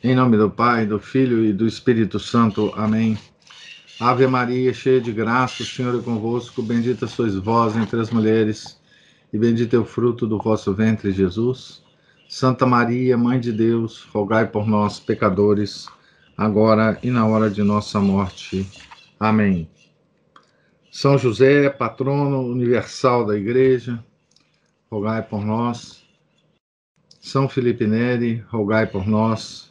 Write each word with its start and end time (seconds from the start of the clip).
Em 0.00 0.14
nome 0.14 0.36
do 0.36 0.48
Pai, 0.48 0.86
do 0.86 1.00
Filho 1.00 1.44
e 1.44 1.52
do 1.52 1.66
Espírito 1.66 2.20
Santo. 2.20 2.72
Amém. 2.76 3.18
Ave 3.98 4.28
Maria, 4.28 4.72
cheia 4.72 5.00
de 5.00 5.10
graça, 5.10 5.64
o 5.64 5.66
Senhor 5.66 5.98
é 5.98 6.00
convosco. 6.00 6.62
Bendita 6.62 7.08
sois 7.08 7.34
vós 7.34 7.76
entre 7.76 7.98
as 7.98 8.08
mulheres, 8.08 8.80
e 9.32 9.36
bendito 9.36 9.74
é 9.74 9.78
o 9.80 9.84
fruto 9.84 10.24
do 10.24 10.38
vosso 10.38 10.72
ventre, 10.72 11.10
Jesus. 11.10 11.82
Santa 12.28 12.64
Maria, 12.64 13.18
Mãe 13.18 13.40
de 13.40 13.52
Deus, 13.52 14.04
rogai 14.12 14.46
por 14.46 14.68
nós, 14.68 15.00
pecadores, 15.00 15.88
agora 16.36 16.96
e 17.02 17.10
na 17.10 17.26
hora 17.26 17.50
de 17.50 17.64
nossa 17.64 17.98
morte. 17.98 18.70
Amém. 19.18 19.68
São 20.92 21.18
José, 21.18 21.68
patrono 21.70 22.42
universal 22.42 23.26
da 23.26 23.36
Igreja, 23.36 23.98
rogai 24.88 25.22
por 25.22 25.44
nós. 25.44 26.04
São 27.20 27.48
Felipe 27.48 27.84
Neri, 27.84 28.44
rogai 28.48 28.86
por 28.86 29.04
nós. 29.04 29.67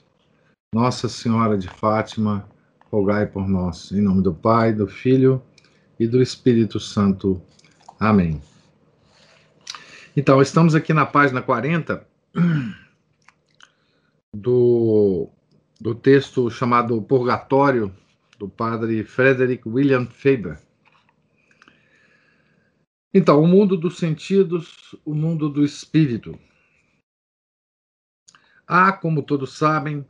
Nossa 0.73 1.07
Senhora 1.07 1.57
de 1.57 1.69
Fátima, 1.69 2.45
rogai 2.91 3.25
por 3.25 3.47
nós. 3.47 3.89
Em 3.93 4.01
nome 4.01 4.21
do 4.21 4.33
Pai, 4.33 4.73
do 4.73 4.85
Filho 4.85 5.41
e 5.97 6.05
do 6.05 6.21
Espírito 6.21 6.77
Santo. 6.77 7.41
Amém. 7.97 8.41
Então, 10.15 10.41
estamos 10.41 10.75
aqui 10.75 10.93
na 10.93 11.05
página 11.05 11.41
40 11.41 12.05
do, 14.35 15.29
do 15.79 15.95
texto 15.95 16.49
chamado 16.51 17.01
Purgatório, 17.01 17.95
do 18.37 18.49
padre 18.49 19.05
Frederick 19.05 19.67
William 19.69 20.05
Faber. 20.05 20.59
Então, 23.13 23.41
o 23.41 23.47
mundo 23.47 23.77
dos 23.77 23.97
sentidos, 23.97 24.97
o 25.05 25.15
mundo 25.15 25.49
do 25.49 25.63
espírito. 25.63 26.37
Há, 28.67 28.91
como 28.91 29.23
todos 29.23 29.57
sabem, 29.57 30.05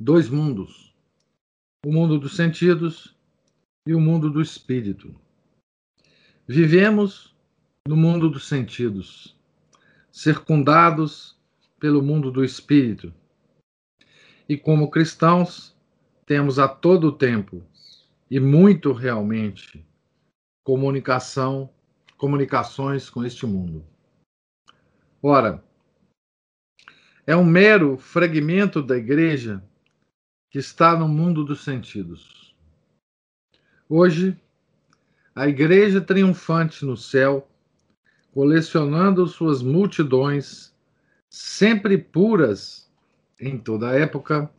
dois 0.00 0.30
mundos: 0.30 0.94
o 1.84 1.92
mundo 1.92 2.18
dos 2.18 2.34
sentidos 2.34 3.14
e 3.86 3.94
o 3.94 4.00
mundo 4.00 4.30
do 4.30 4.40
espírito. 4.40 5.14
Vivemos 6.48 7.36
no 7.86 7.96
mundo 7.96 8.30
dos 8.30 8.48
sentidos, 8.48 9.38
circundados 10.10 11.38
pelo 11.78 12.02
mundo 12.02 12.30
do 12.30 12.42
espírito. 12.42 13.12
E 14.48 14.56
como 14.56 14.90
cristãos, 14.90 15.76
temos 16.26 16.58
a 16.58 16.66
todo 16.66 17.12
tempo 17.12 17.62
e 18.30 18.40
muito 18.40 18.92
realmente 18.92 19.84
comunicação, 20.64 21.70
comunicações 22.16 23.10
com 23.10 23.24
este 23.24 23.46
mundo. 23.46 23.84
Ora, 25.22 25.62
é 27.26 27.36
um 27.36 27.44
mero 27.44 27.96
fragmento 27.96 28.82
da 28.82 28.96
igreja 28.96 29.62
que 30.50 30.58
está 30.58 30.98
no 30.98 31.08
mundo 31.08 31.44
dos 31.44 31.62
sentidos. 31.62 32.54
Hoje, 33.88 34.36
a 35.34 35.48
igreja 35.48 36.00
triunfante 36.00 36.84
no 36.84 36.96
céu, 36.96 37.48
colecionando 38.32 39.26
suas 39.28 39.62
multidões, 39.62 40.74
sempre 41.28 41.96
puras 41.96 42.90
em 43.40 43.56
toda 43.56 43.90
a 43.90 43.94
época, 43.94 44.50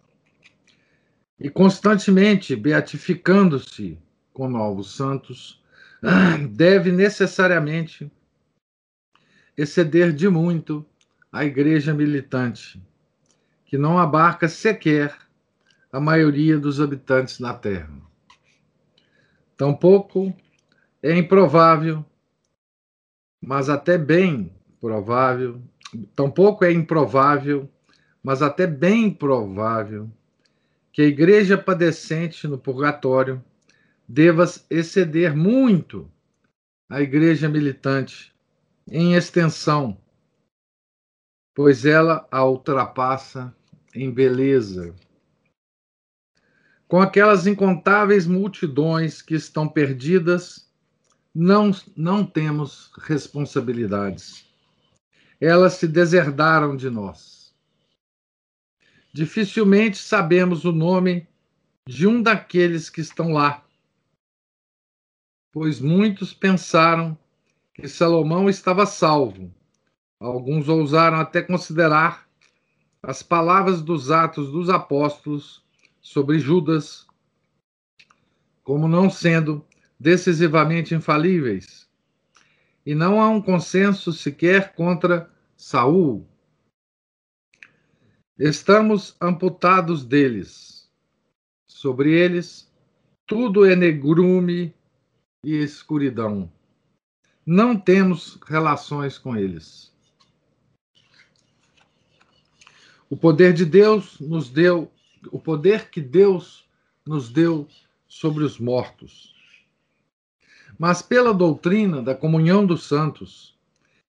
e 1.38 1.50
constantemente 1.50 2.56
beatificando-se 2.56 4.00
com 4.32 4.48
novos 4.50 4.96
santos, 4.96 5.62
deve 6.52 6.92
necessariamente 6.92 8.10
exceder 9.58 10.14
de 10.14 10.30
muito 10.30 10.86
a 11.32 11.44
igreja 11.44 11.94
militante, 11.94 12.82
que 13.66 13.78
não 13.78 13.98
abarca 13.98 14.48
sequer 14.48 15.18
a 15.92 16.00
maioria 16.00 16.58
dos 16.58 16.80
habitantes 16.80 17.40
na 17.40 17.54
Terra. 17.54 17.92
Tampouco 19.58 20.34
é 21.04 21.18
improvável, 21.18 22.06
mas 23.42 23.70
até 23.70 23.98
bem 23.98 24.54
provável, 24.80 25.62
tampouco 26.16 26.64
é 26.64 26.72
improvável, 26.72 27.70
mas 28.24 28.42
até 28.42 28.66
bem 28.66 29.12
provável, 29.12 30.10
que 30.92 31.02
a 31.02 31.06
igreja 31.06 31.58
padecente 31.58 32.48
no 32.48 32.58
purgatório 32.58 33.44
deva 34.08 34.46
exceder 34.70 35.36
muito 35.36 36.10
a 36.90 37.02
igreja 37.02 37.48
militante 37.48 38.34
em 38.90 39.14
extensão, 39.14 39.98
pois 41.56 41.86
ela 41.86 42.28
a 42.32 42.44
ultrapassa 42.46 43.56
em 43.96 44.12
beleza, 44.12 44.94
com 46.92 47.00
aquelas 47.00 47.48
incontáveis 47.48 48.28
multidões 48.28 49.22
que 49.22 49.34
estão 49.34 49.66
perdidas, 49.66 50.70
não, 51.34 51.72
não 51.96 52.26
temos 52.26 52.92
responsabilidades. 53.04 54.46
Elas 55.40 55.76
se 55.76 55.88
deserdaram 55.88 56.76
de 56.76 56.90
nós. 56.90 57.56
Dificilmente 59.14 60.00
sabemos 60.00 60.66
o 60.66 60.74
nome 60.74 61.26
de 61.88 62.06
um 62.06 62.22
daqueles 62.22 62.90
que 62.90 63.00
estão 63.00 63.32
lá, 63.32 63.64
pois 65.54 65.80
muitos 65.80 66.34
pensaram 66.34 67.18
que 67.74 67.88
Salomão 67.88 68.50
estava 68.50 68.86
salvo. 68.86 69.50
Alguns 70.20 70.68
ousaram 70.68 71.22
até 71.22 71.42
considerar 71.42 72.28
as 73.02 73.24
palavras 73.24 73.82
dos 73.82 74.12
Atos 74.12 74.52
dos 74.52 74.70
Apóstolos 74.70 75.61
sobre 76.02 76.40
Judas 76.40 77.08
como 78.64 78.88
não 78.88 79.10
sendo 79.10 79.66
decisivamente 80.00 80.96
infalíveis. 80.96 81.90
E 82.86 82.96
não 82.96 83.22
há 83.22 83.30
um 83.30 83.42
consenso 83.42 84.12
sequer 84.12 84.74
contra 84.74 85.32
Saul. 85.56 86.28
Estamos 88.38 89.16
amputados 89.22 90.04
deles. 90.04 90.90
Sobre 91.68 92.12
eles, 92.12 92.72
tudo 93.28 93.66
é 93.66 93.76
negrume 93.76 94.74
e 95.44 95.56
escuridão. 95.58 96.52
Não 97.46 97.78
temos 97.78 98.40
relações 98.48 99.18
com 99.18 99.36
eles. 99.36 99.92
O 103.10 103.18
poder 103.18 103.54
de 103.54 103.66
Deus 103.66 104.20
nos 104.20 104.50
deu 104.50 104.92
o 105.32 105.40
poder 105.40 105.90
que 105.90 106.02
Deus 106.02 106.68
nos 107.06 107.30
deu 107.30 107.68
sobre 108.08 108.44
os 108.44 108.60
mortos. 108.60 109.36
Mas 110.78 111.02
pela 111.02 111.34
doutrina 111.34 112.02
da 112.02 112.16
comunhão 112.16 112.66
dos 112.66 112.86
santos 112.86 113.58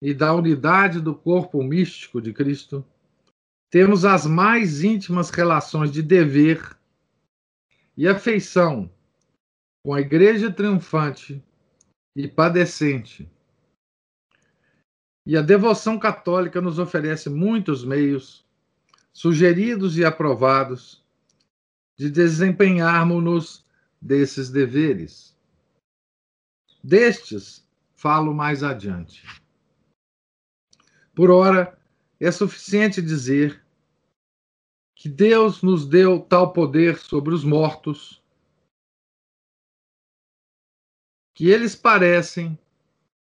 e 0.01 0.13
da 0.13 0.33
unidade 0.33 0.99
do 0.99 1.15
corpo 1.15 1.63
místico 1.63 2.21
de 2.21 2.33
Cristo, 2.33 2.85
temos 3.69 4.05
as 4.05 4.25
mais 4.25 4.83
íntimas 4.83 5.29
relações 5.29 5.91
de 5.91 6.01
dever 6.01 6.77
e 7.95 8.07
afeição 8.07 8.89
com 9.83 9.93
a 9.93 10.01
Igreja 10.01 10.51
triunfante 10.51 11.43
e 12.15 12.27
padecente. 12.27 13.29
E 15.25 15.35
a 15.35 15.41
devoção 15.41 15.99
católica 15.99 16.61
nos 16.61 16.79
oferece 16.79 17.29
muitos 17.29 17.83
meios 17.83 18.46
sugeridos 19.17 19.97
e 19.97 20.05
aprovados, 20.05 21.03
de 21.97 22.07
desempenharmos-nos 22.07 23.65
desses 23.99 24.51
deveres. 24.51 25.35
Destes, 26.83 27.67
falo 27.95 28.31
mais 28.31 28.61
adiante. 28.61 29.23
Por 31.15 31.31
ora, 31.31 31.75
é 32.19 32.31
suficiente 32.31 33.01
dizer 33.01 33.65
que 34.95 35.09
Deus 35.09 35.63
nos 35.63 35.87
deu 35.87 36.19
tal 36.19 36.53
poder 36.53 36.99
sobre 36.99 37.33
os 37.33 37.43
mortos 37.43 38.23
que 41.33 41.49
eles 41.49 41.75
parecem, 41.75 42.55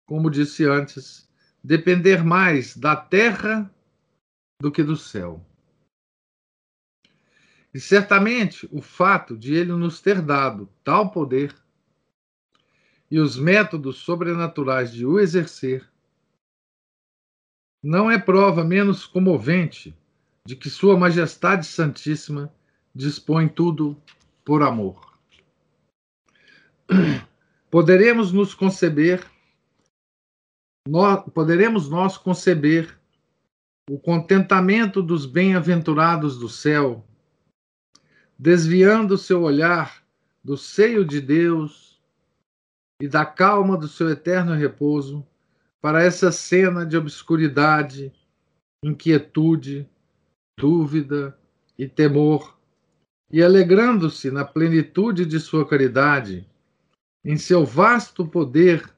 como 0.07 0.31
disse 0.31 0.65
antes, 0.65 1.29
depender 1.65 2.23
mais 2.23 2.77
da 2.77 2.95
terra 2.95 3.69
do 4.63 4.71
que 4.71 4.85
do 4.85 4.97
céu. 4.97 5.45
E 7.73 7.79
certamente 7.79 8.69
o 8.73 8.83
fato 8.83 9.37
de 9.37 9.55
ele 9.55 9.73
nos 9.73 10.01
ter 10.01 10.21
dado 10.21 10.69
tal 10.83 11.11
poder 11.11 11.55
e 13.11 13.19
os 13.19 13.37
métodos 13.37 13.99
sobrenaturais 13.99 14.93
de 14.93 15.05
o 15.05 15.19
exercer 15.19 15.89
não 17.83 18.11
é 18.11 18.19
prova 18.19 18.63
menos 18.63 19.07
comovente 19.07 19.97
de 20.47 20.55
que 20.57 20.69
Sua 20.69 20.99
Majestade 20.99 21.67
Santíssima 21.67 22.53
dispõe 22.95 23.49
tudo 23.49 23.97
por 24.45 24.63
amor. 24.63 25.19
Poderemos 27.71 28.33
nos 28.33 28.53
conceber, 28.53 29.25
nós, 30.89 31.25
poderemos 31.33 31.89
nós 31.89 32.19
conceber 32.19 32.99
o 33.89 33.99
contentamento 33.99 35.03
dos 35.03 35.25
bem-aventurados 35.25 36.39
do 36.39 36.49
céu, 36.49 37.05
desviando 38.41 39.19
seu 39.19 39.43
olhar 39.43 40.03
do 40.43 40.57
seio 40.57 41.05
de 41.05 41.21
Deus 41.21 42.01
e 42.99 43.07
da 43.07 43.23
calma 43.23 43.77
do 43.77 43.87
seu 43.87 44.09
eterno 44.09 44.55
repouso 44.55 45.27
para 45.79 46.03
essa 46.03 46.33
cena 46.33 46.87
de 46.87 46.97
obscuridade, 46.97 48.11
inquietude, 48.83 49.87
dúvida 50.59 51.39
e 51.79 51.87
temor, 51.87 52.59
e 53.31 53.43
alegrando-se 53.43 54.31
na 54.31 54.43
plenitude 54.43 55.27
de 55.27 55.39
sua 55.39 55.69
caridade, 55.69 56.49
em 57.23 57.37
seu 57.37 57.63
vasto 57.67 58.27
poder, 58.27 58.91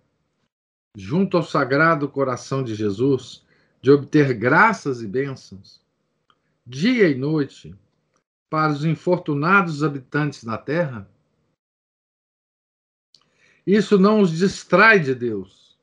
junto 0.97 1.37
ao 1.37 1.43
sagrado 1.43 2.09
coração 2.09 2.63
de 2.63 2.77
Jesus, 2.77 3.45
de 3.81 3.91
obter 3.91 4.35
graças 4.35 5.03
e 5.03 5.07
bênçãos, 5.09 5.85
dia 6.65 7.09
e 7.09 7.17
noite, 7.17 7.77
para 8.53 8.71
os 8.71 8.85
infortunados 8.85 9.83
habitantes 9.83 10.45
da 10.45 10.59
terra? 10.59 11.11
Isso 13.67 13.99
não 13.99 14.21
os 14.21 14.31
distrai 14.31 15.01
de 15.01 15.15
Deus, 15.15 15.81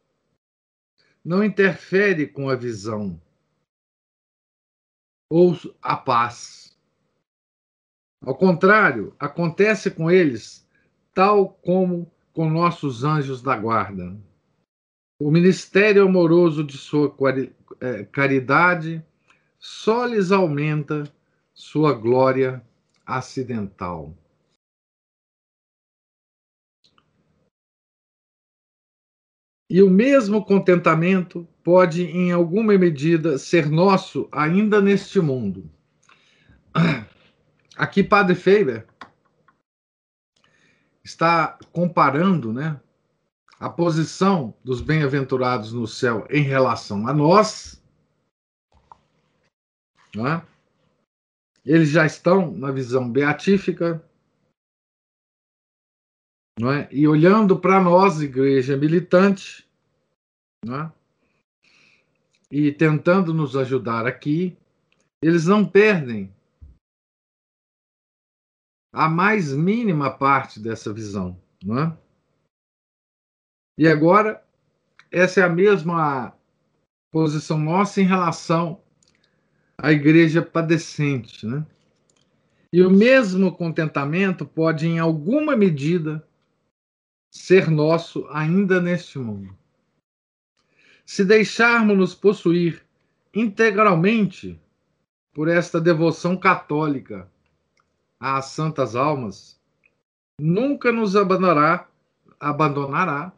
não 1.25 1.43
interfere 1.43 2.27
com 2.27 2.47
a 2.47 2.55
visão 2.55 3.19
ou 5.31 5.57
a 5.81 5.97
paz. 5.97 6.77
Ao 8.21 8.37
contrário, 8.37 9.15
acontece 9.17 9.89
com 9.89 10.11
eles 10.11 10.63
tal 11.11 11.49
como 11.49 12.11
com 12.33 12.47
nossos 12.47 13.03
anjos 13.03 13.41
da 13.41 13.57
guarda. 13.57 14.15
O 15.19 15.31
ministério 15.31 16.05
amoroso 16.05 16.63
de 16.63 16.77
sua 16.77 17.11
é, 17.79 18.03
caridade 18.05 19.03
só 19.57 20.05
lhes 20.05 20.31
aumenta 20.31 21.11
sua 21.59 21.93
glória 21.93 22.65
acidental. 23.05 24.17
E 29.69 29.83
o 29.83 29.89
mesmo 29.89 30.43
contentamento 30.43 31.45
pode, 31.61 32.05
em 32.05 32.31
alguma 32.31 32.75
medida, 32.77 33.37
ser 33.37 33.69
nosso 33.69 34.29
ainda 34.31 34.81
neste 34.81 35.19
mundo. 35.19 35.69
Aqui, 37.75 38.05
Padre 38.05 38.35
Feber 38.35 38.87
está 41.03 41.59
comparando 41.73 42.53
né, 42.53 42.79
a 43.59 43.69
posição 43.69 44.55
dos 44.63 44.79
bem-aventurados 44.79 45.73
no 45.73 45.85
céu 45.85 46.25
em 46.29 46.41
relação 46.41 47.05
a 47.05 47.13
nós. 47.13 47.83
É? 50.15 50.48
Eles 51.69 51.89
já 51.89 52.05
estão 52.05 52.51
na 52.51 52.71
visão 52.71 53.09
beatífica. 53.09 54.03
Não 56.59 56.71
é? 56.73 56.89
E 56.91 57.07
olhando 57.07 57.59
para 57.59 57.79
nós, 57.79 58.19
igreja 58.21 58.75
militante, 58.75 59.69
não 60.65 60.81
é? 60.81 60.99
e 62.51 62.71
tentando 62.71 63.33
nos 63.33 63.55
ajudar 63.55 64.07
aqui, 64.07 64.57
eles 65.21 65.45
não 65.45 65.67
perdem 65.67 66.33
a 68.91 69.07
mais 69.07 69.53
mínima 69.53 70.11
parte 70.11 70.59
dessa 70.59 70.91
visão, 70.91 71.39
não 71.63 71.79
é? 71.79 71.97
E 73.77 73.87
agora 73.87 74.43
essa 75.11 75.41
é 75.41 75.43
a 75.43 75.49
mesma 75.49 76.35
posição 77.11 77.59
nossa 77.59 78.01
em 78.01 78.05
relação 78.05 78.81
à 79.81 79.91
igreja 79.91 80.41
padecente, 80.41 81.45
né? 81.45 81.65
E 82.71 82.83
o 82.83 82.89
mesmo 82.91 83.51
contentamento 83.51 84.45
pode, 84.45 84.87
em 84.87 84.99
alguma 84.99 85.55
medida, 85.55 86.23
ser 87.31 87.69
nosso 87.69 88.27
ainda 88.29 88.79
neste 88.79 89.17
mundo. 89.17 89.55
Se 91.05 91.25
deixarmos-nos 91.25 92.13
possuir 92.13 92.83
integralmente 93.33 94.59
por 95.33 95.47
esta 95.47 95.81
devoção 95.81 96.37
católica 96.37 97.27
às 98.19 98.47
santas 98.47 98.95
almas, 98.95 99.59
nunca 100.39 100.91
nos 100.91 101.15
abandonará, 101.15 101.87
abandonará 102.39 103.31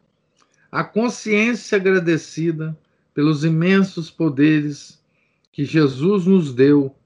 a 0.70 0.84
consciência 0.84 1.76
agradecida 1.76 2.76
pelos 3.14 3.44
imensos 3.44 4.10
poderes 4.10 5.01
que 5.52 5.66
Jesus 5.66 6.24
nos 6.24 6.54
deu 6.54 6.96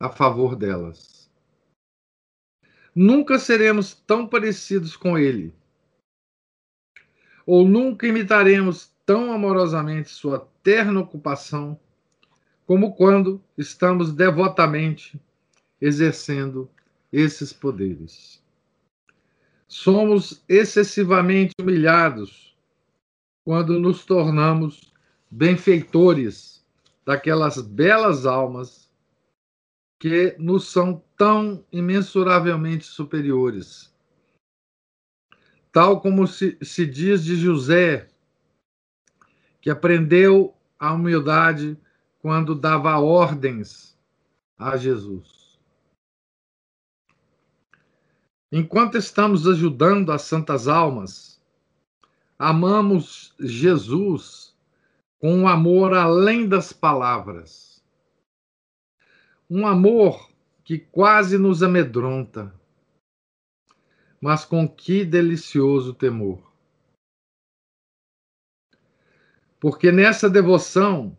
a 0.00 0.08
favor 0.08 0.56
delas. 0.56 1.30
Nunca 2.94 3.38
seremos 3.38 3.94
tão 3.94 4.26
parecidos 4.26 4.96
com 4.96 5.18
Ele, 5.18 5.54
ou 7.44 7.68
nunca 7.68 8.06
imitaremos 8.06 8.90
tão 9.04 9.30
amorosamente 9.30 10.08
sua 10.08 10.48
terna 10.62 11.00
ocupação, 11.00 11.78
como 12.66 12.96
quando 12.96 13.40
estamos 13.56 14.10
devotamente 14.12 15.20
exercendo 15.80 16.68
esses 17.12 17.52
poderes. 17.52 18.42
Somos 19.68 20.42
excessivamente 20.48 21.52
humilhados 21.60 22.56
quando 23.44 23.78
nos 23.78 24.04
tornamos 24.04 24.92
benfeitores 25.30 26.55
daquelas 27.06 27.62
belas 27.62 28.26
almas 28.26 28.90
que 29.98 30.34
nos 30.38 30.68
são 30.68 31.02
tão 31.16 31.64
imensuravelmente 31.70 32.84
superiores. 32.84 33.94
Tal 35.70 36.00
como 36.00 36.26
se, 36.26 36.58
se 36.60 36.84
diz 36.84 37.24
de 37.24 37.36
José, 37.36 38.08
que 39.60 39.70
aprendeu 39.70 40.54
a 40.78 40.92
humildade 40.92 41.78
quando 42.18 42.54
dava 42.54 42.98
ordens 42.98 43.96
a 44.58 44.76
Jesus. 44.76 45.60
Enquanto 48.50 48.96
estamos 48.96 49.46
ajudando 49.46 50.10
as 50.12 50.22
santas 50.22 50.66
almas, 50.66 51.40
amamos 52.38 53.34
Jesus 53.38 54.45
um 55.28 55.48
amor 55.48 55.94
além 55.94 56.48
das 56.48 56.72
palavras. 56.72 57.84
Um 59.48 59.66
amor 59.66 60.30
que 60.64 60.78
quase 60.78 61.38
nos 61.38 61.62
amedronta, 61.62 62.52
mas 64.20 64.44
com 64.44 64.68
que 64.68 65.04
delicioso 65.04 65.94
temor. 65.94 66.46
porque 69.66 69.90
nessa 69.90 70.28
devoção 70.28 71.16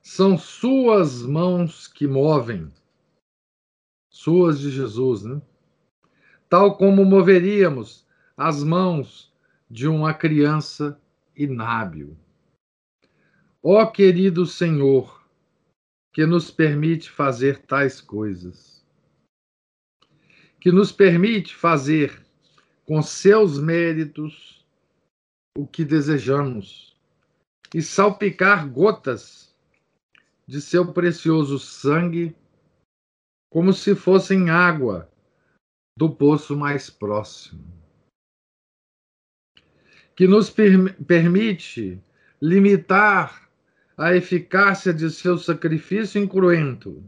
são 0.00 0.38
suas 0.38 1.22
mãos 1.22 1.86
que 1.86 2.06
movem, 2.06 2.72
suas 4.08 4.58
de 4.58 4.70
Jesus, 4.70 5.24
né? 5.24 5.42
Tal 6.48 6.76
como 6.76 7.04
moveríamos 7.04 8.06
as 8.36 8.64
mãos 8.64 9.32
de 9.70 9.86
uma 9.86 10.14
criança 10.14 11.00
inábil. 11.36 12.16
Ó 13.62 13.86
querido 13.86 14.46
Senhor, 14.46 15.22
que 16.14 16.24
nos 16.24 16.50
permite 16.50 17.10
fazer 17.10 17.58
tais 17.58 18.00
coisas, 18.00 18.82
que 20.58 20.72
nos 20.72 20.90
permite 20.90 21.54
fazer 21.54 22.24
com 22.86 23.02
seus 23.02 23.58
méritos 23.58 24.66
o 25.58 25.66
que 25.66 25.84
desejamos 25.84 26.96
e 27.74 27.82
salpicar 27.82 28.66
gotas 28.66 29.54
de 30.46 30.58
seu 30.62 30.90
precioso 30.94 31.58
sangue, 31.58 32.34
como 33.50 33.74
se 33.74 33.94
fossem 33.94 34.48
água 34.48 35.12
do 35.98 36.08
poço 36.08 36.56
mais 36.56 36.88
próximo. 36.88 37.62
Que 40.16 40.26
nos 40.26 40.48
per 40.48 40.94
permite 41.04 42.02
limitar 42.40 43.49
a 44.00 44.14
eficácia 44.14 44.94
de 44.94 45.10
seu 45.10 45.36
sacrifício 45.36 46.22
incruento 46.22 47.04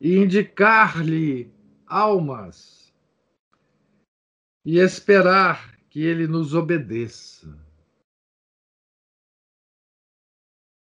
e 0.00 0.16
indicar-lhe 0.16 1.52
almas 1.86 2.94
e 4.64 4.78
esperar 4.78 5.76
que 5.88 6.02
ele 6.02 6.26
nos 6.26 6.54
obedeça. 6.54 7.60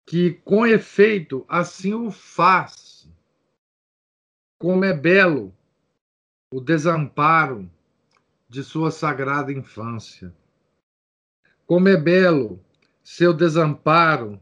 que 0.07 0.35
com 0.45 0.67
efeito 0.67 1.45
assim 1.49 1.95
o 1.95 2.11
faz. 2.11 3.11
Como 4.59 4.85
é 4.85 4.95
belo 4.95 5.53
o 6.53 6.61
desamparo 6.61 7.69
de 8.49 8.63
sua 8.63 8.91
sagrada 8.91 9.53
infância. 9.53 10.33
Como 11.67 11.89
é 11.89 11.97
belo 11.97 12.65
seu 13.03 13.35
desamparo 13.35 14.41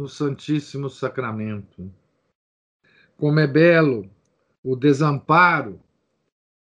no 0.00 0.08
Santíssimo 0.08 0.88
Sacramento. 0.88 1.92
Como 3.18 3.38
é 3.38 3.46
belo 3.46 4.10
o 4.64 4.74
desamparo 4.74 5.78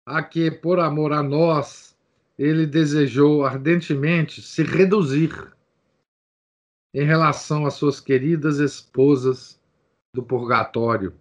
a 0.07 0.23
que, 0.23 0.51
por 0.51 0.79
amor 0.79 1.15
a 1.15 1.23
nós, 1.23 1.97
ele 2.39 2.67
desejou 2.67 3.43
ardentemente 3.43 4.43
se 4.43 4.63
reduzir 4.63 5.33
em 6.95 7.07
relação 7.07 7.65
às 7.65 7.73
suas 7.73 8.01
queridas 8.01 8.59
esposas 8.59 9.59
do 10.15 10.23
purgatório, 10.23 11.19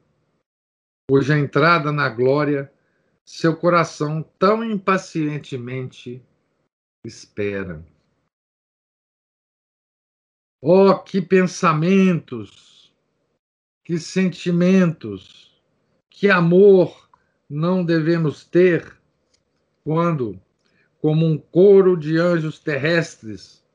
cuja 1.10 1.40
entrada 1.40 1.94
na 1.94 2.10
glória 2.10 2.70
seu 3.26 3.56
coração 3.56 4.22
tão 4.38 4.62
impacientemente 4.66 6.22
espera. 7.06 7.82
Oh, 10.64 10.96
que 11.00 11.20
pensamentos, 11.20 12.94
que 13.84 13.98
sentimentos, 13.98 15.60
que 16.08 16.30
amor 16.30 17.10
não 17.50 17.84
devemos 17.84 18.46
ter 18.46 18.96
quando, 19.84 20.40
como 21.00 21.26
um 21.26 21.36
coro 21.36 21.98
de 21.98 22.18
anjos 22.20 22.60
terrestres, 22.60 23.66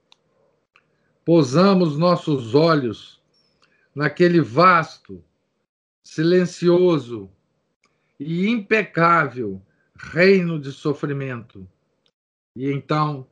posamos 1.25 1.99
nossos 1.99 2.55
olhos 2.55 3.21
naquele 3.93 4.41
vasto, 4.41 5.25
silencioso 6.05 7.29
e 8.21 8.47
impecável 8.47 9.61
reino 9.97 10.61
de 10.61 10.71
sofrimento. 10.71 11.69
E 12.55 12.71
então 12.71 13.27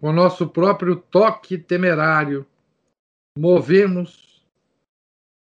com 0.00 0.12
nosso 0.12 0.48
próprio 0.48 0.96
toque 0.96 1.56
temerário, 1.58 2.46
movemos 3.36 4.46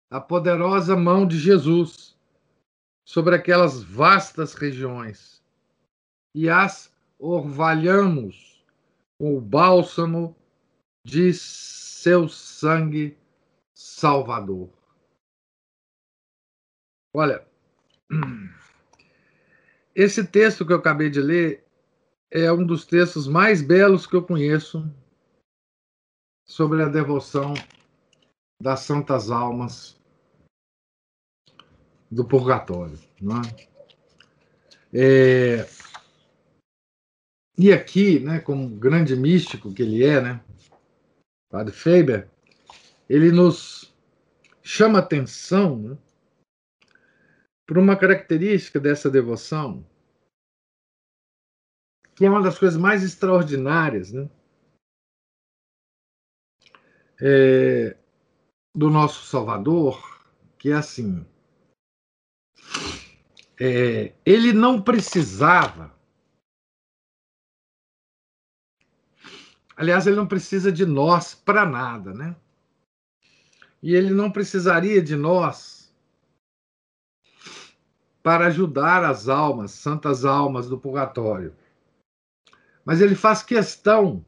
a 0.10 0.20
poderosa 0.20 0.96
mão 0.96 1.26
de 1.26 1.40
Jesus 1.40 2.18
sobre 3.08 3.36
aquelas 3.36 3.82
vastas 3.82 4.54
regiões 4.54 5.42
e 6.36 6.50
as 6.50 6.94
orvalhamos 7.18 8.66
com 9.20 9.38
o 9.38 9.42
bálsamo 9.42 10.36
de 11.06 11.34
seu 11.34 12.28
sangue 12.28 13.18
salvador. 13.74 14.70
Olha, 17.14 17.46
esse 19.94 20.26
texto 20.26 20.66
que 20.66 20.74
eu 20.74 20.78
acabei 20.78 21.10
de 21.10 21.22
ler 21.22 21.66
é 22.32 22.50
um 22.52 22.66
dos 22.66 22.86
textos 22.86 23.28
mais 23.28 23.62
belos 23.62 24.08
que 24.08 24.16
eu 24.16 24.24
conheço 24.24 24.90
sobre 26.48 26.82
a 26.82 26.88
devoção 26.88 27.54
das 28.62 28.80
santas 28.82 29.30
almas 29.30 30.00
do 32.10 32.26
purgatório. 32.26 32.98
Não 33.22 33.42
é? 33.42 33.68
É... 34.94 35.70
E 37.58 37.72
aqui, 37.74 38.20
né, 38.20 38.40
como 38.40 38.70
grande 38.70 39.16
místico 39.16 39.74
que 39.74 39.82
ele 39.82 40.04
é, 40.04 40.22
né, 40.22 40.44
Padre 41.50 41.74
Faber, 41.74 42.30
ele 43.10 43.30
nos 43.30 43.94
chama 44.64 45.00
atenção 45.00 45.78
né, 45.78 45.98
para 47.66 47.80
uma 47.80 47.96
característica 47.98 48.80
dessa 48.80 49.10
devoção 49.10 49.86
que 52.22 52.26
é 52.28 52.30
uma 52.30 52.44
das 52.44 52.60
coisas 52.60 52.80
mais 52.80 53.02
extraordinárias 53.02 54.12
né? 54.12 54.30
É, 57.20 57.98
do 58.76 58.92
nosso 58.92 59.26
Salvador, 59.26 60.24
que 60.60 60.70
é 60.70 60.74
assim. 60.74 61.26
É, 63.60 64.14
ele 64.24 64.54
não 64.54 64.80
precisava. 64.80 65.92
Aliás, 69.76 70.06
ele 70.06 70.18
não 70.18 70.28
precisa 70.28 70.72
de 70.72 70.86
nós 70.86 71.34
para 71.34 71.66
nada, 71.66 72.14
né? 72.14 72.36
E 73.82 73.96
ele 73.96 74.12
não 74.12 74.32
precisaria 74.32 75.02
de 75.02 75.16
nós 75.16 75.92
para 78.22 78.46
ajudar 78.46 79.04
as 79.04 79.28
almas, 79.28 79.72
santas 79.72 80.24
almas 80.24 80.70
do 80.70 80.78
purgatório 80.78 81.60
mas 82.86 83.02
ele 83.02 83.16
faz 83.16 83.44
questão 83.44 84.26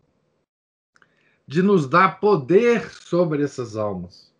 de 1.48 1.62
nos 1.62 1.88
dar 1.88 2.19
poder 2.19 2.89
sobre 2.89 3.43
essas 3.43 3.75
almas. 3.75 4.33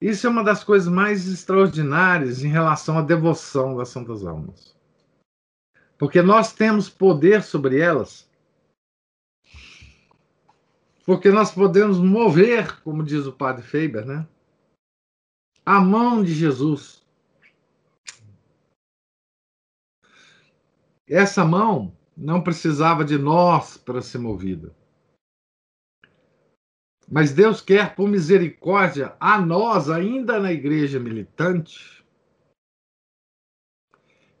Isso 0.00 0.26
é 0.26 0.30
uma 0.30 0.44
das 0.44 0.62
coisas 0.62 0.88
mais 0.88 1.26
extraordinárias 1.26 2.44
em 2.44 2.48
relação 2.48 2.98
à 2.98 3.02
devoção 3.02 3.76
das 3.76 3.88
santas 3.88 4.24
almas. 4.24 4.76
Porque 5.98 6.22
nós 6.22 6.52
temos 6.52 6.88
poder 6.88 7.42
sobre 7.42 7.80
elas. 7.80 8.30
Porque 11.04 11.30
nós 11.30 11.50
podemos 11.50 11.98
mover, 11.98 12.80
como 12.82 13.02
diz 13.02 13.26
o 13.26 13.32
padre 13.32 13.62
Faber, 13.62 14.06
né? 14.06 14.26
A 15.66 15.80
mão 15.80 16.22
de 16.22 16.32
Jesus 16.32 16.97
Essa 21.08 21.42
mão 21.42 21.96
não 22.14 22.42
precisava 22.42 23.02
de 23.02 23.16
nós 23.16 23.78
para 23.78 24.02
ser 24.02 24.18
movida. 24.18 24.76
Mas 27.10 27.32
Deus 27.32 27.62
quer, 27.62 27.94
por 27.94 28.06
misericórdia, 28.06 29.16
a 29.18 29.40
nós, 29.40 29.88
ainda 29.88 30.38
na 30.38 30.52
igreja 30.52 31.00
militante, 31.00 32.04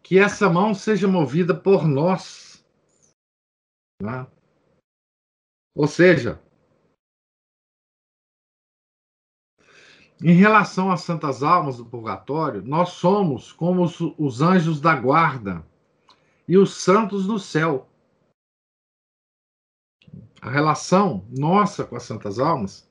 que 0.02 0.18
essa 0.18 0.50
mão 0.50 0.74
seja 0.74 1.08
movida 1.08 1.54
por 1.54 1.86
nós. 1.86 2.62
Né? 4.02 4.26
Ou 5.74 5.86
seja, 5.86 6.42
em 10.22 10.34
relação 10.34 10.90
às 10.90 11.00
santas 11.00 11.42
almas 11.42 11.78
do 11.78 11.86
purgatório, 11.86 12.60
nós 12.62 12.90
somos 12.90 13.52
como 13.52 13.84
os, 13.84 13.98
os 14.18 14.42
anjos 14.42 14.78
da 14.78 14.94
guarda 14.94 15.66
e 16.48 16.56
os 16.56 16.74
santos 16.74 17.26
no 17.26 17.38
céu. 17.38 17.86
A 20.40 20.50
relação 20.50 21.26
nossa 21.28 21.84
com 21.84 21.94
as 21.94 22.04
santas 22.04 22.38
almas 22.38 22.88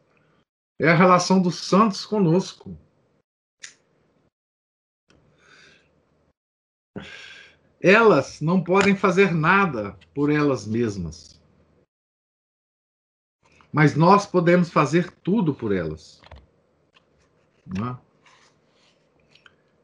é 0.79 0.89
a 0.89 0.95
relação 0.95 1.41
dos 1.41 1.55
santos 1.55 2.05
conosco. 2.05 2.77
Elas 7.81 8.41
não 8.41 8.63
podem 8.63 8.95
fazer 8.95 9.33
nada 9.33 9.97
por 10.13 10.31
elas 10.31 10.67
mesmas. 10.67 11.41
Mas 13.71 13.95
nós 13.95 14.25
podemos 14.25 14.69
fazer 14.69 15.11
tudo 15.21 15.53
por 15.53 15.73
elas. 15.73 16.21
É? 17.67 18.07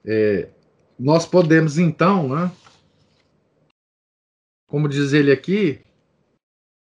É, 0.06 0.52
nós 0.98 1.26
podemos, 1.26 1.78
então, 1.78 2.30
né, 2.30 2.52
como 4.74 4.90
diz 4.90 5.14
ele 5.14 5.32
aqui, 5.32 5.86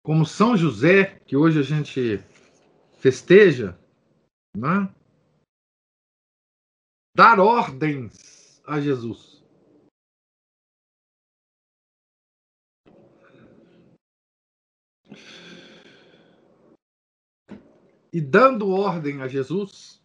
como 0.04 0.26
São 0.26 0.58
José, 0.58 1.20
que 1.20 1.38
hoje 1.38 1.60
a 1.60 1.62
gente 1.62 2.18
festeja, 2.98 3.80
né? 4.58 4.92
dar 7.16 7.40
ordens 7.40 8.60
a 8.66 8.82
Jesus. 8.82 9.46
E 18.12 18.20
dando 18.20 18.72
ordem 18.72 19.22
a 19.22 19.28
Jesus, 19.28 20.04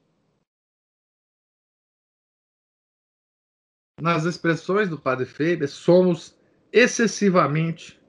nas 3.99 4.27
expressões 4.27 4.91
do 4.91 5.01
Padre 5.01 5.25
Feber, 5.25 5.71
somos 5.71 6.42
excessivamente 6.73 8.01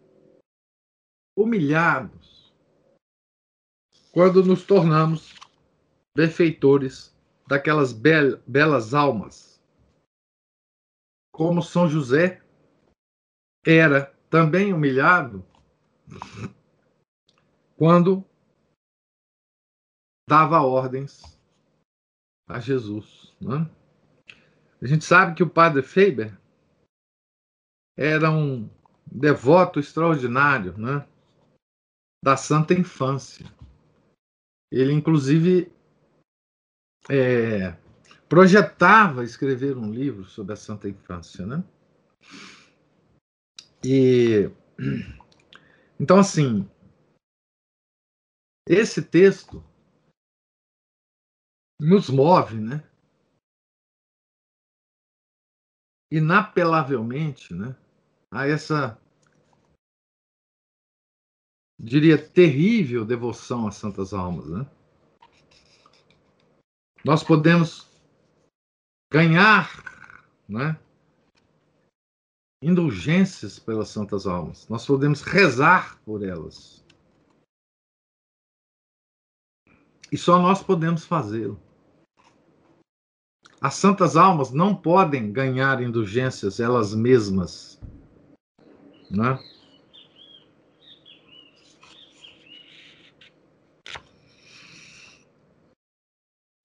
humilhados 1.38 2.54
quando 4.14 4.44
nos 4.44 4.66
tornamos 4.66 5.36
benfeitores 6.16 7.14
daquelas 7.48 7.92
be 7.92 8.38
belas 8.48 8.94
almas. 8.94 9.62
Como 11.34 11.62
São 11.62 11.90
José 11.90 12.42
era 13.66 14.14
também 14.30 14.72
humilhado 14.72 15.46
quando 17.76 18.24
dava 20.30 20.62
ordens 20.62 21.24
a 22.48 22.60
Jesus. 22.60 23.36
Né? 23.42 23.70
A 24.82 24.86
gente 24.86 25.04
sabe 25.04 25.36
que 25.36 25.44
o 25.44 25.50
padre 25.50 25.82
Faber 25.82 26.38
era 27.98 28.32
um 28.32 28.70
devoto 29.06 29.80
extraordinário 29.80 30.78
né, 30.78 31.08
da 32.24 32.36
Santa 32.36 32.74
Infância. 32.74 33.46
ele 34.72 34.94
inclusive 34.94 35.72
é, 37.10 37.78
projetava 38.28 39.24
escrever 39.24 39.78
um 39.78 39.92
livro 39.92 40.26
sobre 40.26 40.54
a 40.54 40.58
Santa 40.58 40.90
Infância, 40.90 41.46
né? 41.46 41.64
E 43.84 44.50
então 46.00 46.20
assim, 46.20 46.68
esse 48.68 49.02
texto 49.02 49.64
nos 51.80 52.10
move, 52.10 52.60
né? 52.60 52.84
Inapelavelmente, 56.14 57.56
né? 57.56 57.76
A 58.30 58.48
essa 58.48 59.02
diria 61.80 62.24
terrível 62.24 63.04
devoção 63.04 63.68
às 63.68 63.78
santas 63.78 64.14
almas, 64.14 64.48
né? 64.48 64.72
Nós 67.04 67.24
podemos 67.24 67.90
ganhar, 69.12 69.72
né? 70.48 70.80
Indulgências 72.62 73.58
pelas 73.58 73.90
santas 73.90 74.28
almas. 74.28 74.70
Nós 74.70 74.86
podemos 74.86 75.24
rezar 75.24 76.00
por 76.04 76.24
elas. 76.24 76.86
E 80.12 80.18
só 80.18 80.40
nós 80.40 80.62
podemos 80.62 81.06
fazê-lo. 81.06 81.60
As 83.64 83.76
santas 83.76 84.18
almas 84.18 84.52
não 84.52 84.76
podem 84.76 85.32
ganhar 85.32 85.82
indulgências 85.82 86.60
elas 86.60 86.94
mesmas. 86.94 87.82
Né? 89.10 89.40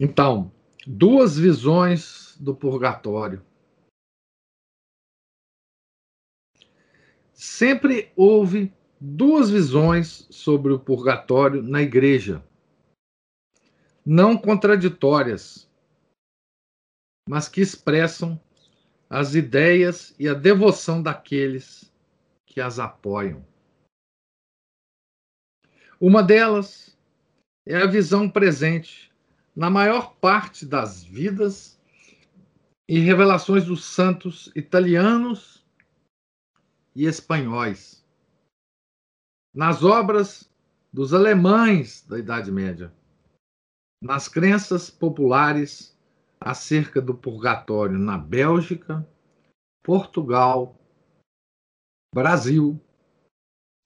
Então, 0.01 0.51
duas 0.85 1.39
visões 1.39 2.37
do 2.41 2.53
purgatório. 2.53 3.47
Sempre 7.33 8.11
houve 8.17 8.75
duas 9.01 9.49
visões 9.49 10.27
sobre 10.31 10.73
o 10.73 10.81
purgatório 10.81 11.63
na 11.63 11.81
igreja, 11.81 12.45
não 14.05 14.37
contraditórias, 14.37 15.68
mas 17.29 17.47
que 17.47 17.61
expressam 17.61 18.41
as 19.11 19.35
ideias 19.35 20.15
e 20.19 20.27
a 20.27 20.33
devoção 20.33 21.03
daqueles 21.03 21.93
que 22.47 22.59
as 22.59 22.79
apoiam. 22.79 23.47
Uma 26.01 26.23
delas 26.23 26.97
é 27.67 27.77
a 27.77 27.87
visão 27.87 28.31
presente 28.31 29.13
na 29.55 29.69
maior 29.69 30.15
parte 30.15 30.65
das 30.65 31.05
vidas 31.05 31.79
e 32.89 32.99
revelações 32.99 33.67
dos 33.67 33.85
santos 33.85 34.51
italianos 34.57 35.67
e 36.97 37.05
espanhóis, 37.05 38.03
nas 39.55 39.85
obras 39.85 40.51
dos 40.91 41.13
alemães 41.13 42.07
da 42.07 42.19
Idade 42.19 42.51
Média, 42.51 42.91
nas 44.03 44.29
crenças 44.29 44.89
populares 44.89 45.98
acerca 46.41 47.01
do 47.01 47.15
purgatório 47.15 47.99
na 47.99 48.17
Bélgica, 48.17 49.07
Portugal, 49.83 50.79
Brasil, 52.15 52.81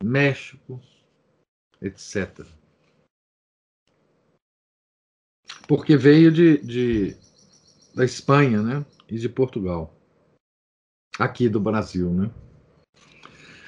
México, 0.02 0.80
etc. 1.80 2.46
porque 5.66 5.96
veio 5.96 6.30
de, 6.30 6.58
de, 6.58 7.16
da 7.94 8.04
Espanha, 8.04 8.62
né? 8.62 8.86
E 9.08 9.18
de 9.18 9.28
Portugal. 9.28 9.96
Aqui 11.18 11.48
do 11.48 11.60
Brasil, 11.60 12.10
né? 12.12 12.30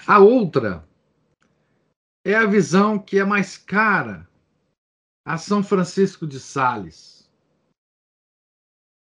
A 0.06 0.18
outra 0.18 0.87
é 2.24 2.35
a 2.35 2.46
visão 2.46 2.98
que 2.98 3.18
é 3.18 3.24
mais 3.24 3.56
cara 3.56 4.28
a 5.26 5.38
São 5.38 5.62
Francisco 5.62 6.26
de 6.26 6.38
Sales. 6.38 7.23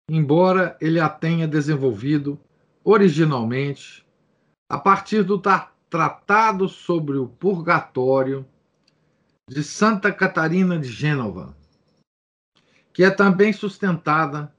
Embora 0.09 0.77
ele 0.81 0.99
a 0.99 1.09
tenha 1.09 1.47
desenvolvido 1.47 2.41
originalmente 2.83 4.07
a 4.69 4.79
partir 4.79 5.23
do 5.23 5.39
Tratado 5.91 6.69
sobre 6.69 7.19
o 7.19 7.29
Purgatório 7.29 8.47
de 9.49 9.63
Santa 9.63 10.13
Catarina 10.13 10.79
de 10.79 10.89
Gênova, 10.89 11.57
que 12.93 13.05
é 13.05 13.11
também 13.11 13.53
sustentada 13.53 14.55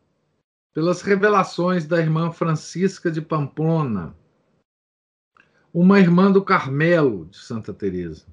pelas 0.74 1.02
revelações 1.02 1.86
da 1.86 2.00
irmã 2.00 2.32
Francisca 2.32 3.12
de 3.12 3.22
Pamplona, 3.22 4.16
uma 5.74 6.00
irmã 6.00 6.32
do 6.32 6.44
Carmelo 6.44 7.26
de 7.26 7.38
Santa 7.38 7.74
Teresa, 7.74 8.26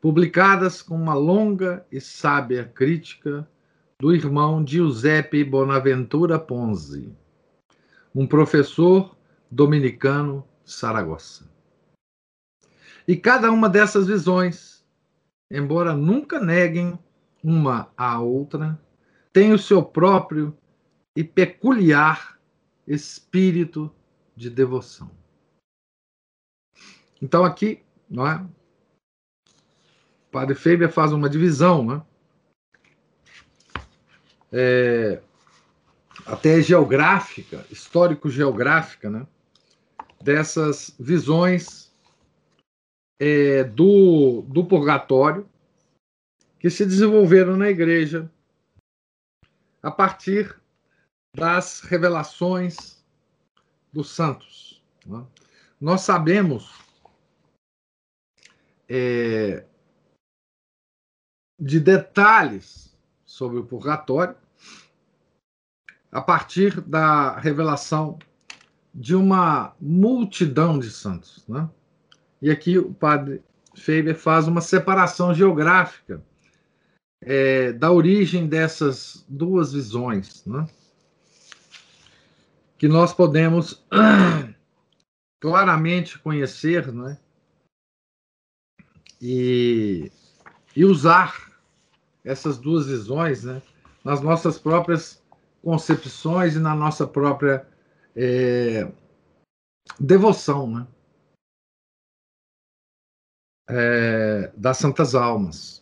publicadas 0.00 0.82
com 0.82 0.94
uma 0.94 1.14
longa 1.14 1.86
e 1.90 2.00
sábia 2.00 2.64
crítica 2.64 3.48
do 4.00 4.14
irmão 4.14 4.66
Giuseppe 4.66 5.44
Bonaventura 5.44 6.38
Ponzi, 6.38 7.14
um 8.14 8.26
professor 8.26 9.14
dominicano 9.50 10.42
de 10.64 10.72
Saragossa. 10.72 11.50
E 13.06 13.14
cada 13.14 13.52
uma 13.52 13.68
dessas 13.68 14.06
visões, 14.06 14.82
embora 15.50 15.94
nunca 15.94 16.40
neguem 16.40 16.98
uma 17.44 17.92
à 17.94 18.18
outra, 18.18 18.80
tem 19.34 19.52
o 19.52 19.58
seu 19.58 19.82
próprio 19.82 20.56
e 21.14 21.22
peculiar 21.22 22.40
espírito 22.86 23.94
de 24.34 24.48
devoção. 24.48 25.10
Então 27.20 27.44
aqui, 27.44 27.82
não 28.08 28.26
é? 28.26 28.36
O 30.26 30.30
Padre 30.30 30.54
Fêbia 30.54 30.88
faz 30.88 31.12
uma 31.12 31.28
divisão, 31.28 31.84
né? 31.84 32.02
É, 34.52 35.22
até 36.26 36.60
geográfica, 36.60 37.64
histórico-geográfica, 37.70 39.08
né? 39.08 39.26
dessas 40.22 40.94
visões 40.98 41.92
é, 43.18 43.64
do, 43.64 44.42
do 44.42 44.64
purgatório 44.64 45.48
que 46.58 46.68
se 46.68 46.84
desenvolveram 46.84 47.56
na 47.56 47.68
igreja 47.70 48.30
a 49.82 49.90
partir 49.90 50.60
das 51.34 51.80
revelações 51.80 53.02
dos 53.92 54.10
santos. 54.10 54.82
Né? 55.06 55.24
Nós 55.80 56.02
sabemos 56.02 56.78
é, 58.88 59.64
de 61.58 61.80
detalhes 61.80 62.89
sobre 63.40 63.58
o 63.58 63.64
purgatório 63.64 64.36
a 66.12 66.20
partir 66.20 66.78
da 66.82 67.38
revelação 67.38 68.18
de 68.94 69.14
uma 69.14 69.74
multidão 69.80 70.78
de 70.78 70.90
santos. 70.90 71.42
Né? 71.48 71.66
E 72.42 72.50
aqui 72.50 72.76
o 72.76 72.92
padre 72.92 73.42
Faber 73.74 74.14
faz 74.14 74.46
uma 74.46 74.60
separação 74.60 75.32
geográfica 75.32 76.22
é, 77.22 77.72
da 77.72 77.90
origem 77.90 78.46
dessas 78.46 79.24
duas 79.26 79.72
visões, 79.72 80.44
né? 80.44 80.66
que 82.76 82.88
nós 82.88 83.14
podemos 83.14 83.82
claramente 85.40 86.18
conhecer 86.18 86.92
né? 86.92 87.18
e, 89.18 90.12
e 90.76 90.84
usar 90.84 91.49
essas 92.24 92.58
duas 92.58 92.86
visões 92.86 93.44
né? 93.44 93.62
nas 94.04 94.20
nossas 94.20 94.58
próprias 94.58 95.22
concepções 95.62 96.54
e 96.54 96.58
na 96.58 96.74
nossa 96.74 97.06
própria 97.06 97.66
é, 98.16 98.90
devoção 99.98 100.70
né? 100.70 100.86
É, 103.68 104.48
das 104.56 104.78
santas 104.78 105.14
almas. 105.14 105.80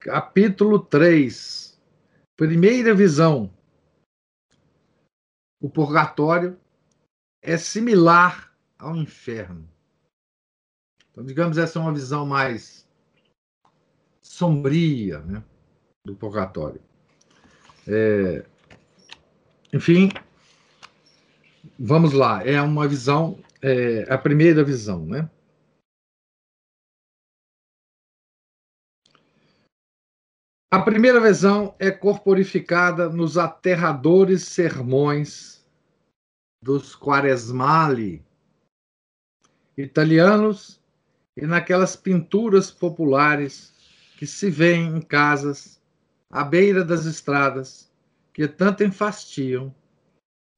Capítulo 0.00 0.78
3. 0.80 1.80
Primeira 2.36 2.94
visão. 2.94 3.52
O 5.60 5.70
purgatório 5.70 6.58
é 7.42 7.56
similar 7.56 8.52
ao 8.78 8.96
inferno. 8.96 9.71
Então, 11.12 11.24
digamos, 11.24 11.58
essa 11.58 11.78
é 11.78 11.82
uma 11.82 11.92
visão 11.92 12.24
mais 12.24 12.88
sombria 14.22 15.20
né, 15.20 15.44
do 16.06 16.16
purgatório. 16.16 16.80
É, 17.86 18.46
enfim, 19.74 20.08
vamos 21.78 22.14
lá. 22.14 22.42
É 22.46 22.60
uma 22.62 22.88
visão, 22.88 23.38
é, 23.60 24.10
a 24.10 24.16
primeira 24.16 24.64
visão, 24.64 25.04
né? 25.04 25.28
A 30.70 30.80
primeira 30.80 31.20
visão 31.20 31.76
é 31.78 31.90
corporificada 31.90 33.10
nos 33.10 33.36
aterradores 33.36 34.44
sermões 34.44 35.62
dos 36.64 36.96
quaresmali 36.96 38.24
italianos 39.76 40.81
e 41.36 41.46
naquelas 41.46 41.96
pinturas 41.96 42.70
populares 42.70 43.72
que 44.18 44.26
se 44.26 44.50
vêem 44.50 44.96
em 44.96 45.00
casas 45.00 45.80
à 46.30 46.44
beira 46.44 46.84
das 46.84 47.04
estradas 47.06 47.90
que 48.32 48.46
tanto 48.48 48.84
enfastiam 48.84 49.74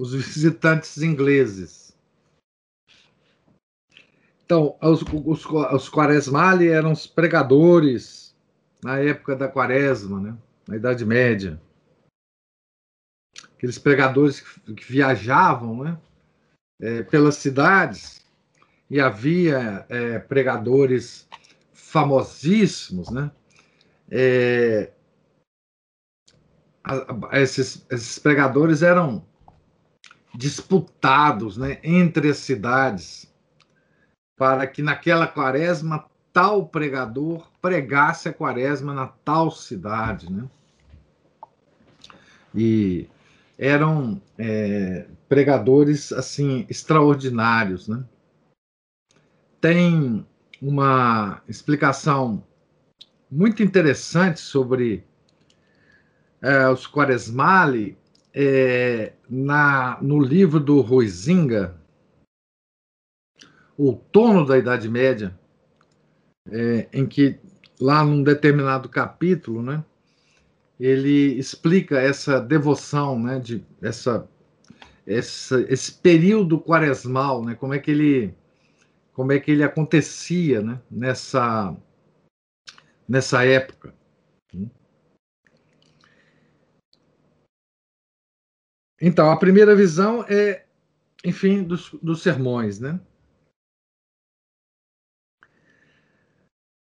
os 0.00 0.12
visitantes 0.14 0.98
ingleses. 0.98 1.96
Então, 4.44 4.76
os, 4.82 5.02
os, 5.02 5.46
os 5.46 5.88
quaresmali 5.88 6.68
eram 6.68 6.92
os 6.92 7.06
pregadores 7.06 8.36
na 8.82 8.98
época 8.98 9.34
da 9.34 9.48
quaresma, 9.48 10.20
né? 10.20 10.36
na 10.68 10.76
Idade 10.76 11.04
Média. 11.04 11.60
Aqueles 13.56 13.78
pregadores 13.78 14.40
que, 14.40 14.74
que 14.74 14.84
viajavam 14.84 15.84
né? 15.84 15.98
É, 16.80 17.02
pelas 17.04 17.36
cidades 17.36 18.23
e 18.94 19.00
havia 19.00 19.84
é, 19.88 20.20
pregadores 20.20 21.28
famosíssimos, 21.72 23.10
né? 23.10 23.28
É, 24.08 24.92
esses, 27.32 27.84
esses 27.90 28.20
pregadores 28.20 28.82
eram 28.82 29.26
disputados 30.32 31.56
né, 31.56 31.80
entre 31.82 32.30
as 32.30 32.36
cidades 32.36 33.28
para 34.36 34.64
que 34.64 34.80
naquela 34.80 35.26
quaresma 35.26 36.08
tal 36.32 36.68
pregador 36.68 37.50
pregasse 37.60 38.28
a 38.28 38.32
quaresma 38.32 38.94
na 38.94 39.08
tal 39.08 39.50
cidade, 39.50 40.32
né? 40.32 40.48
E 42.54 43.08
eram 43.58 44.22
é, 44.38 45.08
pregadores 45.28 46.12
assim 46.12 46.64
extraordinários, 46.70 47.88
né? 47.88 48.04
Tem 49.64 50.26
uma 50.60 51.42
explicação 51.48 52.46
muito 53.30 53.62
interessante 53.62 54.38
sobre 54.38 55.02
é, 56.42 56.68
os 56.68 56.86
Quaresmali 56.86 57.96
é, 58.34 59.14
na, 59.26 59.96
no 60.02 60.20
livro 60.20 60.60
do 60.60 60.82
Ruizinga, 60.82 61.80
Outono 63.78 64.44
da 64.44 64.58
Idade 64.58 64.86
Média, 64.86 65.34
é, 66.50 66.86
em 66.92 67.06
que 67.06 67.40
lá 67.80 68.04
num 68.04 68.22
determinado 68.22 68.86
capítulo, 68.86 69.62
né, 69.62 69.82
ele 70.78 71.38
explica 71.38 71.98
essa 71.98 72.38
devoção, 72.38 73.18
né, 73.18 73.38
de 73.38 73.64
essa, 73.80 74.28
essa 75.06 75.58
esse 75.72 75.90
período 75.90 76.60
quaresmal, 76.60 77.42
né, 77.42 77.54
como 77.54 77.72
é 77.72 77.78
que 77.78 77.90
ele 77.90 78.34
como 79.14 79.32
é 79.32 79.40
que 79.40 79.50
ele 79.50 79.62
acontecia, 79.62 80.60
né, 80.60 80.82
nessa 80.90 81.74
nessa 83.08 83.44
época. 83.44 83.94
Então, 89.00 89.30
a 89.30 89.38
primeira 89.38 89.76
visão 89.76 90.24
é, 90.24 90.66
enfim, 91.24 91.62
dos, 91.62 91.90
dos 92.02 92.22
sermões, 92.22 92.80
né? 92.80 93.00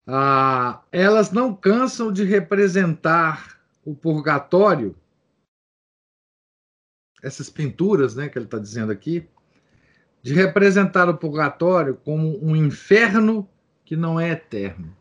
Ah, 0.06 0.84
elas 0.92 1.30
não 1.30 1.54
cansam 1.54 2.12
de 2.12 2.24
representar 2.24 3.62
o 3.84 3.94
purgatório, 3.94 4.96
essas 7.22 7.48
pinturas, 7.48 8.16
né, 8.16 8.28
que 8.28 8.36
ele 8.36 8.46
está 8.46 8.58
dizendo 8.58 8.92
aqui, 8.92 9.28
de 10.22 10.32
representar 10.32 11.08
o 11.08 11.18
purgatório 11.18 11.96
como 11.96 12.38
um 12.42 12.54
inferno 12.54 13.48
que 13.84 13.96
não 13.96 14.18
é 14.18 14.30
eterno. 14.30 14.96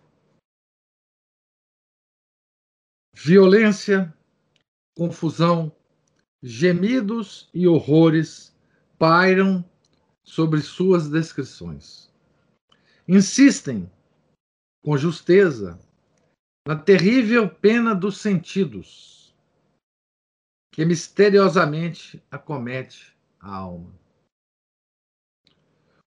Violência, 3.14 4.12
confusão, 4.98 5.72
gemidos 6.42 7.50
e 7.54 7.68
horrores 7.68 8.58
pairam 8.98 9.64
sobre 10.24 10.60
suas 10.62 11.08
descrições. 11.08 12.12
Insistem, 13.08 13.92
com 14.84 14.98
justeza, 14.98 15.80
na 16.68 16.76
terrível 16.76 17.48
pena 17.48 17.94
dos 17.94 18.18
sentidos, 18.18 19.36
que 20.72 20.86
misteriosamente 20.86 22.24
acomete 22.32 23.16
a 23.40 23.56
alma. 23.56 24.01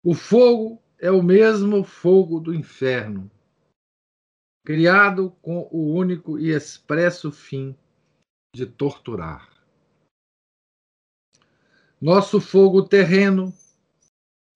O 0.07 0.13
fogo 0.13 0.83
é 0.99 1.11
o 1.11 1.23
mesmo 1.23 1.83
fogo 1.83 2.39
do 2.39 2.55
inferno, 2.55 3.31
criado 4.63 5.31
com 5.41 5.67
o 5.73 5.95
único 5.95 6.39
e 6.39 6.51
expresso 6.51 7.33
fim 7.33 7.75
de 8.55 8.67
torturar. 8.67 9.49
Nosso 11.99 12.39
fogo 12.39 12.87
terreno 12.87 13.51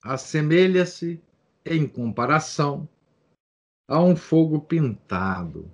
assemelha-se, 0.05 1.19
em 1.65 1.89
comparação, 1.89 2.87
a 3.89 4.03
um 4.03 4.15
fogo 4.15 4.61
pintado. 4.61 5.73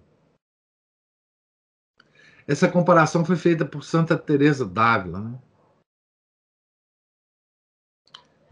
Essa 2.47 2.71
comparação 2.71 3.25
foi 3.25 3.35
feita 3.35 3.67
por 3.67 3.83
Santa 3.83 4.17
Teresa 4.17 4.65
d'Ávila, 4.65 5.21
né? 5.21 5.43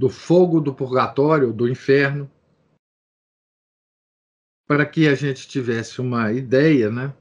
Do 0.02 0.08
fogo 0.08 0.60
do 0.60 0.74
purgatório, 0.74 1.52
do 1.52 1.68
inferno, 1.68 2.28
para 4.66 4.84
que 4.84 5.06
a 5.06 5.14
gente 5.14 5.46
tivesse 5.46 6.00
uma 6.00 6.32
ideia, 6.32 6.90
né? 6.90 7.14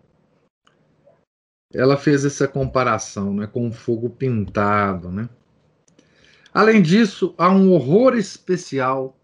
Ela 1.71 1.95
fez 1.95 2.25
essa 2.25 2.47
comparação, 2.47 3.35
né, 3.35 3.45
com 3.45 3.67
o 3.67 3.71
fogo 3.71 4.09
pintado, 4.09 5.11
né? 5.11 5.29
Além 6.51 6.81
disso, 6.81 7.35
há 7.37 7.51
um 7.51 7.71
horror 7.71 8.15
especial 8.15 9.15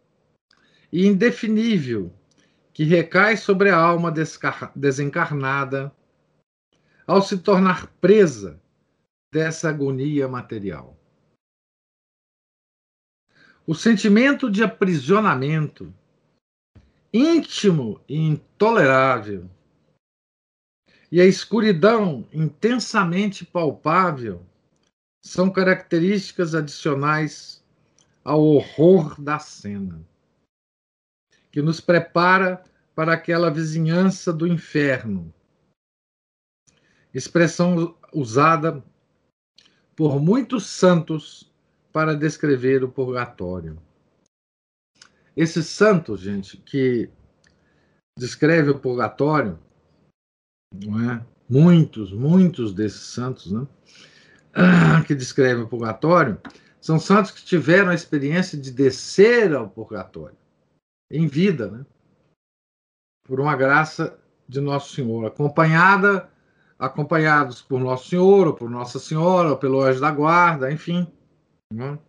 e 0.94 1.08
indefinível 1.08 2.14
que 2.72 2.84
recai 2.84 3.38
sobre 3.38 3.72
a 3.72 3.76
alma 3.76 4.14
desencarnada 4.76 5.92
ao 7.08 7.24
se 7.24 7.40
tornar 7.40 7.88
presa 8.00 8.62
dessa 9.34 9.70
agonia 9.70 10.28
material. 10.28 10.97
O 13.70 13.76
sentimento 13.76 14.50
de 14.50 14.64
aprisionamento 14.64 15.94
íntimo 17.14 18.00
e 18.08 18.16
intolerável 18.16 19.50
e 21.12 21.20
a 21.20 21.26
escuridão 21.26 22.26
intensamente 22.32 23.46
palpável 23.46 24.42
são 25.22 25.52
características 25.52 26.56
adicionais 26.56 27.62
ao 28.24 28.42
horror 28.42 29.20
da 29.20 29.38
cena, 29.38 30.00
que 31.52 31.62
nos 31.62 31.82
prepara 31.82 32.64
para 32.96 33.12
aquela 33.12 33.52
vizinhança 33.52 34.32
do 34.32 34.48
inferno, 34.48 35.34
expressão 37.14 37.98
usada 38.14 38.82
por 39.94 40.22
muitos 40.22 40.68
santos 40.68 41.47
para 41.98 42.16
descrever 42.16 42.84
o 42.84 42.90
purgatório. 42.90 43.76
Esses 45.36 45.66
santos, 45.66 46.20
gente, 46.22 46.56
que 46.56 47.10
descreve 48.16 48.70
o 48.70 48.78
purgatório, 48.78 49.58
não 50.72 51.12
é? 51.12 51.26
muitos, 51.50 52.14
muitos 52.14 52.72
desses 52.72 53.02
santos, 53.02 53.52
né? 53.52 53.68
que 55.08 55.16
descreve 55.16 55.64
o 55.64 55.68
purgatório, 55.68 56.40
são 56.80 57.00
santos 57.00 57.32
que 57.32 57.44
tiveram 57.44 57.90
a 57.90 57.96
experiência 57.96 58.60
de 58.60 58.70
descer 58.70 59.56
ao 59.56 59.68
purgatório 59.68 60.38
em 61.10 61.26
vida, 61.26 61.68
né? 61.72 61.84
por 63.26 63.40
uma 63.40 63.56
graça 63.56 64.20
de 64.48 64.62
Nosso 64.62 64.94
Senhor, 64.94 65.26
acompanhada, 65.26 66.30
acompanhados 66.78 67.60
por 67.60 67.80
Nosso 67.80 68.08
Senhor, 68.08 68.46
ou 68.46 68.54
por 68.54 68.70
Nossa 68.70 69.00
Senhora, 69.00 69.50
ou 69.50 69.58
pelo 69.58 69.82
anjo 69.82 70.00
da 70.00 70.12
guarda, 70.12 70.72
enfim. 70.72 71.12
Né? 71.74 72.00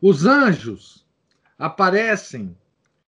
Os 0.00 0.26
anjos 0.26 1.06
aparecem 1.58 2.56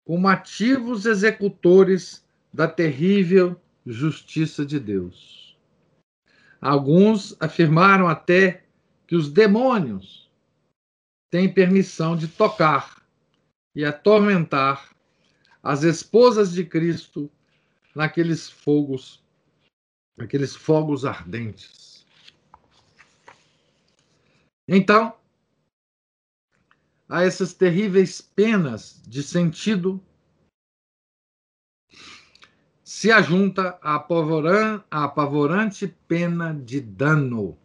como 0.04 0.28
ativos 0.28 1.06
executores 1.06 2.26
da 2.52 2.68
terrível 2.68 3.58
justiça 3.86 4.64
de 4.66 4.78
Deus. 4.78 5.56
Alguns 6.60 7.34
afirmaram 7.40 8.06
até 8.06 8.64
que 9.06 9.16
os 9.16 9.30
demônios 9.30 10.30
têm 11.30 11.52
permissão 11.52 12.16
de 12.16 12.28
tocar 12.28 13.02
e 13.74 13.84
atormentar 13.84 14.94
as 15.62 15.82
esposas 15.82 16.52
de 16.52 16.64
Cristo 16.64 17.30
naqueles 17.94 18.50
fogos, 18.50 19.24
aqueles 20.18 20.54
fogos 20.54 21.04
ardentes. 21.04 21.91
Então, 24.74 25.14
a 27.06 27.22
essas 27.22 27.52
terríveis 27.52 28.22
penas 28.22 29.02
de 29.06 29.22
sentido 29.22 30.02
se 32.82 33.12
ajunta 33.12 33.78
a, 33.82 33.96
apavoran, 33.96 34.82
a 34.90 35.04
apavorante 35.04 35.86
pena 36.08 36.54
de 36.54 36.80
dano. 36.80 37.58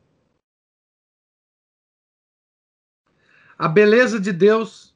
A 3.57 3.69
beleza 3.69 4.19
de 4.19 4.33
Deus 4.33 4.93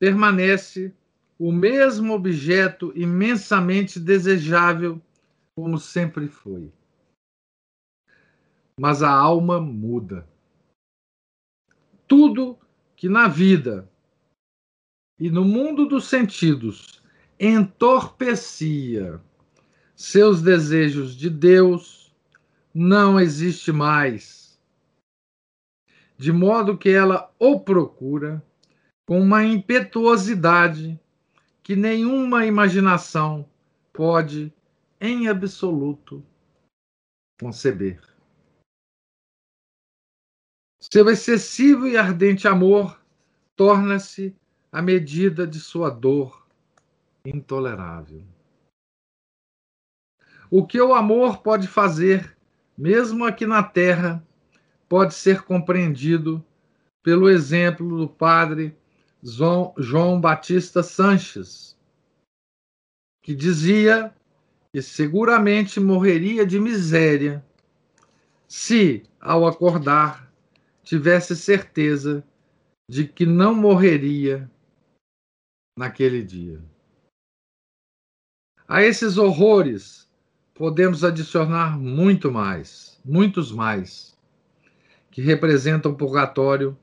permanece 0.00 0.92
o 1.38 1.52
mesmo 1.52 2.14
objeto 2.14 2.92
imensamente 2.96 4.00
desejável 4.00 5.00
como 5.54 5.78
sempre 5.78 6.26
foi. 6.26 6.72
Mas 8.76 9.04
a 9.04 9.10
alma 9.12 9.60
muda. 9.60 10.26
Tudo 12.08 12.58
que 12.96 13.08
na 13.08 13.28
vida 13.28 13.88
e 15.20 15.30
no 15.30 15.44
mundo 15.44 15.86
dos 15.86 16.08
sentidos 16.08 17.02
entorpecia 17.38 19.20
seus 19.94 20.40
desejos 20.40 21.14
de 21.14 21.28
Deus 21.28 22.14
não 22.72 23.20
existe 23.20 23.70
mais. 23.70 24.58
De 26.16 26.32
modo 26.32 26.78
que 26.78 26.88
ela 26.88 27.32
o 27.38 27.60
procura 27.60 28.42
com 29.06 29.20
uma 29.20 29.44
impetuosidade 29.44 30.98
que 31.62 31.76
nenhuma 31.76 32.46
imaginação 32.46 33.48
pode, 33.92 34.52
em 35.00 35.28
absoluto, 35.28 36.24
conceber. 37.38 38.00
Seu 40.80 41.08
excessivo 41.10 41.86
e 41.86 41.96
ardente 41.96 42.46
amor 42.46 43.00
torna-se 43.56 44.34
a 44.70 44.80
medida 44.80 45.46
de 45.46 45.58
sua 45.58 45.90
dor 45.90 46.46
intolerável. 47.24 48.22
O 50.50 50.66
que 50.66 50.80
o 50.80 50.94
amor 50.94 51.42
pode 51.42 51.66
fazer, 51.66 52.36
mesmo 52.76 53.24
aqui 53.24 53.44
na 53.44 53.62
terra, 53.62 54.24
pode 54.88 55.14
ser 55.14 55.42
compreendido 55.42 56.42
pelo 57.02 57.28
exemplo 57.28 57.98
do 57.98 58.08
padre 58.08 58.76
João 59.22 60.20
Batista 60.20 60.82
Sanches, 60.82 61.76
que 63.22 63.34
dizia 63.34 64.14
que 64.72 64.80
seguramente 64.80 65.80
morreria 65.80 66.46
de 66.46 66.60
miséria 66.60 67.44
se, 68.46 69.02
ao 69.20 69.46
acordar, 69.46 70.27
tivesse 70.88 71.36
certeza 71.36 72.26
de 72.90 73.06
que 73.06 73.26
não 73.26 73.54
morreria 73.54 74.50
naquele 75.78 76.22
dia. 76.22 76.64
A 78.66 78.82
esses 78.82 79.18
horrores 79.18 80.10
podemos 80.54 81.04
adicionar 81.04 81.78
muito 81.78 82.32
mais, 82.32 82.98
muitos 83.04 83.52
mais, 83.52 84.18
que 85.10 85.20
representam 85.20 85.92
o 85.92 85.94
purgatório 85.94 86.74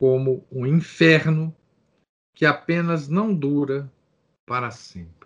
como 0.00 0.46
um 0.50 0.64
inferno 0.64 1.54
que 2.34 2.46
apenas 2.46 3.08
não 3.08 3.34
dura 3.34 3.92
para 4.46 4.70
sempre. 4.70 5.23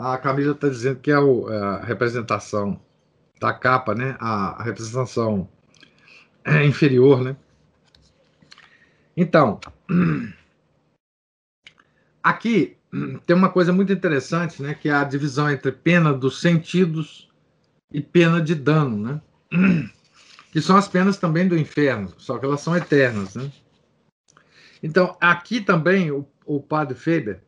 A 0.00 0.16
Camila 0.16 0.52
está 0.52 0.66
dizendo 0.66 0.98
que 0.98 1.10
é, 1.10 1.14
é 1.14 1.58
a 1.58 1.84
representação 1.84 2.80
da 3.38 3.52
capa, 3.52 3.94
né? 3.94 4.16
A 4.18 4.62
representação 4.62 5.46
inferior, 6.66 7.22
né? 7.22 7.36
Então, 9.14 9.60
aqui 12.24 12.78
tem 13.26 13.36
uma 13.36 13.50
coisa 13.50 13.74
muito 13.74 13.92
interessante, 13.92 14.62
né? 14.62 14.72
Que 14.72 14.88
é 14.88 14.92
a 14.92 15.04
divisão 15.04 15.50
entre 15.50 15.70
pena 15.70 16.14
dos 16.14 16.40
sentidos 16.40 17.30
e 17.92 18.00
pena 18.00 18.40
de 18.40 18.54
dano, 18.54 18.96
né? 18.96 19.20
Que 20.50 20.60
são 20.60 20.76
as 20.76 20.88
penas 20.88 21.16
também 21.16 21.46
do 21.46 21.56
inferno, 21.56 22.12
só 22.18 22.36
que 22.36 22.44
elas 22.44 22.60
são 22.60 22.76
eternas, 22.76 23.36
né? 23.36 23.52
Então, 24.82 25.16
aqui 25.20 25.60
também 25.60 26.10
o, 26.10 26.26
o 26.44 26.60
padre 26.60 26.96
Faber 26.96 27.40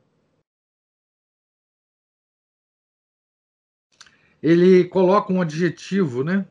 ele 4.43 4.89
coloca 4.89 5.33
um 5.33 5.41
adjetivo, 5.41 6.25
né? 6.25 6.47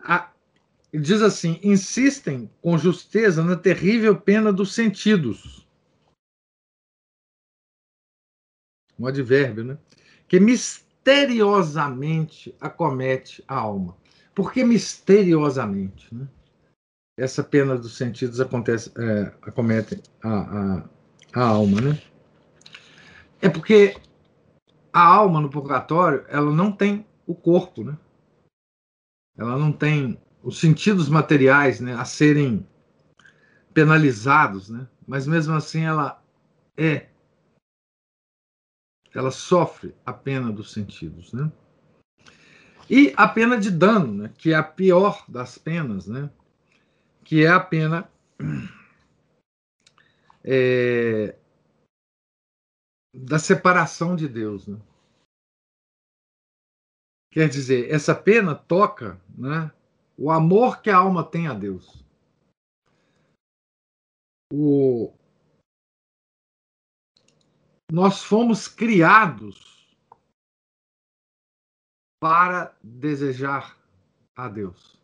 A, 0.00 0.32
diz 0.92 1.22
assim: 1.22 1.58
insistem 1.62 2.50
com 2.62 2.78
justeza 2.78 3.42
na 3.42 3.56
terrível 3.56 4.20
pena 4.20 4.52
dos 4.52 4.74
sentidos 4.74 5.64
um 8.98 9.06
advérbio, 9.06 9.64
né? 9.64 9.78
Que 10.28 10.38
misteriosamente 10.40 12.54
acomete 12.60 13.44
a 13.46 13.56
alma. 13.56 13.96
Por 14.34 14.52
que 14.52 14.64
misteriosamente? 14.64 16.12
Né? 16.14 16.26
Essa 17.16 17.44
pena 17.44 17.76
dos 17.76 17.96
sentidos 17.96 18.40
acontece, 18.40 18.90
é, 18.98 19.32
acomete 19.42 20.02
a, 20.22 20.38
a, 20.38 20.88
a 21.34 21.42
alma, 21.42 21.80
né? 21.80 22.02
É 23.44 23.48
porque 23.50 23.94
a 24.90 25.02
alma 25.02 25.38
no 25.38 25.50
purgatório, 25.50 26.24
ela 26.30 26.50
não 26.50 26.72
tem 26.72 27.06
o 27.26 27.34
corpo, 27.34 27.84
né? 27.84 27.94
Ela 29.36 29.58
não 29.58 29.70
tem 29.70 30.18
os 30.42 30.58
sentidos 30.58 31.10
materiais, 31.10 31.78
né, 31.78 31.92
a 31.92 32.06
serem 32.06 32.66
penalizados, 33.74 34.70
né? 34.70 34.88
Mas 35.06 35.26
mesmo 35.26 35.52
assim 35.54 35.82
ela 35.82 36.24
é 36.74 37.08
ela 39.14 39.30
sofre 39.30 39.94
a 40.06 40.12
pena 40.14 40.50
dos 40.50 40.72
sentidos, 40.72 41.34
né? 41.34 41.52
E 42.88 43.12
a 43.14 43.28
pena 43.28 43.58
de 43.58 43.70
dano, 43.70 44.22
né, 44.22 44.32
que 44.38 44.54
é 44.54 44.56
a 44.56 44.62
pior 44.62 45.22
das 45.28 45.58
penas, 45.58 46.06
né? 46.06 46.30
Que 47.22 47.44
é 47.44 47.48
a 47.50 47.60
pena 47.60 48.08
é, 50.42 51.36
da 53.14 53.38
separação 53.38 54.16
de 54.16 54.28
Deus, 54.28 54.66
né? 54.66 54.80
Quer 57.30 57.48
dizer, 57.48 57.90
essa 57.90 58.14
pena 58.14 58.54
toca, 58.54 59.20
né, 59.28 59.72
o 60.16 60.30
amor 60.30 60.80
que 60.80 60.90
a 60.90 60.98
alma 60.98 61.28
tem 61.28 61.48
a 61.48 61.54
Deus. 61.54 62.04
O, 64.52 65.12
nós 67.90 68.22
fomos 68.22 68.68
criados 68.68 69.96
para 72.20 72.76
desejar 72.82 73.76
a 74.36 74.48
Deus. 74.48 74.96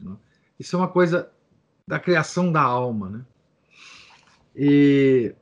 Né? 0.00 0.18
Isso 0.58 0.76
é 0.76 0.78
uma 0.78 0.90
coisa 0.90 1.32
da 1.86 2.00
criação 2.00 2.50
da 2.50 2.62
alma, 2.62 3.10
né? 3.10 3.26
E, 4.54 5.34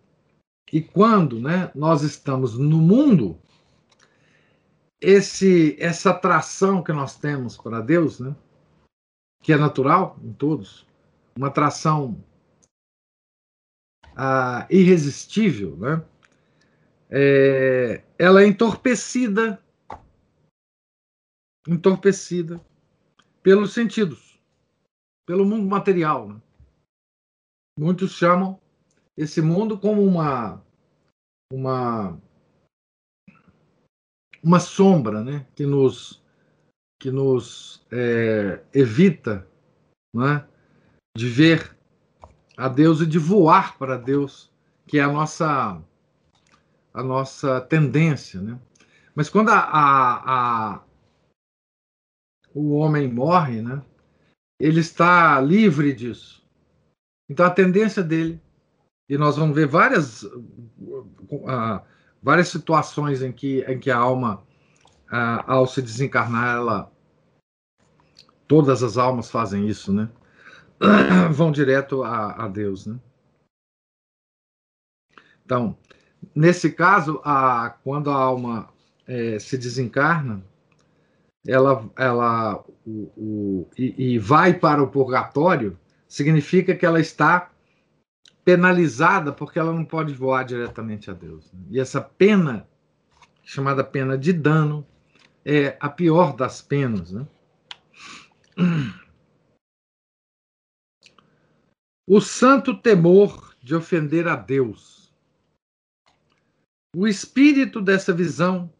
e 0.72 0.80
quando, 0.80 1.40
né, 1.40 1.70
nós 1.74 2.02
estamos 2.02 2.58
no 2.58 2.78
mundo, 2.78 3.38
esse 5.00 5.76
essa 5.78 6.10
atração 6.10 6.82
que 6.82 6.92
nós 6.92 7.16
temos 7.16 7.56
para 7.56 7.80
Deus, 7.80 8.20
né, 8.20 8.34
que 9.42 9.52
é 9.52 9.56
natural 9.56 10.18
em 10.22 10.32
todos, 10.32 10.86
uma 11.36 11.48
atração 11.48 12.22
ah, 14.16 14.66
irresistível, 14.68 15.76
né? 15.76 16.04
é, 17.10 18.02
ela 18.18 18.42
é 18.42 18.46
entorpecida, 18.46 19.62
entorpecida 21.66 22.60
pelos 23.42 23.72
sentidos, 23.72 24.38
pelo 25.24 25.44
mundo 25.44 25.66
material. 25.66 26.28
Né? 26.28 26.42
Muitos 27.78 28.12
chamam 28.12 28.60
esse 29.18 29.42
mundo 29.42 29.76
como 29.76 30.04
uma 30.04 30.62
uma 31.52 32.16
uma 34.40 34.60
sombra, 34.60 35.24
né, 35.24 35.44
que 35.56 35.66
nos 35.66 36.22
que 37.00 37.10
nos 37.10 37.84
é, 37.90 38.62
evita, 38.72 39.46
né, 40.14 40.46
de 41.16 41.28
ver 41.28 41.76
a 42.56 42.68
Deus 42.68 43.00
e 43.00 43.06
de 43.06 43.18
voar 43.18 43.76
para 43.76 43.96
Deus, 43.96 44.52
que 44.86 44.98
é 44.98 45.02
a 45.02 45.12
nossa 45.12 45.82
a 46.94 47.02
nossa 47.02 47.60
tendência, 47.60 48.40
né? 48.40 48.58
Mas 49.14 49.28
quando 49.28 49.50
a, 49.50 49.58
a, 49.58 50.74
a, 50.76 50.84
o 52.54 52.70
homem 52.76 53.12
morre, 53.12 53.62
né? 53.62 53.82
Ele 54.60 54.80
está 54.80 55.40
livre 55.40 55.92
disso. 55.92 56.44
Então 57.28 57.46
a 57.46 57.50
tendência 57.50 58.02
dele, 58.02 58.40
e 59.08 59.16
nós 59.16 59.36
vamos 59.36 59.54
ver 59.56 59.66
várias, 59.66 60.22
uh, 60.22 61.80
várias 62.22 62.48
situações 62.48 63.22
em 63.22 63.32
que, 63.32 63.62
em 63.62 63.78
que 63.78 63.90
a 63.90 63.96
alma, 63.96 64.42
uh, 65.10 65.42
ao 65.46 65.66
se 65.66 65.80
desencarnar, 65.80 66.56
ela. 66.56 66.92
Todas 68.46 68.82
as 68.82 68.96
almas 68.96 69.30
fazem 69.30 69.68
isso, 69.68 69.92
né? 69.92 70.08
Vão 71.32 71.52
direto 71.52 72.02
a, 72.02 72.44
a 72.44 72.48
Deus, 72.48 72.86
né? 72.86 72.98
Então, 75.44 75.76
nesse 76.34 76.70
caso, 76.70 77.20
a, 77.24 77.76
quando 77.82 78.10
a 78.10 78.14
alma 78.14 78.68
é, 79.06 79.38
se 79.38 79.56
desencarna, 79.56 80.42
ela, 81.46 81.88
ela 81.96 82.64
o, 82.86 83.10
o, 83.16 83.68
e, 83.76 84.14
e 84.14 84.18
vai 84.18 84.52
para 84.52 84.82
o 84.82 84.88
purgatório, 84.88 85.78
significa 86.06 86.74
que 86.74 86.84
ela 86.84 87.00
está 87.00 87.50
penalizada 88.48 89.32
porque 89.32 89.58
ela 89.58 89.72
não 89.72 89.84
pode 89.84 90.14
voar 90.14 90.44
diretamente 90.44 91.10
a 91.10 91.12
Deus. 91.12 91.52
Né? 91.52 91.60
E 91.72 91.80
essa 91.80 92.00
pena, 92.00 92.66
chamada 93.42 93.84
pena 93.84 94.16
de 94.16 94.32
dano, 94.32 94.86
é 95.44 95.76
a 95.80 95.88
pior 95.90 96.34
das 96.34 96.62
penas. 96.62 97.12
Né? 97.12 97.26
O 102.08 102.22
santo 102.22 102.74
temor 102.74 103.54
de 103.62 103.74
ofender 103.74 104.26
a 104.26 104.34
Deus 104.34 104.98
o 106.96 107.06
espírito 107.06 107.82
dessa 107.82 108.14
visão 108.14 108.72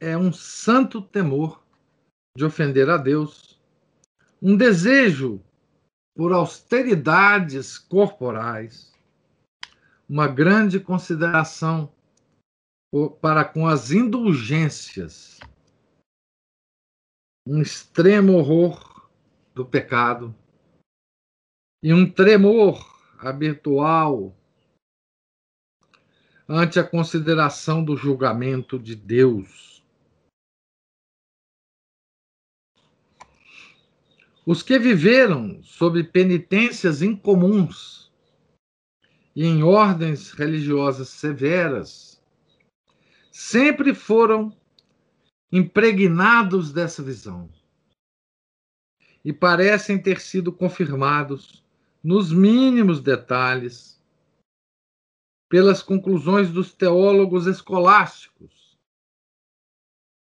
é 0.00 0.16
um 0.16 0.32
santo 0.32 1.02
temor 1.02 1.62
de 2.36 2.44
ofender 2.44 2.88
a 2.88 2.96
Deus, 2.96 3.60
um 4.40 4.56
desejo 4.56 5.40
por 6.18 6.32
austeridades 6.32 7.78
corporais, 7.78 8.92
uma 10.08 10.26
grande 10.26 10.80
consideração 10.80 11.94
para 13.20 13.44
com 13.44 13.68
as 13.68 13.92
indulgências, 13.92 15.38
um 17.46 17.62
extremo 17.62 18.32
horror 18.32 19.08
do 19.54 19.64
pecado 19.64 20.34
e 21.84 21.94
um 21.94 22.10
tremor 22.10 22.84
habitual 23.20 24.36
ante 26.48 26.80
a 26.80 26.84
consideração 26.84 27.84
do 27.84 27.96
julgamento 27.96 28.76
de 28.76 28.96
Deus. 28.96 29.77
Os 34.50 34.62
que 34.62 34.78
viveram 34.78 35.62
sob 35.62 36.02
penitências 36.04 37.02
incomuns 37.02 38.10
e 39.36 39.44
em 39.44 39.62
ordens 39.62 40.30
religiosas 40.30 41.10
severas 41.10 42.18
sempre 43.30 43.94
foram 43.94 44.58
impregnados 45.52 46.72
dessa 46.72 47.02
visão 47.02 47.52
e 49.22 49.34
parecem 49.34 50.00
ter 50.02 50.18
sido 50.18 50.50
confirmados 50.50 51.62
nos 52.02 52.32
mínimos 52.32 53.02
detalhes 53.02 54.02
pelas 55.46 55.82
conclusões 55.82 56.50
dos 56.50 56.72
teólogos 56.72 57.46
escolásticos, 57.46 58.78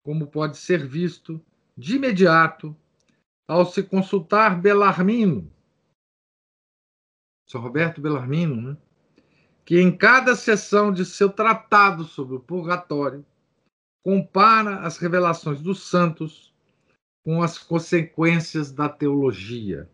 como 0.04 0.26
pode 0.26 0.58
ser 0.58 0.84
visto 0.84 1.40
de 1.78 1.98
imediato 1.98 2.76
ao 3.48 3.66
se 3.66 3.84
consultar 3.84 4.60
Belarmino, 4.60 5.52
São 7.48 7.62
Roberto 7.62 8.02
Belarmino, 8.02 8.62
né? 8.62 8.78
que 9.64 9.80
em 9.80 9.96
cada 9.96 10.36
sessão 10.36 10.92
de 10.92 11.06
seu 11.06 11.30
tratado 11.32 12.04
sobre 12.04 12.36
o 12.36 12.40
purgatório 12.40 13.26
compara 14.04 14.82
as 14.82 14.98
revelações 14.98 15.62
dos 15.62 15.90
santos 15.90 16.54
com 17.24 17.42
as 17.42 17.58
consequências 17.58 18.72
da 18.72 18.88
teologia. 18.88 19.90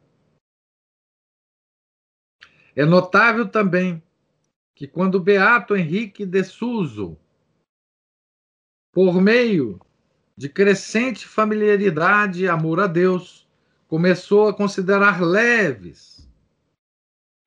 É 2.75 2.85
notável 2.85 3.49
também 3.49 4.03
que 4.75 4.87
quando 4.87 5.19
Beato 5.19 5.75
Henrique 5.75 6.25
de 6.25 6.43
Suso, 6.43 7.17
por 8.93 9.21
meio 9.21 9.79
de 10.41 10.49
crescente 10.49 11.27
familiaridade 11.27 12.43
e 12.43 12.49
amor 12.49 12.79
a 12.79 12.87
Deus, 12.87 13.47
começou 13.87 14.47
a 14.47 14.53
considerar 14.55 15.21
leves, 15.21 16.27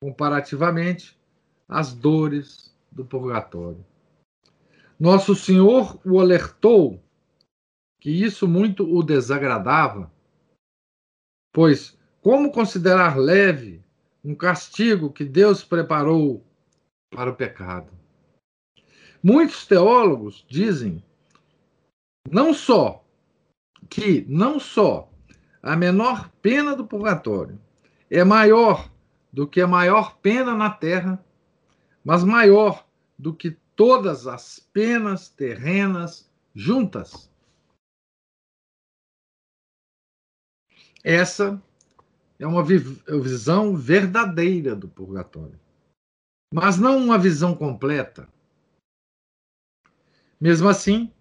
comparativamente, 0.00 1.18
as 1.68 1.92
dores 1.92 2.72
do 2.92 3.04
purgatório. 3.04 3.85
Nosso 4.96 5.35
Senhor 5.35 6.00
o 6.07 6.20
alertou 6.20 7.02
que 8.00 8.11
isso 8.11 8.46
muito 8.46 8.88
o 8.88 9.02
desagradava, 9.02 10.09
pois 11.52 11.98
como 12.20 12.52
considerar 12.52 13.18
leve 13.18 13.83
um 14.22 14.37
castigo 14.37 15.12
que 15.12 15.24
Deus 15.24 15.64
preparou 15.64 16.46
para 17.11 17.33
o 17.33 17.35
pecado. 17.35 17.90
Muitos 19.20 19.66
teólogos 19.66 20.46
dizem 20.48 21.02
não 22.30 22.52
só 22.52 23.04
que 23.88 24.24
não 24.28 24.58
só 24.58 25.10
a 25.62 25.76
menor 25.76 26.30
pena 26.42 26.74
do 26.74 26.87
purgatório 26.87 27.60
é 28.10 28.24
maior 28.24 28.90
do 29.32 29.46
que 29.46 29.60
a 29.60 29.66
maior 29.66 30.18
pena 30.18 30.54
na 30.54 30.70
terra, 30.70 31.24
mas 32.04 32.22
maior 32.22 32.87
do 33.18 33.34
que 33.34 33.50
todas 33.74 34.26
as 34.26 34.58
penas 34.58 35.28
terrenas 35.28 36.30
juntas. 36.54 37.30
Essa 41.02 41.60
é 42.38 42.46
uma 42.46 42.64
visão 42.64 43.76
verdadeira 43.76 44.74
do 44.76 44.88
purgatório 44.88 45.58
mas 46.54 46.78
não 46.78 46.98
uma 46.98 47.18
visão 47.18 47.52
completa. 47.52 48.28
Mesmo 50.40 50.68
assim, 50.68 51.12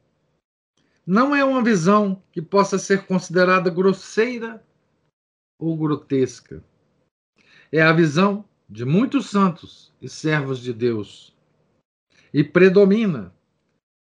não 1.06 1.36
é 1.36 1.44
uma 1.44 1.64
visão 1.64 2.22
que 2.32 2.42
possa 2.42 2.78
ser 2.78 3.06
considerada 3.06 3.70
grosseira 3.70 4.64
ou 5.60 5.78
grotesca. 5.78 6.64
É 7.72 7.82
a 7.82 7.92
visão 7.92 8.46
de 8.70 8.86
muitos 8.86 9.30
santos 9.30 9.94
e 10.02 10.08
servos 10.08 10.60
de 10.60 10.74
Deus 10.74 11.36
e 12.34 12.44
predomina 12.44 13.34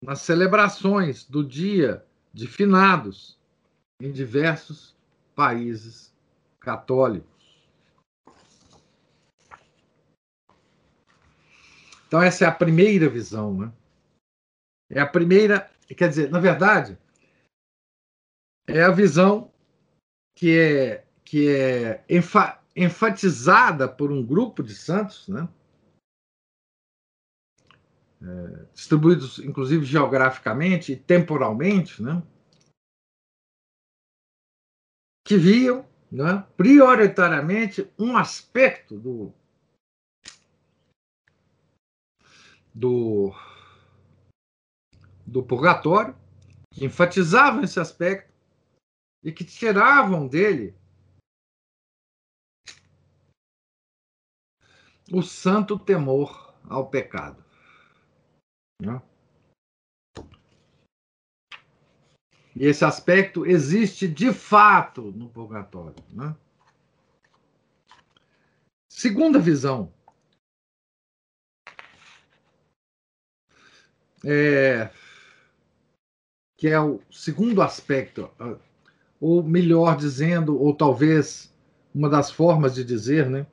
nas 0.03 0.21
celebrações 0.21 1.25
do 1.25 1.45
dia 1.45 2.05
de 2.33 2.47
finados 2.47 3.39
em 4.01 4.11
diversos 4.13 4.97
países 5.35 6.13
católicos. 6.61 7.29
Então, 12.07 12.21
essa 12.21 12.45
é 12.45 12.49
a 12.49 12.53
primeira 12.53 13.09
visão. 13.09 13.57
Né? 13.57 13.73
É 14.91 15.01
a 15.01 15.07
primeira, 15.07 15.71
quer 15.95 16.09
dizer, 16.09 16.31
na 16.31 16.41
verdade, 16.41 16.99
é 18.67 18.83
a 18.83 18.91
visão 18.91 19.53
que 20.37 20.59
é, 20.59 21.07
que 21.25 21.49
é 21.49 22.05
enfa, 22.09 22.63
enfatizada 22.75 23.89
por 23.89 24.11
um 24.11 24.25
grupo 24.25 24.63
de 24.63 24.75
santos, 24.75 25.29
né? 25.29 25.49
É, 28.23 28.65
distribuídos, 28.75 29.39
inclusive, 29.39 29.85
geograficamente 29.85 30.93
e 30.93 30.97
temporalmente, 30.97 32.03
né? 32.03 32.23
que 35.31 35.37
viam 35.37 35.87
né, 36.11 36.45
prioritariamente 36.57 37.89
um 37.97 38.17
aspecto 38.17 38.99
do, 38.99 39.33
do, 42.75 43.33
do 45.31 45.43
purgatório, 45.43 46.17
que 46.73 46.85
enfatizavam 46.85 47.63
esse 47.63 47.79
aspecto 47.79 48.33
e 49.23 49.31
que 49.31 49.45
tiravam 49.45 50.27
dele 50.27 50.75
o 55.13 55.23
santo 55.23 55.79
temor 55.79 56.55
ao 56.69 56.89
pecado. 56.89 57.45
Né? 58.83 59.01
E 62.57 62.67
esse 62.67 62.85
aspecto 62.85 63.47
existe 63.47 64.09
de 64.09 64.33
fato 64.33 65.13
no 65.13 65.29
purgatório. 65.29 66.03
Né? 66.11 66.37
Segunda 68.89 69.39
visão 69.39 69.93
é, 74.25 74.91
que 76.61 76.69
é 76.69 76.79
o 76.79 77.01
segundo 77.11 77.63
aspecto, 77.63 78.31
ou 79.19 79.43
melhor 79.43 79.97
dizendo, 79.97 80.61
ou 80.61 80.77
talvez 80.77 81.51
uma 81.95 82.07
das 82.07 82.31
formas 82.31 82.75
de 82.75 82.85
dizer, 82.85 83.31
né? 83.31 83.47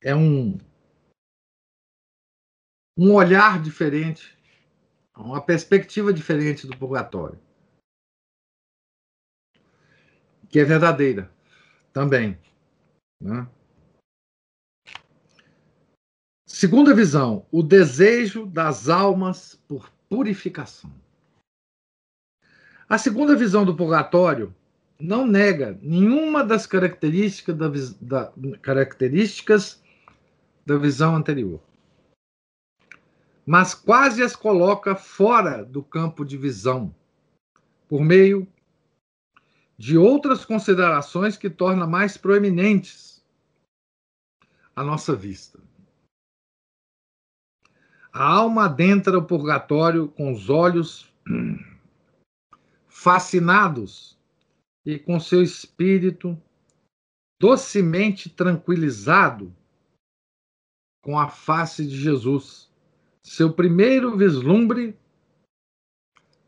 É 0.00 0.14
um 0.14 0.56
um 2.96 3.12
olhar 3.12 3.60
diferente, 3.60 4.38
uma 5.16 5.44
perspectiva 5.44 6.12
diferente 6.12 6.64
do 6.64 6.78
purgatório. 6.78 7.40
Que 10.48 10.60
é 10.60 10.64
verdadeira 10.64 11.28
também. 11.92 12.38
Né? 13.20 13.50
Segunda 16.46 16.94
visão, 16.94 17.44
o 17.50 17.64
desejo 17.64 18.46
das 18.46 18.88
almas 18.88 19.56
por 19.66 19.90
purificação. 20.08 21.05
A 22.88 22.98
segunda 22.98 23.34
visão 23.34 23.64
do 23.64 23.74
purgatório 23.74 24.54
não 24.98 25.26
nega 25.26 25.76
nenhuma 25.82 26.44
das 26.44 26.66
características 26.66 27.56
da, 27.56 27.68
da, 28.00 28.58
características 28.58 29.82
da 30.64 30.76
visão 30.78 31.16
anterior, 31.16 31.60
mas 33.44 33.74
quase 33.74 34.22
as 34.22 34.36
coloca 34.36 34.94
fora 34.94 35.64
do 35.64 35.82
campo 35.82 36.24
de 36.24 36.36
visão, 36.36 36.94
por 37.88 38.02
meio 38.02 38.46
de 39.76 39.98
outras 39.98 40.44
considerações 40.44 41.36
que 41.36 41.50
tornam 41.50 41.88
mais 41.88 42.16
proeminentes 42.16 43.22
a 44.74 44.82
nossa 44.84 45.14
vista. 45.14 45.58
A 48.12 48.24
alma 48.24 48.64
adentra 48.64 49.18
o 49.18 49.24
purgatório 49.24 50.08
com 50.08 50.32
os 50.32 50.48
olhos 50.48 51.12
fascinados 52.96 54.18
e 54.84 54.98
com 54.98 55.20
seu 55.20 55.42
espírito 55.42 56.40
docemente 57.38 58.30
tranquilizado 58.30 59.54
com 61.04 61.18
a 61.18 61.28
face 61.28 61.86
de 61.86 61.94
Jesus, 61.94 62.72
seu 63.22 63.52
primeiro 63.52 64.16
vislumbre 64.16 64.98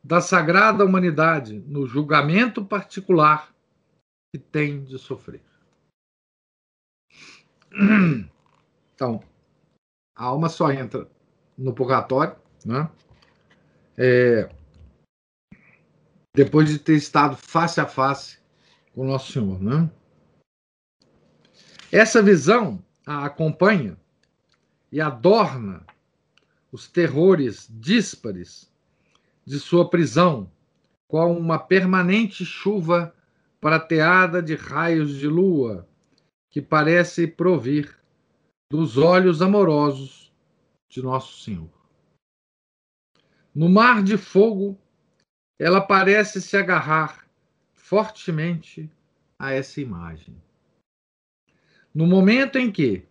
da 0.02 0.22
sagrada 0.22 0.84
humanidade 0.84 1.60
no 1.60 1.86
julgamento 1.86 2.64
particular 2.64 3.54
que 4.32 4.38
tem 4.40 4.82
de 4.84 4.98
sofrer. 4.98 5.42
Então, 8.94 9.22
a 10.16 10.24
alma 10.24 10.48
só 10.48 10.72
entra 10.72 11.08
no 11.56 11.72
purgatório, 11.74 12.36
né? 12.64 12.90
É, 13.96 14.57
depois 16.34 16.68
de 16.68 16.78
ter 16.78 16.94
estado 16.94 17.36
face 17.36 17.80
a 17.80 17.86
face 17.86 18.38
com 18.92 19.06
Nosso 19.06 19.32
Senhor, 19.32 19.60
né? 19.62 19.90
Essa 21.90 22.22
visão 22.22 22.82
a 23.06 23.24
acompanha 23.24 23.96
e 24.92 25.00
adorna 25.00 25.86
os 26.70 26.86
terrores 26.86 27.66
díspares 27.70 28.70
de 29.46 29.58
sua 29.58 29.88
prisão, 29.88 30.50
qual 31.06 31.32
uma 31.32 31.58
permanente 31.58 32.44
chuva 32.44 33.14
prateada 33.60 34.42
de 34.42 34.54
raios 34.54 35.16
de 35.16 35.26
lua, 35.26 35.88
que 36.50 36.60
parece 36.60 37.26
provir 37.26 37.98
dos 38.70 38.98
olhos 38.98 39.40
amorosos 39.40 40.30
de 40.88 41.02
Nosso 41.02 41.42
Senhor. 41.42 41.70
No 43.54 43.68
mar 43.68 44.02
de 44.02 44.18
fogo, 44.18 44.78
ela 45.58 45.80
parece 45.80 46.40
se 46.40 46.56
agarrar 46.56 47.28
fortemente 47.74 48.90
a 49.38 49.52
essa 49.52 49.80
imagem. 49.80 50.40
No 51.92 52.06
momento 52.06 52.58
em 52.58 52.70
que, 52.70 53.04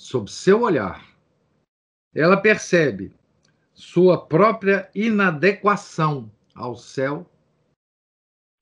sob 0.00 0.30
seu 0.30 0.62
olhar, 0.62 1.04
ela 2.14 2.40
percebe 2.40 3.14
sua 3.74 4.26
própria 4.26 4.90
inadequação 4.94 6.30
ao 6.54 6.76
céu, 6.76 7.30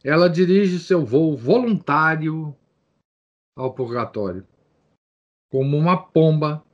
ela 0.02 0.28
dirige 0.28 0.78
seu 0.78 1.04
voo 1.04 1.36
voluntário 1.36 2.56
ao 3.56 3.72
purgatório, 3.72 4.46
como 5.50 5.76
uma 5.76 5.96
pomba 6.10 6.64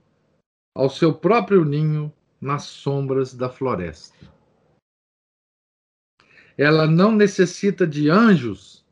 ao 0.75 0.89
seu 0.89 1.15
próprio 1.15 1.65
ninho 1.65 2.13
nas 2.41 2.65
sombras 2.65 3.35
da 3.35 3.49
floresta. 3.49 4.17
Ela 6.57 6.87
não 6.87 7.13
necessita 7.13 7.87
de 7.87 8.11
anjos 8.11 8.85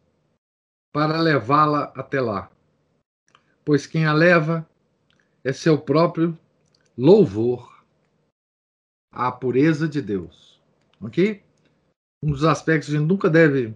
para 0.92 1.20
levá-la 1.20 1.92
até 1.94 2.20
lá, 2.20 2.50
pois 3.64 3.86
quem 3.86 4.06
a 4.06 4.12
leva 4.12 4.68
é 5.44 5.52
seu 5.52 5.78
próprio 5.78 6.36
louvor 6.96 7.70
a 9.12 9.30
pureza 9.32 9.88
de 9.88 10.00
Deus. 10.00 10.60
Ok? 11.00 11.42
Um 12.22 12.30
dos 12.30 12.44
aspectos 12.44 12.88
que 12.88 12.96
a 12.96 12.98
gente 12.98 13.08
nunca 13.08 13.28
deve 13.28 13.74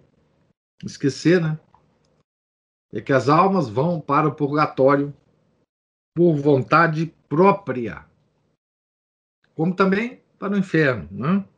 esquecer, 0.85 1.41
né? 1.41 1.59
É 2.93 3.01
que 3.01 3.13
as 3.13 3.29
almas 3.29 3.69
vão 3.69 4.01
para 4.01 4.29
o 4.29 4.35
purgatório 4.35 5.15
por 6.15 6.37
vontade 6.37 7.13
própria, 7.29 8.07
como 9.57 9.75
também 9.75 10.23
para 10.39 10.55
o 10.55 10.59
inferno, 10.59 11.09
né? 11.11 11.49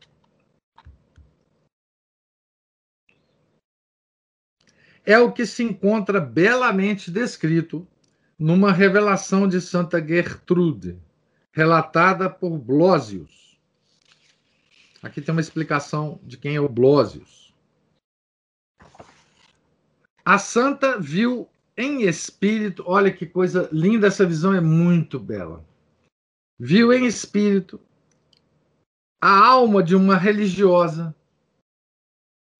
É 5.06 5.18
o 5.18 5.32
que 5.32 5.46
se 5.46 5.62
encontra 5.62 6.20
belamente 6.20 7.10
descrito 7.10 7.86
numa 8.38 8.72
revelação 8.72 9.48
de 9.48 9.60
Santa 9.60 10.04
Gertrude, 10.04 10.98
relatada 11.52 12.28
por 12.28 12.58
Blosius 12.58 13.46
Aqui 15.06 15.20
tem 15.20 15.32
uma 15.32 15.40
explicação 15.40 16.18
de 16.24 16.36
quem 16.36 16.56
é 16.56 16.60
o 16.60 16.68
Blósius. 16.68 17.54
A 20.24 20.36
santa 20.36 20.98
viu 20.98 21.48
em 21.76 22.02
espírito, 22.02 22.82
olha 22.84 23.12
que 23.12 23.24
coisa 23.24 23.68
linda, 23.70 24.08
essa 24.08 24.26
visão 24.26 24.52
é 24.52 24.60
muito 24.60 25.20
bela. 25.20 25.64
Viu 26.58 26.92
em 26.92 27.06
espírito 27.06 27.80
a 29.20 29.46
alma 29.46 29.80
de 29.80 29.94
uma 29.94 30.16
religiosa 30.16 31.14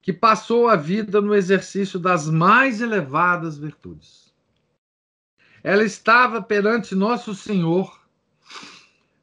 que 0.06 0.12
passou 0.12 0.68
a 0.68 0.76
vida 0.76 1.20
no 1.20 1.34
exercício 1.34 1.98
das 1.98 2.30
mais 2.30 2.80
elevadas 2.80 3.58
virtudes. 3.58 4.32
Ela 5.64 5.82
estava 5.82 6.40
perante 6.40 6.94
Nosso 6.94 7.34
Senhor, 7.34 8.08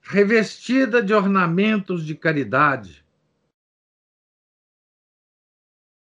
revestida 0.01 1.01
de 1.01 1.13
ornamentos 1.13 2.05
de 2.05 2.13
caridade, 2.17 3.01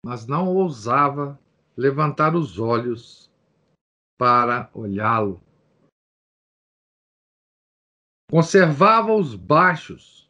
mas 0.04 0.26
não 0.26 0.48
ousava 0.48 1.40
levantar 1.76 2.34
os 2.34 2.58
olhos 2.58 3.30
para 4.18 4.68
olhá-lo. 4.74 5.40
Conservava-os 8.28 9.36
baixos, 9.36 10.28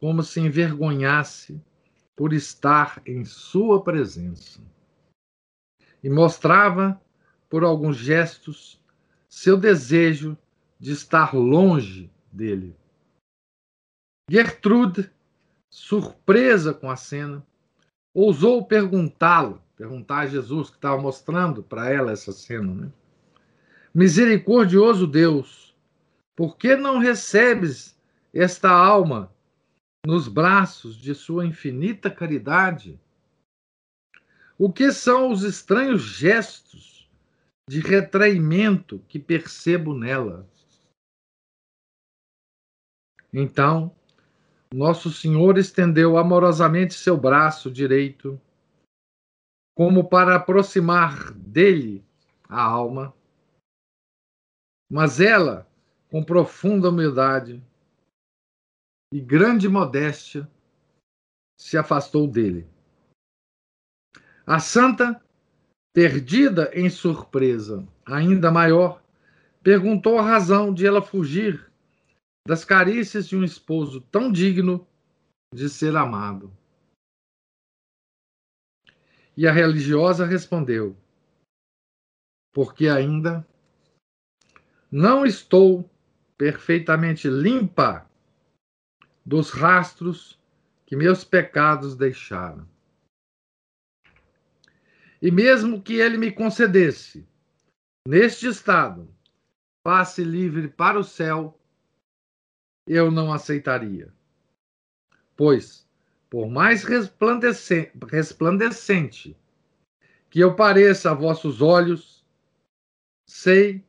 como 0.00 0.24
se 0.24 0.40
envergonhasse 0.40 1.62
por 2.16 2.32
estar 2.32 3.02
em 3.04 3.24
sua 3.24 3.82
presença. 3.82 4.60
E 6.02 6.08
mostrava, 6.08 7.00
por 7.48 7.64
alguns 7.64 7.96
gestos, 7.96 8.80
seu 9.28 9.56
desejo 9.56 10.36
de 10.78 10.92
estar 10.92 11.34
longe 11.34 12.10
dele. 12.30 12.76
Gertrude, 14.30 15.10
surpresa 15.70 16.72
com 16.72 16.90
a 16.90 16.96
cena, 16.96 17.44
ousou 18.14 18.64
perguntá-lo, 18.64 19.62
perguntar 19.76 20.20
a 20.20 20.26
Jesus, 20.26 20.70
que 20.70 20.76
estava 20.76 21.00
mostrando 21.00 21.62
para 21.62 21.90
ela 21.90 22.12
essa 22.12 22.32
cena, 22.32 22.72
né? 22.72 22.92
Misericordioso 23.92 25.06
Deus, 25.06 25.74
por 26.36 26.56
que 26.56 26.76
não 26.76 26.98
recebes 26.98 27.96
esta 28.32 28.70
alma 28.70 29.33
nos 30.04 30.28
braços 30.28 30.96
de 30.96 31.14
sua 31.14 31.46
infinita 31.46 32.10
caridade? 32.10 33.00
O 34.58 34.72
que 34.72 34.92
são 34.92 35.32
os 35.32 35.42
estranhos 35.42 36.02
gestos 36.02 37.10
de 37.68 37.80
retraimento 37.80 38.98
que 39.08 39.18
percebo 39.18 39.94
nela? 39.94 40.48
Então, 43.32 43.94
nosso 44.72 45.10
Senhor 45.10 45.58
estendeu 45.58 46.16
amorosamente 46.16 46.94
seu 46.94 47.16
braço 47.16 47.70
direito, 47.70 48.40
como 49.76 50.08
para 50.08 50.36
aproximar 50.36 51.32
dele 51.32 52.04
a 52.48 52.62
alma. 52.62 53.14
Mas 54.88 55.20
ela, 55.20 55.68
com 56.10 56.22
profunda 56.22 56.90
humildade 56.90 57.60
e 59.14 59.20
grande 59.20 59.68
modéstia, 59.68 60.50
se 61.56 61.78
afastou 61.78 62.26
dele. 62.26 62.68
A 64.44 64.58
santa, 64.58 65.24
perdida 65.94 66.68
em 66.74 66.90
surpresa 66.90 67.86
ainda 68.04 68.50
maior, 68.50 69.00
perguntou 69.62 70.18
a 70.18 70.22
razão 70.22 70.74
de 70.74 70.84
ela 70.84 71.00
fugir 71.00 71.72
das 72.44 72.64
carícias 72.64 73.28
de 73.28 73.36
um 73.36 73.44
esposo 73.44 74.00
tão 74.00 74.32
digno 74.32 74.84
de 75.54 75.68
ser 75.68 75.94
amado. 75.94 76.52
E 79.36 79.46
a 79.46 79.52
religiosa 79.52 80.26
respondeu: 80.26 80.96
Porque 82.52 82.88
ainda 82.88 83.46
não 84.90 85.24
estou 85.24 85.88
perfeitamente 86.36 87.28
limpa 87.28 88.10
dos 89.24 89.50
rastros 89.50 90.38
que 90.84 90.96
meus 90.96 91.24
pecados 91.24 91.96
deixaram. 91.96 92.68
E 95.20 95.30
mesmo 95.30 95.80
que 95.80 95.94
ele 95.94 96.18
me 96.18 96.30
concedesse, 96.30 97.26
neste 98.06 98.46
estado, 98.46 99.08
passe 99.82 100.22
livre 100.22 100.68
para 100.68 100.98
o 100.98 101.04
céu, 101.04 101.58
eu 102.86 103.10
não 103.10 103.32
aceitaria. 103.32 104.12
Pois, 105.34 105.88
por 106.28 106.46
mais 106.48 106.84
resplandecente 106.84 109.34
que 110.28 110.40
eu 110.40 110.54
pareça 110.54 111.10
a 111.10 111.14
vossos 111.14 111.62
olhos, 111.62 112.22
sei 113.26 113.82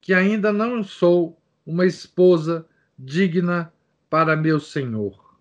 que 0.00 0.14
ainda 0.14 0.52
não 0.52 0.84
sou 0.84 1.42
uma 1.66 1.86
esposa 1.86 2.68
digna 2.96 3.74
para 4.10 4.36
meu 4.36 4.58
Senhor. 4.58 5.38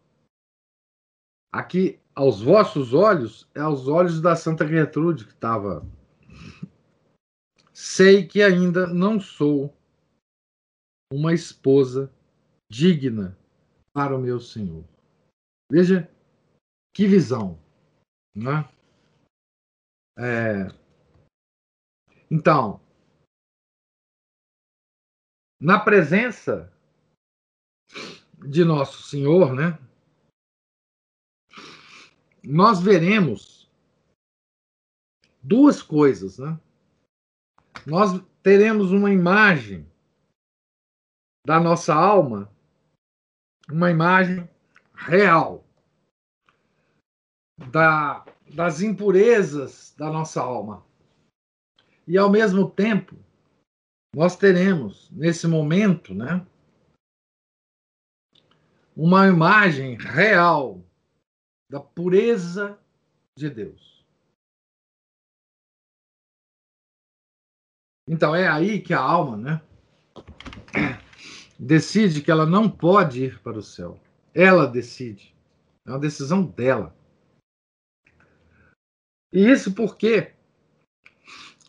Aqui, 1.52 2.00
aos 2.14 2.42
vossos 2.42 2.94
olhos, 2.94 3.50
é 3.56 3.60
aos 3.60 3.88
olhos 3.88 4.22
da 4.22 4.36
Santa 4.36 4.68
Gertrude 4.68 5.26
que 5.26 5.32
estava. 5.32 5.86
Sei 7.74 8.28
que 8.28 8.42
ainda 8.42 8.88
não 8.88 9.20
sou 9.20 9.74
uma 11.12 11.34
esposa 11.34 12.12
digna 12.70 13.38
para 13.94 14.16
o 14.16 14.20
meu 14.20 14.40
Senhor. 14.40 14.84
Veja 15.72 16.10
que 16.94 17.08
visão, 17.08 17.60
né? 18.36 18.68
É... 20.18 20.68
Então, 22.30 22.82
na 25.60 25.80
presença 25.80 26.72
de 28.38 28.64
nosso 28.64 29.04
Senhor, 29.04 29.54
né? 29.54 29.78
Nós 32.44 32.80
veremos 32.82 33.70
duas 35.42 35.82
coisas, 35.82 36.38
né? 36.38 36.60
Nós 37.86 38.22
teremos 38.44 38.92
uma 38.92 39.12
imagem 39.12 39.90
da 41.46 41.60
nossa 41.60 41.94
alma, 41.94 42.52
uma 43.70 43.90
imagem 43.90 44.50
real 44.94 45.64
da, 47.72 48.26
das 48.54 48.82
impurezas 48.82 49.94
da 49.98 50.12
nossa 50.12 50.42
alma. 50.42 50.86
E 52.08 52.18
ao 52.18 52.30
mesmo 52.30 52.70
tempo, 52.70 53.16
nós 54.16 54.36
teremos 54.36 55.10
nesse 55.12 55.48
momento, 55.48 56.14
né, 56.14 56.46
uma 58.98 59.28
imagem 59.28 59.96
real 59.96 60.84
da 61.70 61.80
pureza 61.80 62.80
de 63.38 63.48
Deus. 63.48 64.04
Então 68.10 68.36
é 68.36 68.48
aí 68.48 68.82
que 68.82 68.96
a 68.96 69.00
alma, 69.00 69.38
né, 69.38 69.62
decide 71.60 72.24
que 72.24 72.32
ela 72.32 72.48
não 72.48 72.68
pode 72.68 73.26
ir 73.26 73.40
para 73.44 73.60
o 73.60 73.62
céu. 73.62 74.00
Ela 74.34 74.66
decide. 74.66 75.36
É 75.86 75.92
uma 75.92 76.00
decisão 76.00 76.44
dela. 76.44 76.96
E 79.32 79.48
isso 79.48 79.76
porque, 79.76 80.34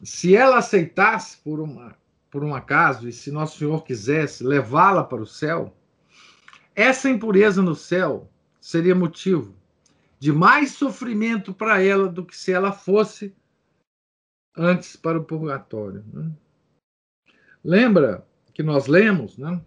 se 0.03 0.35
ela 0.35 0.59
aceitasse 0.59 1.37
por, 1.43 1.61
uma, 1.61 1.95
por 2.31 2.43
um 2.43 2.55
acaso, 2.55 3.07
e 3.07 3.13
se 3.13 3.31
Nosso 3.31 3.59
Senhor 3.59 3.85
quisesse 3.85 4.43
levá-la 4.43 5.05
para 5.05 5.21
o 5.21 5.27
céu, 5.27 5.78
essa 6.79 7.11
impureza 7.11 7.61
no 7.61 7.75
céu 7.75 8.31
seria 8.61 8.95
motivo 8.95 9.53
de 10.21 10.33
mais 10.33 10.71
sofrimento 10.71 11.53
para 11.53 11.83
ela 11.83 12.09
do 12.09 12.25
que 12.25 12.37
se 12.37 12.53
ela 12.53 12.71
fosse 12.71 13.35
antes 14.57 14.95
para 14.95 15.19
o 15.19 15.25
purgatório. 15.25 16.05
Né? 16.13 16.31
Lembra 17.65 18.25
que 18.55 18.63
nós 18.63 18.87
lemos, 18.87 19.37
né? 19.37 19.61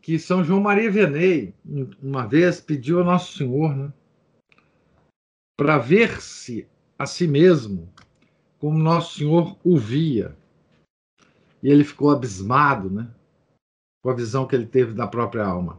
que 0.00 0.18
São 0.18 0.42
João 0.42 0.62
Maria 0.62 0.90
Vianney, 0.90 1.54
uma 2.02 2.26
vez, 2.26 2.58
pediu 2.58 3.00
ao 3.00 3.04
Nosso 3.04 3.36
Senhor 3.36 3.76
né, 3.76 3.92
para 5.58 5.76
ver-se 5.76 6.66
a 6.98 7.04
si 7.04 7.28
mesmo 7.28 7.92
como 8.58 8.78
Nosso 8.78 9.18
Senhor 9.18 9.58
o 9.62 9.76
via. 9.76 10.34
E 11.62 11.68
ele 11.68 11.84
ficou 11.84 12.10
abismado 12.10 12.88
né, 12.88 13.14
com 14.02 14.10
a 14.10 14.14
visão 14.14 14.46
que 14.46 14.54
ele 14.54 14.66
teve 14.66 14.92
da 14.92 15.06
própria 15.06 15.44
alma. 15.44 15.78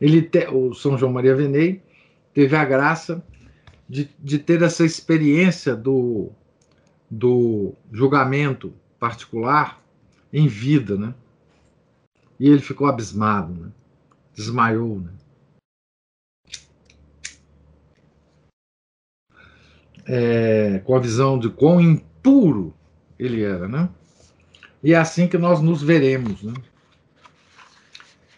Ele 0.00 0.22
te, 0.22 0.46
o 0.48 0.74
São 0.74 0.96
João 0.96 1.12
Maria 1.12 1.34
Vianney 1.34 1.82
teve 2.32 2.54
a 2.54 2.64
graça 2.64 3.24
de, 3.88 4.08
de 4.18 4.38
ter 4.38 4.62
essa 4.62 4.84
experiência 4.84 5.74
do, 5.74 6.30
do 7.10 7.74
julgamento 7.90 8.72
particular 8.98 9.82
em 10.32 10.46
vida, 10.46 10.96
né? 10.96 11.14
E 12.38 12.48
ele 12.48 12.60
ficou 12.60 12.86
abismado, 12.86 13.52
né? 13.52 13.72
desmaiou. 14.34 15.00
Né? 15.00 15.10
É, 20.06 20.78
com 20.84 20.94
a 20.94 21.00
visão 21.00 21.38
de 21.38 21.50
quão 21.50 21.80
impuro 21.80 22.72
ele 23.18 23.42
era. 23.42 23.66
Né? 23.66 23.88
E 24.82 24.94
é 24.94 24.96
assim 24.96 25.26
que 25.26 25.36
nós 25.36 25.60
nos 25.60 25.82
veremos 25.82 26.42
né? 26.42 26.54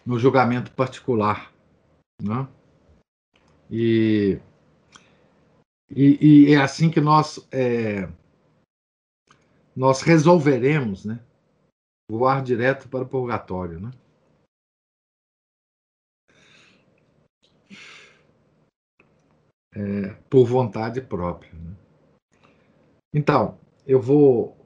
No 0.05 0.19
julgamento 0.19 0.71
particular. 0.71 1.53
Né? 2.21 2.47
E, 3.69 4.39
e, 5.89 6.49
e, 6.49 6.53
é 6.53 6.61
assim 6.61 6.89
que 6.89 6.99
nós, 6.99 7.47
é, 7.51 8.09
nós 9.75 10.01
resolveremos 10.01 11.05
né? 11.05 11.23
voar 12.09 12.43
direto 12.43 12.89
para 12.89 13.03
o 13.03 13.07
purgatório, 13.07 13.79
né? 13.79 13.91
É, 19.73 20.09
por 20.29 20.45
vontade 20.45 20.99
própria. 21.01 21.53
Né? 21.53 21.73
Então, 23.13 23.57
eu 23.87 24.01
vou 24.01 24.57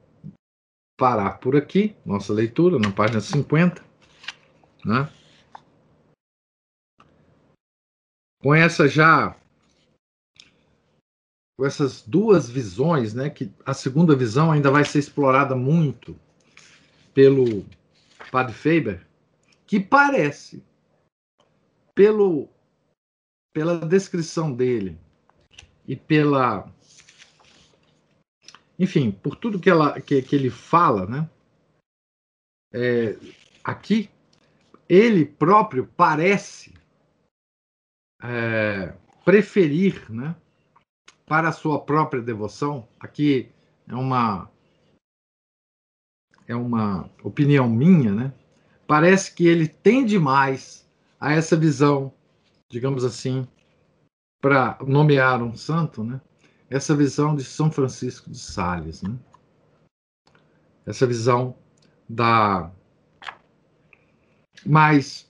parar 0.98 1.38
por 1.38 1.54
aqui, 1.54 1.94
nossa 2.04 2.32
leitura, 2.32 2.78
na 2.78 2.90
página 2.90 3.20
50, 3.20 3.84
né? 4.84 5.08
Com 8.40 8.54
essa 8.54 8.88
já 8.88 9.36
com 11.58 11.64
essas 11.64 12.02
duas 12.02 12.48
visões, 12.50 13.14
né, 13.14 13.30
que 13.30 13.50
a 13.64 13.72
segunda 13.72 14.14
visão 14.14 14.52
ainda 14.52 14.70
vai 14.70 14.84
ser 14.84 14.98
explorada 14.98 15.56
muito 15.56 16.18
pelo 17.14 17.64
Padre 18.30 18.52
Faber, 18.52 19.06
que 19.66 19.80
parece, 19.80 20.62
pelo, 21.94 22.48
pela 23.54 23.78
descrição 23.78 24.52
dele 24.52 24.98
e 25.88 25.96
pela. 25.96 26.70
Enfim, 28.78 29.10
por 29.10 29.34
tudo 29.34 29.58
que, 29.58 29.70
ela, 29.70 29.98
que, 29.98 30.20
que 30.20 30.36
ele 30.36 30.50
fala, 30.50 31.06
né? 31.06 31.30
É, 32.74 33.16
aqui, 33.64 34.10
ele 34.86 35.24
próprio 35.24 35.88
parece 35.96 36.75
é, 38.22 38.94
preferir, 39.24 40.10
né, 40.10 40.34
para 41.26 41.48
a 41.48 41.52
sua 41.52 41.80
própria 41.80 42.22
devoção, 42.22 42.88
aqui 43.00 43.50
é 43.88 43.94
uma 43.94 44.50
é 46.48 46.54
uma 46.54 47.10
opinião 47.24 47.68
minha, 47.68 48.12
né? 48.12 48.32
Parece 48.86 49.34
que 49.34 49.46
ele 49.48 49.66
tende 49.66 50.16
mais 50.16 50.88
a 51.18 51.32
essa 51.32 51.56
visão, 51.56 52.12
digamos 52.70 53.04
assim, 53.04 53.46
para 54.40 54.78
nomear 54.86 55.42
um 55.42 55.56
santo, 55.56 56.04
né? 56.04 56.20
Essa 56.70 56.94
visão 56.94 57.34
de 57.34 57.42
São 57.42 57.70
Francisco 57.70 58.30
de 58.30 58.38
Sales, 58.38 59.02
né? 59.02 59.18
Essa 60.86 61.04
visão 61.04 61.56
da 62.08 62.70
mais, 64.64 65.28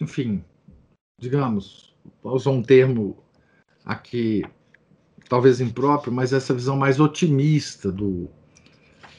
enfim, 0.00 0.44
digamos, 1.18 1.94
usar 2.22 2.50
um 2.50 2.62
termo 2.62 3.16
aqui 3.84 4.42
talvez 5.28 5.60
impróprio, 5.60 6.12
mas 6.12 6.32
essa 6.32 6.54
visão 6.54 6.76
mais 6.76 7.00
otimista 7.00 7.90
do, 7.90 8.28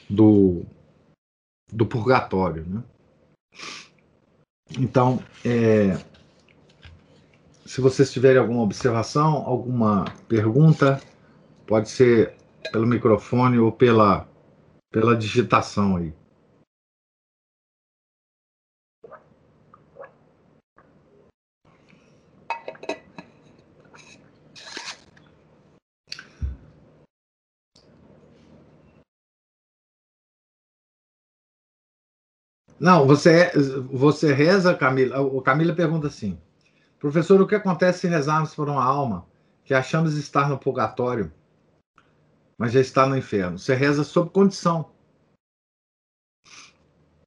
do, 0.08 0.64
do 1.72 1.86
purgatório. 1.86 2.64
Né? 2.66 2.82
Então, 4.78 5.22
é, 5.44 5.98
se 7.64 7.80
vocês 7.80 8.12
tiverem 8.12 8.38
alguma 8.38 8.62
observação, 8.62 9.44
alguma 9.46 10.04
pergunta, 10.28 11.00
pode 11.66 11.88
ser 11.88 12.34
pelo 12.72 12.86
microfone 12.86 13.58
ou 13.58 13.72
pela, 13.72 14.28
pela 14.90 15.16
digitação 15.16 15.96
aí. 15.96 16.12
Não, 32.78 33.06
você, 33.06 33.50
você 33.90 34.32
reza, 34.32 34.74
Camila. 34.74 35.20
O 35.20 35.40
Camila 35.40 35.74
pergunta 35.74 36.06
assim: 36.06 36.38
professor, 36.98 37.40
o 37.40 37.46
que 37.46 37.54
acontece 37.54 38.00
se 38.00 38.08
rezarmos 38.08 38.54
por 38.54 38.68
uma 38.68 38.84
alma 38.84 39.26
que 39.64 39.74
achamos 39.74 40.16
estar 40.16 40.48
no 40.48 40.58
purgatório, 40.58 41.32
mas 42.58 42.72
já 42.72 42.80
está 42.80 43.06
no 43.06 43.16
inferno? 43.16 43.58
Você 43.58 43.74
reza 43.74 44.04
sob 44.04 44.30
condição. 44.30 44.90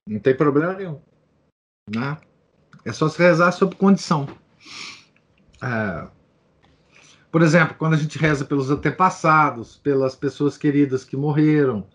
Não 0.08 0.20
tem 0.20 0.36
problema 0.36 0.74
nenhum. 0.74 1.02
Né? 1.94 2.18
É 2.86 2.92
só 2.92 3.10
se 3.10 3.22
rezar 3.22 3.52
sob 3.52 3.76
condição. 3.76 4.28
É, 5.62 6.08
por 7.32 7.44
exemplo, 7.44 7.76
quando 7.78 7.94
a 7.94 7.98
gente 7.98 8.18
reza 8.18 8.44
pelos 8.44 8.72
antepassados, 8.72 9.78
pelas 9.78 10.16
pessoas 10.16 10.58
queridas 10.58 11.04
que 11.04 11.16
morreram, 11.16 11.88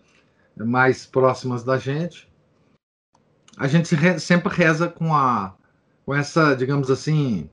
mais 0.57 1.05
próximas 1.05 1.63
da 1.63 1.77
gente, 1.77 2.29
a 3.57 3.67
gente 3.67 3.95
re, 3.95 4.19
sempre 4.19 4.53
reza 4.53 4.89
com 4.89 5.13
a 5.13 5.55
com 6.05 6.13
essa, 6.13 6.55
digamos 6.55 6.91
assim, 6.91 7.49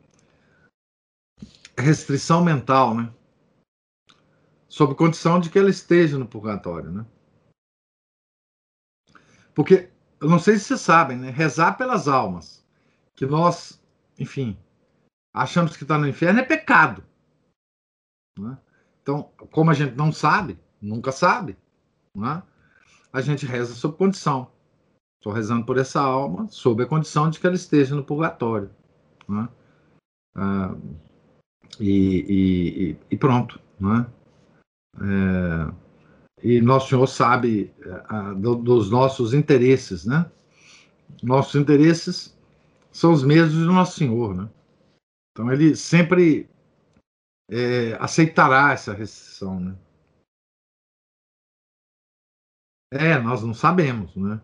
restrição 1.78 2.44
mental, 2.44 2.94
né? 2.94 3.10
Sob 4.68 4.94
condição 4.94 5.40
de 5.40 5.48
que 5.48 5.58
ela 5.58 5.70
esteja 5.70 6.18
no 6.18 6.28
purgatório, 6.28 6.90
né? 6.90 7.06
Porque 9.54 9.90
eu 10.20 10.28
não 10.28 10.38
sei 10.38 10.58
se 10.58 10.64
vocês 10.64 10.80
sabem, 10.82 11.16
né? 11.16 11.30
Rezar 11.30 11.78
pelas 11.78 12.08
almas 12.08 12.62
que 13.14 13.24
nós, 13.24 13.82
enfim, 14.18 14.58
achamos 15.32 15.76
que 15.76 15.84
está 15.84 15.98
no 15.98 16.08
inferno 16.08 16.40
é 16.40 16.44
pecado. 16.44 17.04
Né? 18.38 18.58
Então, 19.02 19.24
como 19.50 19.70
a 19.70 19.74
gente 19.74 19.94
não 19.94 20.12
sabe, 20.12 20.58
nunca 20.80 21.12
sabe, 21.12 21.56
né? 22.14 22.42
a 23.12 23.20
gente 23.20 23.46
reza 23.46 23.74
sob 23.74 23.96
condição. 23.96 24.50
Estou 25.22 25.32
rezando 25.32 25.64
por 25.64 25.78
essa 25.78 26.00
alma, 26.00 26.48
sob 26.48 26.82
a 26.82 26.86
condição 26.86 27.30
de 27.30 27.38
que 27.38 27.46
ela 27.46 27.54
esteja 27.54 27.94
no 27.94 28.02
purgatório. 28.02 28.68
Né? 29.28 29.48
Ah, 30.34 30.74
e, 31.78 32.26
e, 32.28 32.96
e, 33.08 33.16
pronto. 33.16 33.60
Né? 33.78 34.04
É, 35.00 35.72
e 36.42 36.60
Nosso 36.60 36.88
Senhor 36.88 37.06
sabe 37.06 37.72
ah, 38.08 38.32
do, 38.32 38.56
dos 38.56 38.90
nossos 38.90 39.32
interesses. 39.32 40.04
Né? 40.04 40.28
Nossos 41.22 41.54
interesses 41.54 42.36
são 42.90 43.12
os 43.12 43.22
mesmos 43.22 43.64
do 43.64 43.72
Nosso 43.72 43.96
Senhor. 43.96 44.34
Né? 44.34 44.50
Então, 45.30 45.52
ele 45.52 45.76
sempre 45.76 46.50
é, 47.48 47.96
aceitará 48.00 48.72
essa 48.72 48.92
restrição. 48.92 49.60
Né? 49.60 49.76
É, 52.90 53.20
nós 53.20 53.40
não 53.44 53.54
sabemos, 53.54 54.16
né? 54.16 54.40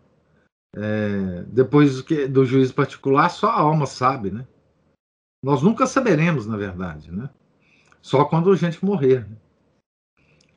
É, 0.75 1.43
depois 1.47 1.97
do, 1.97 2.03
que, 2.03 2.27
do 2.27 2.45
juízo 2.45 2.73
particular, 2.73 3.29
só 3.29 3.49
a 3.49 3.59
alma 3.59 3.85
sabe, 3.85 4.31
né? 4.31 4.47
Nós 5.43 5.61
nunca 5.61 5.87
saberemos, 5.87 6.45
na 6.45 6.57
verdade, 6.57 7.11
né? 7.11 7.29
Só 8.01 8.25
quando 8.25 8.51
a 8.51 8.55
gente 8.55 8.83
morrer. 8.83 9.27
Né? 9.27 9.37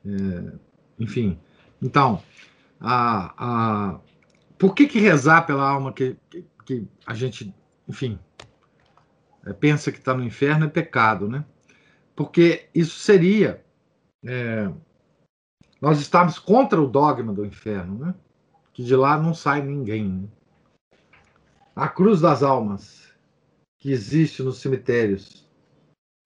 É, 0.05 0.57
enfim, 0.99 1.39
então, 1.81 2.21
a, 2.79 3.33
a, 3.37 3.99
por 4.57 4.75
que, 4.75 4.87
que 4.87 4.99
rezar 4.99 5.45
pela 5.45 5.67
alma 5.67 5.91
que, 5.91 6.15
que, 6.29 6.45
que 6.65 6.87
a 7.05 7.13
gente, 7.13 7.53
enfim, 7.87 8.19
é, 9.45 9.53
pensa 9.53 9.91
que 9.91 9.97
está 9.97 10.13
no 10.13 10.23
inferno 10.23 10.65
é 10.65 10.69
pecado, 10.69 11.27
né? 11.27 11.43
Porque 12.15 12.69
isso 12.73 12.99
seria 12.99 13.63
é, 14.25 14.71
nós 15.81 15.99
estamos 15.99 16.39
contra 16.39 16.81
o 16.81 16.87
dogma 16.87 17.33
do 17.33 17.45
inferno, 17.45 17.99
né? 17.99 18.15
Que 18.73 18.83
de 18.83 18.95
lá 18.95 19.21
não 19.21 19.33
sai 19.33 19.61
ninguém. 19.61 20.09
Né? 20.09 20.27
A 21.75 21.87
cruz 21.87 22.19
das 22.19 22.43
almas 22.43 23.07
que 23.79 23.91
existe 23.91 24.41
nos 24.41 24.59
cemitérios 24.59 25.47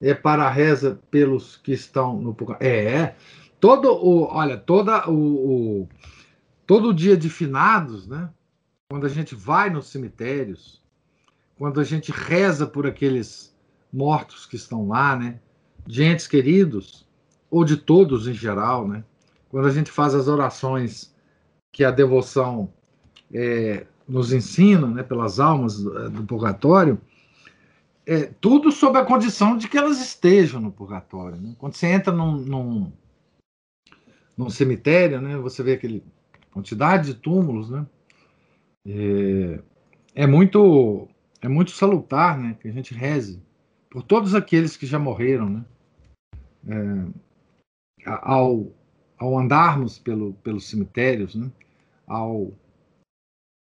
é 0.02 0.14
para 0.14 0.43
a 0.43 0.50
reza 0.50 1.00
pelos 1.10 1.58
que 1.58 1.74
estão 1.74 2.20
no 2.22 2.36
é, 2.60 2.93
é 2.93 3.16
todo 3.60 3.91
o 3.91 4.24
olha 4.26 4.58
toda 4.58 5.10
o, 5.10 5.82
o 5.82 5.89
todo 6.66 6.93
dia 6.93 7.18
de 7.18 7.30
finados, 7.30 8.08
né? 8.08 8.30
Quando 8.89 9.06
a 9.06 9.10
gente 9.10 9.34
vai 9.34 9.70
nos 9.70 9.88
cemitérios, 9.88 10.82
quando 11.58 11.80
a 11.80 11.84
gente 11.84 12.12
reza 12.12 12.68
por 12.68 12.86
aqueles 12.86 13.56
mortos 13.91 14.45
que 14.45 14.56
estão 14.56 14.88
lá, 14.88 15.16
né? 15.16 15.39
De 15.86 16.04
entes 16.04 16.28
queridos 16.28 17.08
ou 17.50 17.66
de 17.66 17.78
todos 17.78 18.28
em 18.28 18.34
geral, 18.34 18.88
né? 18.88 19.04
Quando 19.50 19.68
a 19.68 19.72
gente 19.72 19.89
faz 19.89 20.14
as 20.14 20.28
orações 20.28 21.16
que 21.78 21.86
a 21.86 21.91
devoção 21.91 22.73
é, 23.32 23.86
nos 24.09 24.34
ensina, 24.34 24.88
né, 24.88 25.03
pelas 25.03 25.39
almas 25.39 25.78
do, 25.78 26.09
do 26.09 26.23
purgatório, 26.23 26.99
é, 28.03 28.32
tudo 28.41 28.71
sob 28.71 28.97
a 28.97 29.05
condição 29.05 29.55
de 29.55 29.67
que 29.67 29.78
elas 29.78 30.01
estejam 30.01 30.59
no 30.59 30.71
purgatório. 30.71 31.39
Né? 31.39 31.55
Quando 31.59 31.75
você 31.75 31.86
entra 31.86 32.11
num, 32.11 32.38
num, 32.38 32.91
num 34.36 34.49
cemitério, 34.49 35.21
né, 35.21 35.38
você 35.38 35.61
vê 35.61 35.73
aquele 35.73 36.03
quantidade 36.51 37.13
de 37.13 37.19
túmulos, 37.19 37.69
né? 37.69 37.86
É, 38.88 39.59
é, 40.15 40.25
muito 40.25 41.07
é 41.43 41.47
muito 41.47 41.69
salutar, 41.69 42.39
né, 42.39 42.57
que 42.59 42.67
a 42.67 42.71
gente 42.71 42.91
reze 42.95 43.39
por 43.88 44.01
todos 44.01 44.34
aqueles 44.34 44.75
que 44.75 44.88
já 44.88 44.97
morreram, 44.97 45.47
né? 45.47 45.65
É, 46.67 48.09
ao, 48.23 48.65
ao 49.15 49.38
andarmos 49.38 49.99
pelo, 49.99 50.34
pelos 50.36 50.67
cemitérios, 50.67 51.36
né? 51.36 51.51
Ao, 52.08 52.53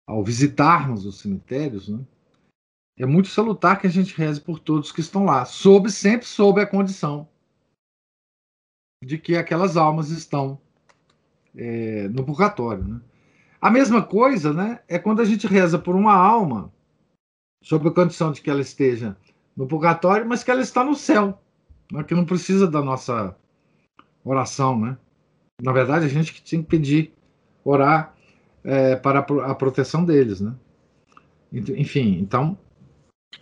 ao 0.07 0.22
visitarmos 0.22 1.07
os 1.07 1.18
cemitérios, 1.18 1.88
né, 1.88 2.05
é 2.97 3.07
muito 3.07 3.28
salutar 3.28 3.80
que 3.80 3.86
a 3.86 3.90
gente 3.90 4.14
reze 4.16 4.40
por 4.40 4.61
todos 4.61 4.92
que 4.92 5.01
estão 5.01 5.24
lá, 5.24 5.45
sob, 5.45 5.90
sempre 5.90 6.26
sob 6.26 6.61
a 6.61 6.66
condição 6.66 7.28
de 9.05 9.18
que 9.18 9.36
aquelas 9.36 9.76
almas 9.76 10.11
estão 10.11 10.61
é, 11.57 12.09
no 12.09 12.24
purgatório. 12.24 12.84
Né? 12.84 13.01
A 13.61 13.70
mesma 13.70 14.03
coisa 14.03 14.53
né, 14.53 14.80
é 14.86 14.99
quando 14.99 15.20
a 15.20 15.24
gente 15.24 15.47
reza 15.47 15.78
por 15.78 15.97
uma 15.97 16.14
alma, 16.14 16.72
sob 17.62 17.88
a 17.88 17.92
condição 17.92 18.30
de 18.30 18.40
que 18.40 18.51
ela 18.51 18.61
esteja 18.61 19.16
no 19.57 19.66
purgatório, 19.66 20.26
mas 20.26 20.45
que 20.45 20.51
ela 20.51 20.62
está 20.62 20.84
no 20.84 20.95
céu, 20.95 21.42
né, 21.90 22.05
que 22.05 22.14
não 22.14 22.24
precisa 22.24 22.66
da 22.66 22.80
nossa 22.80 23.36
oração. 24.24 24.78
Né? 24.78 24.97
Na 25.61 25.72
verdade, 25.72 26.05
a 26.05 26.09
gente 26.09 26.32
que 26.32 26.42
tinha 26.42 26.62
que 26.62 26.68
pedir, 26.68 27.12
orar 27.64 28.13
é, 28.64 28.96
para 28.96 29.20
a 29.20 29.54
proteção 29.54 30.04
deles, 30.04 30.40
né? 30.40 30.54
Enfim, 31.52 32.18
então 32.18 32.58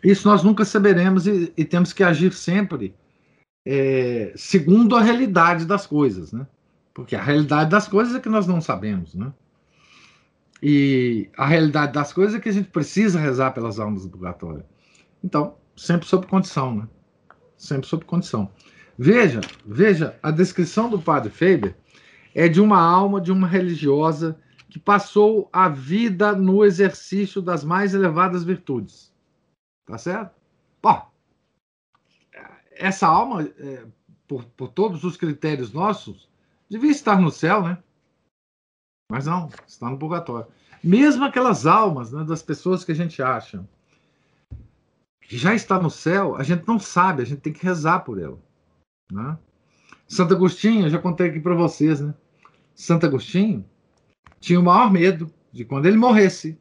isso 0.03 0.29
nós 0.29 0.43
nunca 0.43 0.65
saberemos 0.65 1.27
e, 1.27 1.53
e 1.57 1.65
temos 1.65 1.93
que 1.93 2.03
agir 2.03 2.33
sempre 2.33 2.95
é, 3.65 4.33
segundo 4.37 4.97
a 4.97 5.03
realidade 5.03 5.65
das 5.65 5.87
coisas, 5.87 6.33
né? 6.33 6.47
Porque 6.93 7.17
a 7.17 7.23
realidade 7.23 7.71
das 7.71 7.89
coisas 7.89 8.15
é 8.15 8.21
que 8.21 8.29
nós 8.29 8.47
não 8.47 8.61
sabemos, 8.61 9.15
né? 9.15 9.33
E 10.63 11.31
a 11.37 11.47
realidade 11.47 11.93
das 11.93 12.13
coisas 12.13 12.35
é 12.35 12.41
que 12.41 12.49
a 12.49 12.53
gente 12.53 12.71
precisa 12.71 13.19
rezar 13.19 13.53
pelas 13.53 13.79
almas 13.79 14.05
do 14.05 14.11
purgatório. 14.11 14.65
Então, 15.23 15.57
sempre 15.77 16.07
sob 16.07 16.27
condição, 16.27 16.75
né? 16.75 16.89
Sempre 17.57 17.89
sob 17.89 18.05
condição. 18.05 18.51
Veja, 18.99 19.41
veja, 19.65 20.17
a 20.23 20.31
descrição 20.31 20.91
do 20.91 21.01
padre 21.01 21.31
Faber 21.31 21.75
é 22.35 22.49
de 22.49 22.61
uma 22.61 22.81
alma 22.81 23.21
de 23.21 23.33
uma 23.33 23.49
religiosa 23.49 24.39
que 24.73 24.79
passou 24.79 25.51
a 25.53 25.69
vida 25.69 26.35
no 26.35 26.65
exercício 26.65 27.43
das 27.43 27.63
mais 27.63 27.93
elevadas 27.93 28.43
virtudes. 28.43 29.13
Tá 29.85 29.99
certo? 29.99 30.35
Bom, 30.83 31.11
essa 32.71 33.07
alma, 33.07 33.43
é, 33.43 33.85
por, 34.27 34.47
por 34.47 34.69
todos 34.69 35.05
os 35.05 35.15
critérios 35.19 35.75
nossos, 35.75 36.27
devia 36.71 36.91
estar 36.91 37.21
no 37.21 37.31
céu, 37.31 37.63
né? 37.63 37.83
Mas 39.11 39.27
não, 39.27 39.51
está 39.67 39.91
no 39.91 39.99
purgatório. 39.99 40.51
Mesmo 40.83 41.23
aquelas 41.23 41.67
almas 41.67 42.11
né, 42.11 42.25
das 42.25 42.43
pessoas 42.43 42.83
que 42.83 42.93
a 42.93 42.97
gente 42.97 43.23
acha 43.23 43.69
que 45.21 45.37
já 45.37 45.55
está 45.55 45.79
no 45.79 45.91
céu, 45.91 46.35
a 46.35 46.43
gente 46.43 46.67
não 46.67 46.79
sabe, 46.79 47.21
a 47.21 47.27
gente 47.27 47.43
tem 47.43 47.53
que 47.53 47.63
rezar 47.63 48.01
por 48.01 48.19
ela. 48.19 48.39
Né? 49.13 49.39
Santo 50.09 50.33
Agostinho, 50.33 50.87
eu 50.87 50.91
já 50.91 50.99
contei 50.99 51.29
aqui 51.29 51.41
para 51.41 51.55
vocês, 51.55 52.01
né? 52.01 52.15
Santo 52.75 53.05
Agostinho 53.05 53.71
tinha 54.43 54.59
o 54.59 54.63
maior 54.63 54.91
medo 54.91 55.33
de 55.53 55.65
quando 55.65 55.87
ele 55.87 55.97
morresse, 55.97 56.59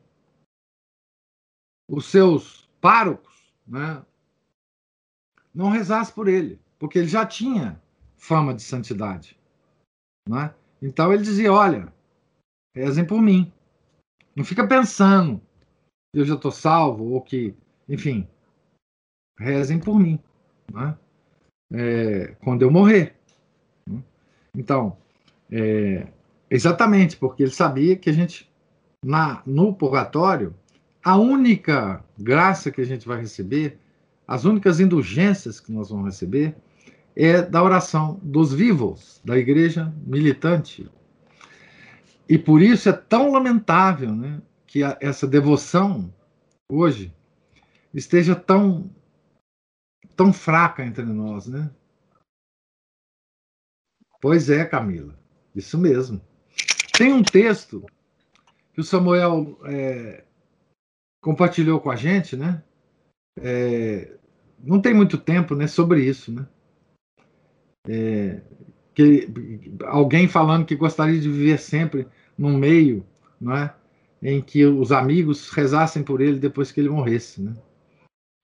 os 1.90 2.06
seus 2.06 2.70
párocos, 2.80 3.52
né, 3.66 4.06
não 5.54 5.70
rezassem 5.70 6.14
por 6.14 6.28
ele, 6.28 6.62
porque 6.78 7.00
ele 7.00 7.08
já 7.08 7.26
tinha 7.26 7.82
fama 8.16 8.54
de 8.54 8.62
santidade, 8.62 9.38
né? 10.30 10.54
Então 10.80 11.12
ele 11.12 11.24
dizia: 11.24 11.52
olha, 11.52 11.92
rezem 12.76 13.06
por 13.06 13.20
mim, 13.20 13.52
não 14.36 14.46
fica 14.46 14.66
pensando 14.68 15.42
que 16.14 16.22
eu 16.22 16.26
já 16.26 16.36
estou 16.36 16.52
salvo 16.52 17.12
ou 17.12 17.22
que, 17.22 17.56
enfim, 17.90 18.28
rezem 19.40 19.80
por 19.80 20.00
mim, 20.00 20.20
né? 20.72 20.98
É, 21.74 22.28
quando 22.44 22.62
eu 22.62 22.70
morrer. 22.70 23.16
Então, 24.54 24.98
é, 25.50 26.08
exatamente, 26.52 27.16
porque 27.16 27.44
ele 27.44 27.52
sabia 27.52 27.96
que 27.96 28.10
a 28.10 28.14
gente, 28.14 28.52
na, 29.04 29.42
no 29.46 29.74
purgatório, 29.74 30.54
a 31.04 31.18
única 31.18 32.04
graça 32.20 32.70
que 32.70 32.82
a 32.82 32.86
gente 32.86 33.08
vai 33.08 33.22
receber, 33.22 33.80
as 34.28 34.44
únicas 34.44 34.80
indulgências 34.80 35.60
que 35.60 35.72
nós 35.72 35.90
vamos 35.90 36.06
receber, 36.06 36.56
é 37.16 37.42
da 37.42 37.64
oração 37.64 38.20
dos 38.22 38.54
vivos, 38.54 39.22
da 39.24 39.38
igreja 39.38 39.94
militante. 40.06 40.90
E 42.28 42.38
por 42.38 42.62
isso 42.62 42.90
é 42.90 42.94
tão 42.94 43.32
lamentável 43.32 44.14
né, 44.14 44.42
que 44.68 44.84
a, 44.84 44.98
essa 45.02 45.28
devoção, 45.28 46.14
hoje, 46.70 47.14
esteja 47.94 48.36
tão, 48.36 48.90
tão 50.16 50.32
fraca 50.32 50.86
entre 50.86 51.04
nós. 51.04 51.48
Né? 51.48 51.70
Pois 54.22 54.50
é, 54.50 54.64
Camila, 54.64 55.18
isso 55.56 55.78
mesmo. 55.78 56.22
Tem 57.02 57.12
um 57.12 57.24
texto 57.24 57.84
que 58.76 58.80
o 58.80 58.84
Samuel 58.84 59.58
é, 59.66 60.24
compartilhou 61.20 61.80
com 61.80 61.90
a 61.90 61.96
gente, 61.96 62.38
né? 62.38 62.64
É, 63.40 64.20
não 64.64 64.80
tem 64.80 64.94
muito 64.94 65.18
tempo, 65.18 65.56
né, 65.56 65.66
sobre 65.66 66.06
isso, 66.06 66.32
né? 66.32 66.48
É, 67.90 68.40
que 68.94 69.28
alguém 69.86 70.28
falando 70.28 70.64
que 70.64 70.76
gostaria 70.76 71.20
de 71.20 71.28
viver 71.28 71.58
sempre 71.58 72.08
num 72.38 72.56
meio, 72.56 73.04
não 73.40 73.58
é, 73.58 73.74
em 74.22 74.40
que 74.40 74.64
os 74.64 74.92
amigos 74.92 75.50
rezassem 75.50 76.04
por 76.04 76.22
ele 76.22 76.38
depois 76.38 76.72
que 76.72 76.82
ele 76.82 76.90
morresse, 76.90 77.42
né? 77.42 77.56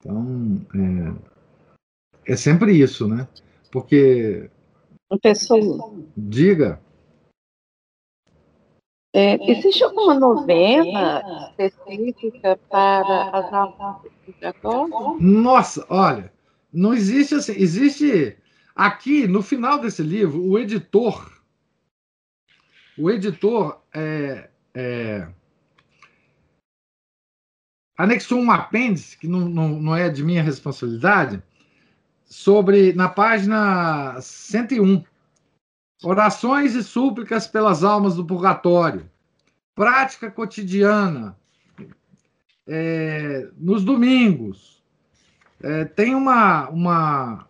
Então 0.01 0.65
é, 2.25 2.33
é 2.33 2.35
sempre 2.35 2.75
isso, 2.75 3.07
né? 3.07 3.27
Porque 3.69 4.49
pessoa 5.21 5.93
diga 6.17 6.81
é, 9.17 9.51
existe 9.51 9.83
alguma 9.83 10.13
novena 10.13 11.51
específica 11.57 12.55
para 12.69 13.29
as 13.31 13.51
almas 13.51 14.03
do 14.61 15.17
Nossa, 15.19 15.83
olha, 15.89 16.31
não 16.71 16.93
existe 16.93 17.33
assim. 17.33 17.53
Existe 17.53 18.37
aqui 18.75 19.27
no 19.27 19.41
final 19.41 19.79
desse 19.79 20.03
livro 20.03 20.39
o 20.43 20.59
editor, 20.59 21.41
o 22.95 23.09
editor 23.09 23.81
é, 23.91 24.51
é, 24.75 25.27
anexou 27.97 28.37
um 28.37 28.51
apêndice 28.51 29.17
que 29.17 29.27
não, 29.27 29.49
não, 29.49 29.69
não 29.69 29.95
é 29.95 30.09
de 30.09 30.23
minha 30.23 30.43
responsabilidade 30.43 31.41
sobre 32.23 32.93
na 32.93 33.09
página 33.09 34.21
101 34.21 35.03
Orações 36.03 36.75
e 36.75 36.83
súplicas 36.83 37.47
pelas 37.47 37.83
almas 37.83 38.15
do 38.15 38.25
purgatório. 38.25 39.09
Prática 39.73 40.29
cotidiana. 40.29 41.37
É, 42.67 43.49
nos 43.57 43.83
domingos. 43.83 44.83
É, 45.61 45.85
tem 45.85 46.13
uma, 46.13 46.69
uma, 46.69 47.47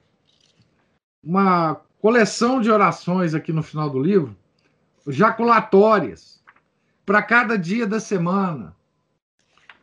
uma 1.22 1.82
coleção 2.00 2.62
de 2.62 2.72
orações 2.72 3.34
aqui 3.34 3.52
no 3.52 3.62
final 3.62 3.90
do 3.90 4.00
livro, 4.00 4.36
jaculatórias, 5.08 6.42
para 7.06 7.22
cada 7.22 7.58
dia 7.58 7.88
da 7.88 8.00
semana, 8.00 8.76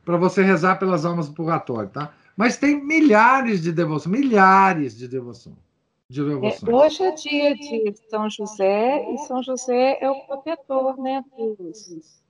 para 0.04 0.16
você 0.16 0.42
rezar 0.42 0.76
pelas 0.76 1.04
almas 1.04 1.28
do 1.28 1.34
purgatório, 1.34 1.90
tá? 1.90 2.12
Mas 2.36 2.56
tem 2.56 2.84
milhares 2.84 3.62
de 3.62 3.72
devoções, 3.72 4.20
milhares 4.20 4.96
de 4.96 5.08
devoções 5.08 5.56
de 5.56 5.63
É, 6.10 6.70
hoje 6.70 7.02
é 7.02 7.12
dia 7.12 7.56
de 7.56 7.96
São 8.10 8.28
José 8.28 9.10
e 9.10 9.18
São 9.26 9.42
José 9.42 9.98
é 10.00 10.10
o 10.10 10.26
protetor, 10.26 11.00
né? 11.00 11.24
Dos... 11.36 12.22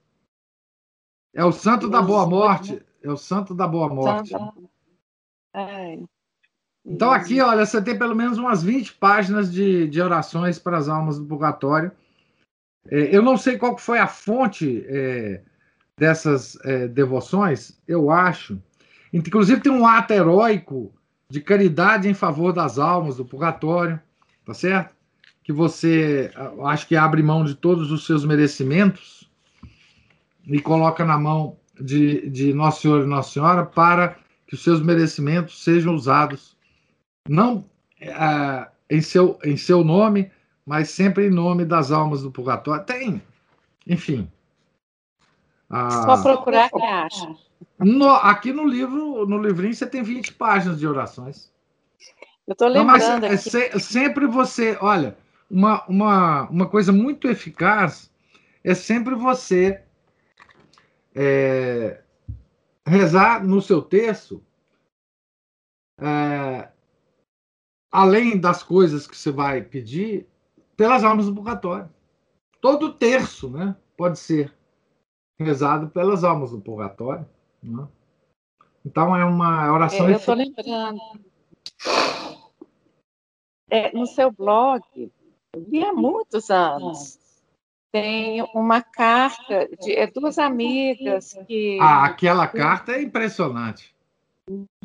É 1.34 1.44
o 1.44 1.50
santo 1.50 1.88
da 1.90 2.00
boa 2.00 2.26
morte. 2.26 2.80
É 3.02 3.10
o 3.10 3.16
santo 3.16 3.52
da 3.52 3.66
boa 3.66 3.88
morte. 3.88 4.32
Então 6.86 7.10
aqui, 7.10 7.40
olha, 7.40 7.66
você 7.66 7.82
tem 7.82 7.98
pelo 7.98 8.14
menos 8.14 8.38
umas 8.38 8.62
20 8.62 8.94
páginas 8.94 9.52
de, 9.52 9.88
de 9.88 10.00
orações 10.00 10.58
para 10.58 10.78
as 10.78 10.88
almas 10.88 11.18
do 11.18 11.26
purgatório. 11.26 11.90
É, 12.88 13.14
eu 13.14 13.22
não 13.22 13.36
sei 13.36 13.58
qual 13.58 13.76
foi 13.76 13.98
a 13.98 14.06
fonte 14.06 14.84
é, 14.86 15.42
dessas 15.98 16.56
é, 16.64 16.86
devoções, 16.86 17.80
eu 17.88 18.10
acho. 18.10 18.60
Inclusive 19.12 19.62
tem 19.62 19.72
um 19.72 19.86
ato 19.86 20.12
heróico 20.12 20.94
de 21.34 21.40
caridade 21.40 22.08
em 22.08 22.14
favor 22.14 22.52
das 22.52 22.78
almas 22.78 23.16
do 23.16 23.24
purgatório, 23.24 24.00
tá 24.46 24.54
certo? 24.54 24.94
Que 25.42 25.52
você 25.52 26.30
acho 26.64 26.86
que 26.86 26.94
abre 26.94 27.24
mão 27.24 27.44
de 27.44 27.56
todos 27.56 27.90
os 27.90 28.06
seus 28.06 28.24
merecimentos 28.24 29.28
e 30.46 30.60
coloca 30.60 31.04
na 31.04 31.18
mão 31.18 31.56
de, 31.80 32.30
de 32.30 32.54
Nosso 32.54 32.82
Senhor 32.82 33.02
e 33.02 33.08
Nossa 33.08 33.32
Senhora 33.32 33.66
para 33.66 34.16
que 34.46 34.54
os 34.54 34.62
seus 34.62 34.80
merecimentos 34.80 35.64
sejam 35.64 35.96
usados 35.96 36.56
não 37.28 37.64
é, 38.00 38.68
em, 38.88 39.00
seu, 39.00 39.36
em 39.42 39.56
seu 39.56 39.82
nome, 39.82 40.30
mas 40.64 40.90
sempre 40.90 41.26
em 41.26 41.30
nome 41.30 41.64
das 41.64 41.90
almas 41.90 42.22
do 42.22 42.30
purgatório. 42.30 42.84
Tem, 42.84 43.20
enfim. 43.88 44.30
Só 45.68 46.22
procurar 46.22 46.70
que 46.70 46.80
acha. 46.80 47.34
No, 47.78 48.08
aqui 48.10 48.52
no 48.52 48.66
livro, 48.66 49.26
no 49.26 49.38
livrinho, 49.38 49.74
você 49.74 49.86
tem 49.86 50.02
20 50.02 50.34
páginas 50.34 50.78
de 50.78 50.86
orações. 50.86 51.52
Eu 52.46 52.52
estou 52.52 52.68
lembrando 52.68 52.86
Não, 52.86 53.28
mas 53.28 53.54
é, 53.54 53.78
sempre 53.78 54.26
você, 54.26 54.76
olha, 54.80 55.16
uma, 55.50 55.84
uma, 55.86 56.48
uma 56.50 56.68
coisa 56.68 56.92
muito 56.92 57.28
eficaz 57.28 58.10
é 58.62 58.74
sempre 58.74 59.14
você 59.14 59.82
é, 61.14 62.02
rezar 62.86 63.44
no 63.44 63.62
seu 63.62 63.80
texto, 63.80 64.42
é, 66.00 66.68
além 67.90 68.38
das 68.38 68.62
coisas 68.62 69.06
que 69.06 69.16
você 69.16 69.30
vai 69.30 69.62
pedir, 69.62 70.26
pelas 70.76 71.04
almas 71.04 71.26
do 71.26 71.34
purgatório. 71.34 71.88
Todo 72.60 72.94
terço, 72.94 73.48
né? 73.48 73.76
Pode 73.96 74.18
ser 74.18 74.52
rezado 75.38 75.88
pelas 75.88 76.24
almas 76.24 76.50
do 76.50 76.60
purgatório. 76.60 77.26
Né? 77.64 77.88
Então 78.84 79.16
é 79.16 79.24
uma 79.24 79.72
oração. 79.72 80.06
É, 80.06 80.12
eu 80.12 80.16
estou 80.16 80.34
lembrando. 80.34 81.00
É, 83.70 83.92
no 83.96 84.06
seu 84.06 84.30
blog, 84.30 84.82
vi 85.56 85.82
há 85.82 85.92
muitos 85.92 86.50
anos, 86.50 87.18
tem 87.90 88.42
uma 88.54 88.82
carta 88.82 89.68
de 89.80 89.92
é, 89.92 90.06
duas 90.06 90.38
amigas 90.38 91.32
que. 91.46 91.78
Ah, 91.80 92.04
aquela 92.04 92.46
carta 92.46 92.92
é 92.92 93.02
impressionante. 93.02 93.94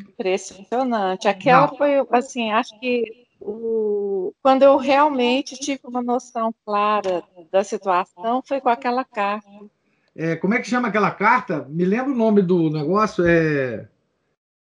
Impressionante. 0.00 1.28
Aquela 1.28 1.66
Não. 1.66 1.76
foi, 1.76 2.06
assim, 2.10 2.50
acho 2.50 2.78
que 2.80 3.26
o, 3.40 4.32
quando 4.42 4.62
eu 4.62 4.76
realmente 4.76 5.56
tive 5.56 5.80
uma 5.84 6.02
noção 6.02 6.54
clara 6.64 7.22
da 7.50 7.62
situação 7.62 8.42
foi 8.46 8.60
com 8.60 8.68
aquela 8.68 9.04
carta. 9.04 9.48
É, 10.14 10.36
como 10.36 10.54
é 10.54 10.58
que 10.58 10.68
chama 10.68 10.88
aquela 10.88 11.10
carta? 11.10 11.66
Me 11.68 11.84
lembra 11.84 12.12
o 12.12 12.16
nome 12.16 12.42
do 12.42 12.70
negócio? 12.70 13.24
É. 13.26 13.88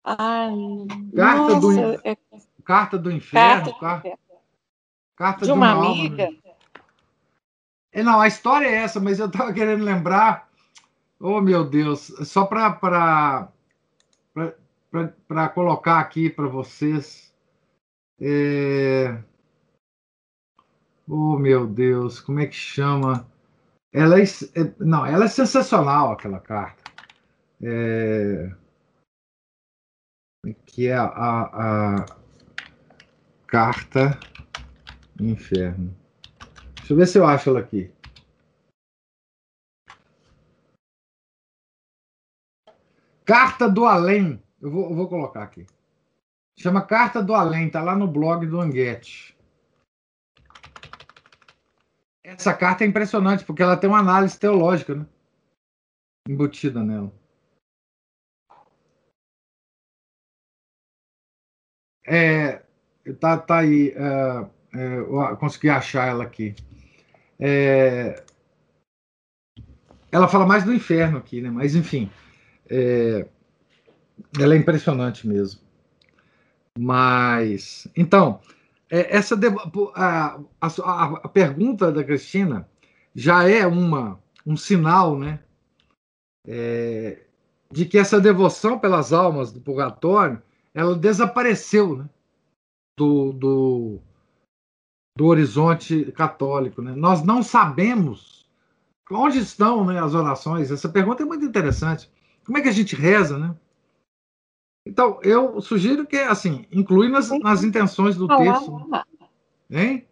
Ah, 0.05 0.49
carta, 1.15 1.55
nossa, 1.55 1.61
do, 1.61 2.09
é... 2.09 2.17
carta 2.65 2.99
do 2.99 3.11
Inferno. 3.11 3.79
Carta, 3.79 4.19
carta 5.17 5.41
de, 5.41 5.47
de 5.47 5.53
uma, 5.53 5.75
uma 5.75 5.91
amiga. 5.91 6.25
Alma. 6.25 6.39
É, 7.93 8.03
não, 8.03 8.21
a 8.21 8.29
história 8.29 8.67
é 8.67 8.75
essa, 8.75 9.01
mas 9.01 9.19
eu 9.19 9.27
estava 9.27 9.53
querendo 9.53 9.85
lembrar. 9.85 10.49
Oh, 11.19 11.41
meu 11.41 11.65
Deus, 11.65 12.13
só 12.25 12.45
para 12.45 13.49
colocar 15.55 15.99
aqui 15.99 16.29
para 16.29 16.47
vocês. 16.47 17.35
É... 18.21 19.19
Oh, 21.09 21.39
meu 21.39 21.67
Deus, 21.67 22.21
como 22.21 22.41
é 22.41 22.47
que 22.47 22.55
chama? 22.55 23.27
Ela 23.93 24.21
é, 24.21 24.25
é, 24.25 24.75
não, 24.79 25.07
ela 25.07 25.25
é 25.25 25.29
sensacional 25.29 26.13
aquela 26.13 26.41
carta. 26.41 26.83
É, 27.63 28.53
que 30.67 30.89
é 30.89 30.95
a, 30.95 31.05
a, 31.05 32.03
a 32.03 32.07
carta 33.47 34.19
Inferno. 35.21 35.97
Deixa 36.77 36.93
eu 36.93 36.97
ver 36.97 37.07
se 37.07 37.19
eu 37.19 37.27
acho 37.27 37.49
ela 37.49 37.61
aqui. 37.61 37.91
Carta 43.25 43.69
do 43.69 43.85
Além. 43.87 44.43
Eu 44.61 44.71
vou, 44.71 44.91
eu 44.91 44.95
vou 44.95 45.09
colocar 45.09 45.43
aqui. 45.43 45.67
Chama 46.59 46.81
Carta 46.81 47.23
do 47.23 47.35
Além, 47.35 47.69
tá 47.69 47.83
lá 47.83 47.95
no 47.95 48.07
blog 48.07 48.47
do 48.47 48.61
Anguete. 48.61 49.36
Essa 52.27 52.53
carta 52.53 52.83
é 52.83 52.87
impressionante, 52.89 53.45
porque 53.45 53.63
ela 53.63 53.77
tem 53.77 53.89
uma 53.89 54.01
análise 54.01 54.37
teológica, 54.37 54.97
né? 54.97 55.07
Embutida 56.29 56.83
nela. 56.83 57.13
É, 62.05 62.65
tá, 63.21 63.39
tá 63.39 63.59
aí. 63.59 63.91
É, 63.91 64.51
é, 64.75 65.37
consegui 65.37 65.69
achar 65.69 66.09
ela 66.09 66.25
aqui. 66.25 66.57
É, 67.39 68.25
ela 70.11 70.27
fala 70.27 70.45
mais 70.45 70.65
do 70.65 70.75
inferno 70.75 71.19
aqui, 71.19 71.41
né? 71.41 71.49
Mas, 71.49 71.77
enfim. 71.77 72.11
É, 72.69 73.29
ela 74.37 74.55
é 74.55 74.59
impressionante 74.59 75.29
mesmo. 75.29 75.61
Mas, 76.77 77.87
então, 77.97 78.41
é, 78.91 79.17
essa 79.17 79.39
a, 79.95 80.39
a, 80.61 81.05
a, 81.25 81.29
pergunta 81.29 81.91
da 81.91 82.05
Cristina 82.05 82.69
já 83.15 83.49
é 83.49 83.67
uma 83.67 84.21
um 84.47 84.57
sinal, 84.57 85.19
né, 85.19 85.41
é, 86.47 87.25
de 87.71 87.85
que 87.85 87.99
essa 87.99 88.21
devoção 88.21 88.79
pelas 88.79 89.13
almas 89.13 89.51
do 89.51 89.61
purgatório 89.61 90.41
ela 90.73 90.95
desapareceu, 90.95 91.97
né, 91.97 92.09
do, 92.97 93.33
do, 93.33 93.99
do 95.17 95.27
horizonte 95.27 96.13
católico, 96.13 96.81
né? 96.81 96.95
Nós 96.95 97.23
não 97.23 97.43
sabemos 97.43 98.47
onde 99.11 99.39
estão 99.39 99.85
né, 99.85 100.01
as 100.01 100.15
orações. 100.15 100.71
Essa 100.71 100.89
pergunta 100.89 101.23
é 101.23 101.27
muito 101.27 101.45
interessante. 101.45 102.11
Como 102.45 102.59
é 102.59 102.63
que 102.63 102.69
a 102.69 102.73
gente 102.73 102.95
reza, 102.97 103.39
né? 103.39 103.55
Então, 104.87 105.19
eu 105.23 105.61
sugiro 105.61 106.07
que, 106.07 106.17
assim, 106.17 106.65
inclui 106.71 107.09
nas, 107.09 107.29
nas 107.41 107.65
intenções 107.65 108.17
do 108.17 108.29
texto. 108.29 108.89
Hein? 109.69 110.07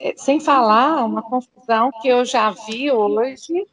É, 0.00 0.14
sem 0.16 0.40
falar 0.40 1.04
uma 1.04 1.22
confusão 1.22 1.92
que 2.02 2.08
eu 2.08 2.24
já 2.24 2.50
vi 2.50 2.90
hoje 2.90 3.64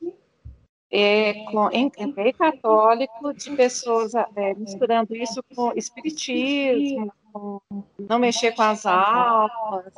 é, 0.92 1.34
com, 1.46 1.70
em, 1.72 1.92
em 1.98 2.14
meio 2.14 2.34
católico 2.34 3.34
de 3.34 3.50
pessoas 3.56 4.14
é, 4.14 4.54
misturando 4.54 5.16
isso 5.16 5.42
com 5.56 5.74
espiritismo, 5.74 7.12
com 7.34 7.60
não 7.98 8.20
mexer 8.20 8.52
com 8.52 8.62
as 8.62 8.86
almas. 8.86 9.94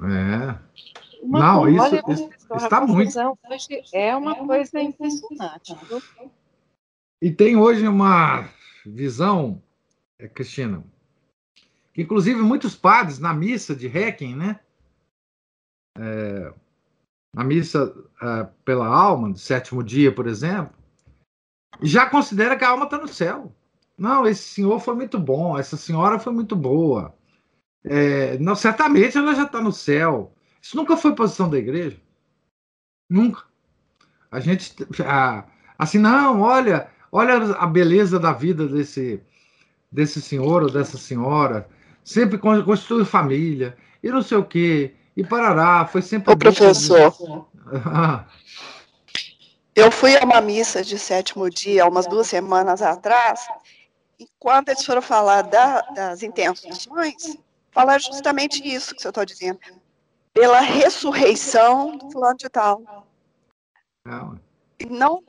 É. 0.00 0.58
Uma 1.22 1.38
não, 1.38 1.68
isso, 1.68 1.96
isso 2.08 2.30
está 2.56 2.80
muito. 2.86 3.12
Hoje 3.50 3.82
é 3.92 4.16
uma 4.16 4.34
coisa 4.36 4.80
impressionante. 4.80 5.76
Viu? 5.88 6.00
E 7.24 7.32
tem 7.32 7.56
hoje 7.56 7.88
uma 7.88 8.50
visão, 8.84 9.62
é, 10.18 10.28
Cristina, 10.28 10.84
que 11.94 12.02
inclusive 12.02 12.38
muitos 12.42 12.76
padres 12.76 13.18
na 13.18 13.32
missa 13.32 13.74
de 13.74 13.88
Requiem, 13.88 14.36
né? 14.36 14.60
É, 15.96 16.52
na 17.34 17.42
missa 17.42 17.94
é, 18.20 18.44
pela 18.62 18.86
alma, 18.86 19.32
do 19.32 19.38
sétimo 19.38 19.82
dia, 19.82 20.14
por 20.14 20.26
exemplo, 20.26 20.74
já 21.80 22.04
considera 22.10 22.58
que 22.58 22.64
a 22.64 22.68
alma 22.68 22.84
está 22.84 22.98
no 22.98 23.08
céu. 23.08 23.56
Não, 23.96 24.26
esse 24.26 24.42
senhor 24.42 24.78
foi 24.78 24.94
muito 24.94 25.18
bom, 25.18 25.58
essa 25.58 25.78
senhora 25.78 26.18
foi 26.18 26.30
muito 26.34 26.54
boa. 26.54 27.16
É, 27.82 28.36
não, 28.36 28.54
certamente 28.54 29.16
ela 29.16 29.34
já 29.34 29.44
está 29.44 29.62
no 29.62 29.72
céu. 29.72 30.36
Isso 30.60 30.76
nunca 30.76 30.94
foi 30.94 31.14
posição 31.14 31.48
da 31.48 31.56
igreja. 31.56 31.98
Nunca. 33.08 33.44
A 34.30 34.40
gente. 34.40 34.76
assim, 35.78 35.98
não, 35.98 36.42
olha, 36.42 36.92
Olha 37.16 37.36
a 37.36 37.66
beleza 37.68 38.18
da 38.18 38.32
vida 38.32 38.66
desse, 38.66 39.22
desse 39.90 40.20
senhor 40.20 40.64
ou 40.64 40.68
dessa 40.68 40.98
senhora. 40.98 41.68
Sempre 42.02 42.36
construiu 42.38 43.06
família, 43.06 43.76
e 44.02 44.10
não 44.10 44.20
sei 44.20 44.36
o 44.36 44.44
quê, 44.44 44.96
e 45.16 45.22
parará. 45.22 45.86
Foi 45.86 46.02
sempre. 46.02 46.32
Ô, 46.32 46.36
professor. 46.36 47.14
eu 49.76 49.92
fui 49.92 50.16
a 50.16 50.24
uma 50.24 50.40
missa 50.40 50.82
de 50.82 50.98
sétimo 50.98 51.48
dia, 51.48 51.86
umas 51.86 52.08
duas 52.08 52.26
semanas 52.26 52.82
atrás, 52.82 53.46
e 54.18 54.26
quando 54.40 54.70
eles 54.70 54.84
foram 54.84 55.00
falar 55.00 55.42
da, 55.42 55.82
das 55.94 56.20
intenções, 56.24 57.38
falaram 57.70 58.00
justamente 58.00 58.60
isso 58.66 58.92
que 58.92 59.00
você 59.00 59.08
está 59.08 59.24
dizendo. 59.24 59.60
Pela 60.32 60.58
ressurreição 60.58 61.96
do 61.96 62.10
fulano 62.10 62.36
de 62.36 62.48
tal. 62.48 62.82
Não. 64.04 64.36
Não 64.90 65.22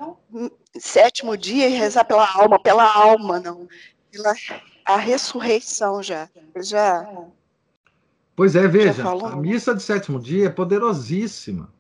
sétimo 0.80 1.38
dia 1.38 1.68
e 1.70 1.74
rezar 1.74 2.06
pela 2.06 2.28
alma, 2.34 2.60
pela 2.60 2.92
alma, 2.92 3.40
não. 3.40 3.68
Pela 4.12 4.34
a 4.86 4.98
ressurreição 4.98 6.04
já. 6.04 6.30
Já. 6.58 7.08
Pois 8.36 8.56
é, 8.56 8.68
veja, 8.68 9.04
a 9.10 9.36
missa 9.36 9.74
de 9.74 9.82
sétimo 9.82 10.20
dia 10.20 10.48
é 10.48 10.50
poderosíssima 10.50 11.74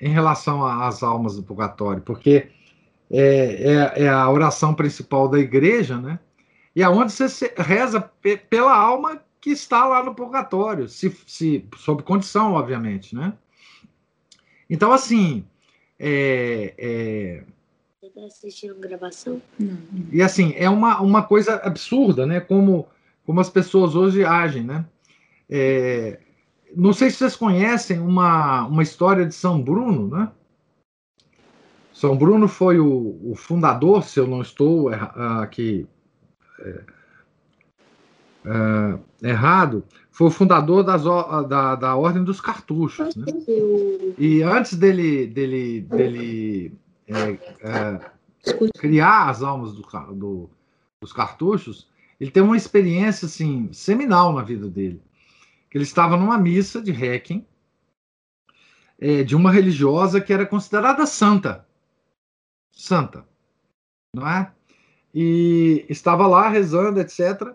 em 0.00 0.10
relação 0.10 0.66
às 0.66 1.02
almas 1.02 1.36
do 1.36 1.42
purgatório, 1.42 2.02
porque 2.02 2.50
é, 3.10 3.92
é, 3.98 4.04
é 4.04 4.08
a 4.08 4.28
oração 4.28 4.74
principal 4.74 5.28
da 5.28 5.38
igreja, 5.38 5.98
né? 5.98 6.18
E 6.74 6.82
aonde 6.82 7.12
é 7.12 7.28
você 7.28 7.54
reza 7.56 8.00
pela 8.50 8.76
alma 8.76 9.22
que 9.40 9.50
está 9.50 9.86
lá 9.86 10.02
no 10.02 10.14
purgatório, 10.14 10.88
se, 10.88 11.10
se 11.26 11.66
sob 11.76 12.02
condição, 12.02 12.54
obviamente, 12.54 13.14
né? 13.14 13.32
Então, 14.68 14.92
assim, 14.92 15.46
é, 15.98 16.74
é, 16.78 17.44
Tá 18.16 18.24
assistindo 18.24 18.74
gravação? 18.76 19.42
Não. 19.58 19.76
E 20.10 20.22
assim, 20.22 20.54
é 20.56 20.70
uma, 20.70 21.02
uma 21.02 21.22
coisa 21.22 21.56
absurda, 21.56 22.24
né? 22.24 22.40
Como, 22.40 22.88
como 23.26 23.40
as 23.40 23.50
pessoas 23.50 23.94
hoje 23.94 24.24
agem, 24.24 24.64
né? 24.64 24.86
É, 25.50 26.18
não 26.74 26.94
sei 26.94 27.10
se 27.10 27.18
vocês 27.18 27.36
conhecem 27.36 27.98
uma, 27.98 28.66
uma 28.68 28.82
história 28.82 29.26
de 29.26 29.34
São 29.34 29.60
Bruno, 29.60 30.08
né? 30.08 30.32
São 31.92 32.16
Bruno 32.16 32.48
foi 32.48 32.80
o, 32.80 33.20
o 33.22 33.34
fundador, 33.36 34.02
se 34.02 34.18
eu 34.18 34.26
não 34.26 34.40
estou 34.40 34.88
aqui 34.88 35.86
é, 36.60 36.84
é, 38.46 39.28
errado, 39.28 39.84
foi 40.10 40.28
o 40.28 40.30
fundador 40.30 40.84
das, 40.84 41.02
da, 41.48 41.74
da 41.74 41.96
Ordem 41.96 42.24
dos 42.24 42.40
Cartuchos. 42.40 43.14
Né? 43.16 43.26
E 44.16 44.42
antes 44.42 44.76
dele, 44.76 45.26
dele, 45.26 45.80
dele 45.82 46.72
é, 47.08 47.30
é, 47.60 48.10
criar 48.78 49.28
as 49.28 49.42
almas 49.42 49.72
do, 49.72 49.82
do, 50.14 50.50
dos 51.00 51.12
cartuchos, 51.12 51.88
ele 52.20 52.30
tem 52.30 52.42
uma 52.42 52.56
experiência 52.56 53.26
assim 53.26 53.72
seminal 53.72 54.32
na 54.32 54.42
vida 54.42 54.68
dele. 54.68 55.02
Ele 55.72 55.84
estava 55.84 56.16
numa 56.16 56.38
missa 56.38 56.80
de 56.80 56.90
Requiem 56.90 57.46
é, 58.98 59.22
de 59.22 59.36
uma 59.36 59.50
religiosa 59.50 60.20
que 60.20 60.32
era 60.32 60.46
considerada 60.46 61.04
santa, 61.04 61.66
santa, 62.72 63.26
não 64.14 64.26
é? 64.26 64.50
E 65.14 65.84
estava 65.90 66.26
lá 66.26 66.48
rezando, 66.48 67.00
etc. 67.00 67.54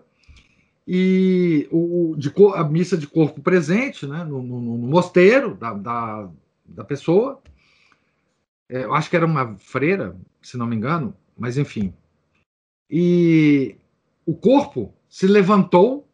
E 0.86 1.68
o, 1.70 2.16
de, 2.16 2.32
a 2.54 2.64
missa 2.64 2.96
de 2.96 3.06
corpo 3.06 3.40
presente, 3.40 4.06
né, 4.06 4.24
no, 4.24 4.42
no, 4.42 4.60
no 4.60 4.88
mosteiro 4.88 5.54
da, 5.54 5.72
da, 5.74 6.30
da 6.64 6.84
pessoa, 6.84 7.40
é, 8.68 8.84
eu 8.84 8.94
acho 8.94 9.08
que 9.08 9.16
era 9.16 9.26
uma 9.26 9.56
freira, 9.58 10.18
se 10.40 10.56
não 10.56 10.66
me 10.66 10.74
engano, 10.74 11.16
mas 11.38 11.56
enfim. 11.56 11.94
E 12.90 13.76
o 14.26 14.34
corpo 14.34 14.92
se 15.08 15.26
levantou 15.26 16.08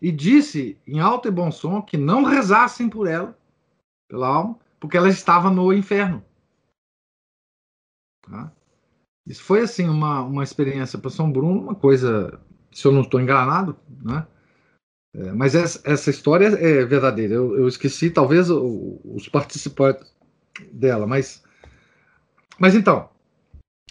e 0.00 0.10
disse 0.10 0.76
em 0.86 0.98
alto 0.98 1.28
e 1.28 1.30
bom 1.30 1.50
som 1.52 1.80
que 1.80 1.96
não 1.96 2.24
rezassem 2.24 2.88
por 2.88 3.06
ela, 3.06 3.38
pela 4.08 4.26
alma, 4.26 4.58
porque 4.80 4.96
ela 4.96 5.08
estava 5.08 5.48
no 5.48 5.72
inferno. 5.72 6.24
Tá? 8.22 8.52
Isso 9.26 9.44
foi 9.44 9.60
assim 9.60 9.88
uma, 9.88 10.22
uma 10.22 10.42
experiência 10.42 10.98
para 10.98 11.10
São 11.10 11.30
Bruno, 11.30 11.60
uma 11.60 11.74
coisa, 11.74 12.40
se 12.72 12.86
eu 12.86 12.92
não 12.92 13.02
estou 13.02 13.20
enganado, 13.20 13.76
né? 14.02 14.26
É, 15.14 15.32
mas 15.32 15.54
essa, 15.54 15.80
essa, 15.84 16.10
história 16.10 16.46
é 16.46 16.84
verdadeira. 16.84 17.34
Eu, 17.34 17.56
eu 17.56 17.68
esqueci, 17.68 18.10
talvez, 18.10 18.50
o, 18.50 18.98
os 19.04 19.28
participantes 19.28 20.10
dela, 20.72 21.06
mas 21.06 21.42
mas 22.58 22.74
então, 22.74 23.10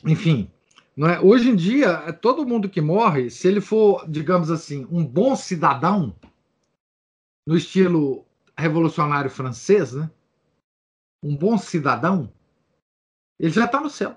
enfim, 0.05 0.49
não 0.95 1.09
é? 1.09 1.19
Hoje 1.19 1.49
em 1.49 1.55
dia, 1.55 2.13
todo 2.13 2.45
mundo 2.45 2.69
que 2.69 2.81
morre, 2.81 3.29
se 3.29 3.47
ele 3.47 3.61
for, 3.61 4.09
digamos 4.09 4.49
assim, 4.49 4.87
um 4.91 5.05
bom 5.05 5.35
cidadão, 5.35 6.15
no 7.47 7.57
estilo 7.57 8.25
revolucionário 8.57 9.29
francês, 9.29 9.93
né? 9.93 10.09
Um 11.23 11.35
bom 11.35 11.57
cidadão, 11.57 12.31
ele 13.39 13.51
já 13.51 13.65
está 13.65 13.79
no 13.81 13.89
céu. 13.89 14.15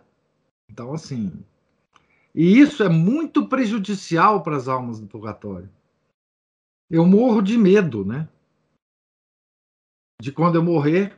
Então, 0.71 0.93
assim, 0.93 1.45
e 2.35 2.59
isso 2.59 2.83
é 2.83 2.89
muito 2.89 3.49
prejudicial 3.49 4.43
para 4.43 4.57
as 4.57 4.67
almas 4.67 4.99
do 4.99 5.07
purgatório. 5.07 5.71
eu 6.91 7.07
morro 7.07 7.41
de 7.41 7.57
medo, 7.57 8.05
né? 8.05 8.29
De 10.21 10.33
quando 10.33 10.57
eu 10.57 10.63
morrer, 10.63 11.17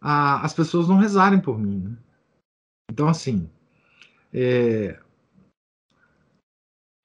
a, 0.00 0.44
as 0.44 0.54
pessoas 0.54 0.88
não 0.88 0.98
rezarem 0.98 1.40
por 1.40 1.58
mim. 1.58 1.80
Né? 1.80 1.96
Então, 2.90 3.08
assim, 3.08 3.50
é, 4.32 5.00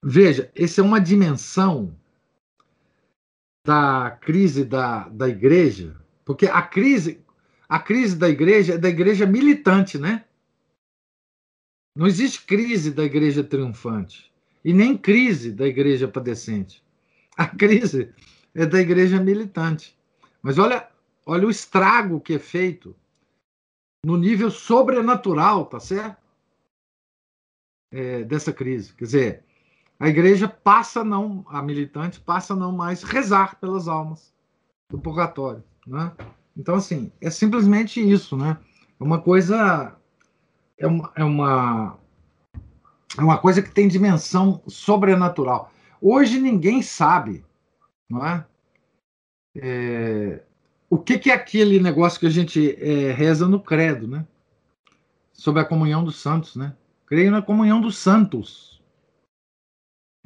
veja, 0.04 0.50
essa 0.54 0.80
é 0.80 0.84
uma 0.84 1.00
dimensão 1.00 1.96
da 3.66 4.10
crise 4.20 4.64
da, 4.64 5.08
da 5.08 5.28
igreja, 5.28 6.00
porque 6.24 6.46
a 6.46 6.62
crise, 6.62 7.24
a 7.68 7.78
crise 7.78 8.16
da 8.16 8.28
igreja 8.28 8.74
é 8.74 8.78
da 8.78 8.88
igreja 8.88 9.26
militante, 9.26 9.98
né? 9.98 10.24
Não 11.94 12.06
existe 12.06 12.44
crise 12.44 12.92
da 12.92 13.04
igreja 13.04 13.42
triunfante 13.42 14.32
e 14.64 14.72
nem 14.72 14.96
crise 14.96 15.52
da 15.52 15.66
igreja 15.66 16.06
padecente. 16.06 16.84
A 17.36 17.46
crise 17.46 18.12
é 18.54 18.66
da 18.66 18.80
igreja 18.80 19.20
militante. 19.20 19.98
Mas 20.42 20.58
olha, 20.58 20.88
olha 21.26 21.46
o 21.46 21.50
estrago 21.50 22.20
que 22.20 22.34
é 22.34 22.38
feito 22.38 22.94
no 24.04 24.16
nível 24.16 24.50
sobrenatural, 24.50 25.66
tá 25.66 25.80
certo? 25.80 26.20
É, 27.92 28.22
dessa 28.24 28.52
crise. 28.52 28.94
Quer 28.94 29.04
dizer, 29.04 29.44
a 29.98 30.08
igreja 30.08 30.48
passa 30.48 31.04
não, 31.04 31.44
a 31.48 31.60
militante 31.60 32.20
passa 32.20 32.54
não 32.54 32.72
mais 32.72 33.02
rezar 33.02 33.58
pelas 33.60 33.88
almas 33.88 34.32
do 34.90 34.98
purgatório, 34.98 35.62
né? 35.86 36.12
Então 36.56 36.74
assim, 36.76 37.12
é 37.20 37.30
simplesmente 37.30 38.00
isso, 38.00 38.36
né? 38.36 38.58
É 38.98 39.04
uma 39.04 39.20
coisa 39.20 39.96
é 40.80 40.86
uma, 40.86 41.12
é 41.14 41.22
uma 41.22 41.98
é 43.18 43.22
uma 43.22 43.38
coisa 43.38 43.60
que 43.60 43.70
tem 43.70 43.86
dimensão 43.86 44.62
sobrenatural. 44.66 45.72
Hoje 46.00 46.40
ninguém 46.40 46.80
sabe, 46.80 47.44
não 48.08 48.24
é? 48.26 48.46
é 49.56 50.42
o 50.88 50.98
que, 50.98 51.18
que, 51.18 51.30
é 51.30 51.34
aquele 51.34 51.78
negócio 51.78 52.18
que 52.18 52.26
a 52.26 52.30
gente 52.30 52.74
é, 52.82 53.12
reza 53.12 53.46
no 53.46 53.60
credo, 53.60 54.08
né? 54.08 54.26
Sobre 55.32 55.62
a 55.62 55.64
comunhão 55.64 56.02
dos 56.02 56.20
santos, 56.20 56.56
né? 56.56 56.74
Creio 57.06 57.30
na 57.30 57.42
comunhão 57.42 57.80
dos 57.80 57.96
santos. 57.96 58.82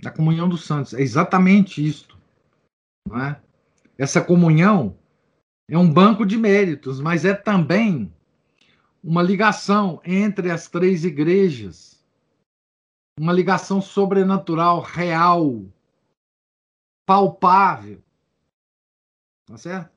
Na 0.03 0.11
comunhão 0.11 0.49
dos 0.49 0.65
santos. 0.65 0.95
É 0.95 1.03
exatamente 1.03 1.87
isto. 1.87 2.19
Não 3.07 3.21
é? 3.21 3.41
Essa 3.99 4.23
comunhão 4.23 4.97
é 5.69 5.77
um 5.77 5.91
banco 5.91 6.25
de 6.25 6.37
méritos, 6.37 7.01
mas 7.01 7.25
é 7.25 7.35
também 7.35 8.14
uma 9.05 9.23
ligação 9.23 10.01
entre 10.05 10.51
as 10.51 10.69
três 10.69 11.05
igrejas. 11.05 12.03
Uma 13.21 13.33
ligação 13.33 13.81
sobrenatural, 13.81 14.81
real, 14.81 15.65
palpável. 17.07 18.03
Tá 19.47 19.59
certo? 19.59 19.95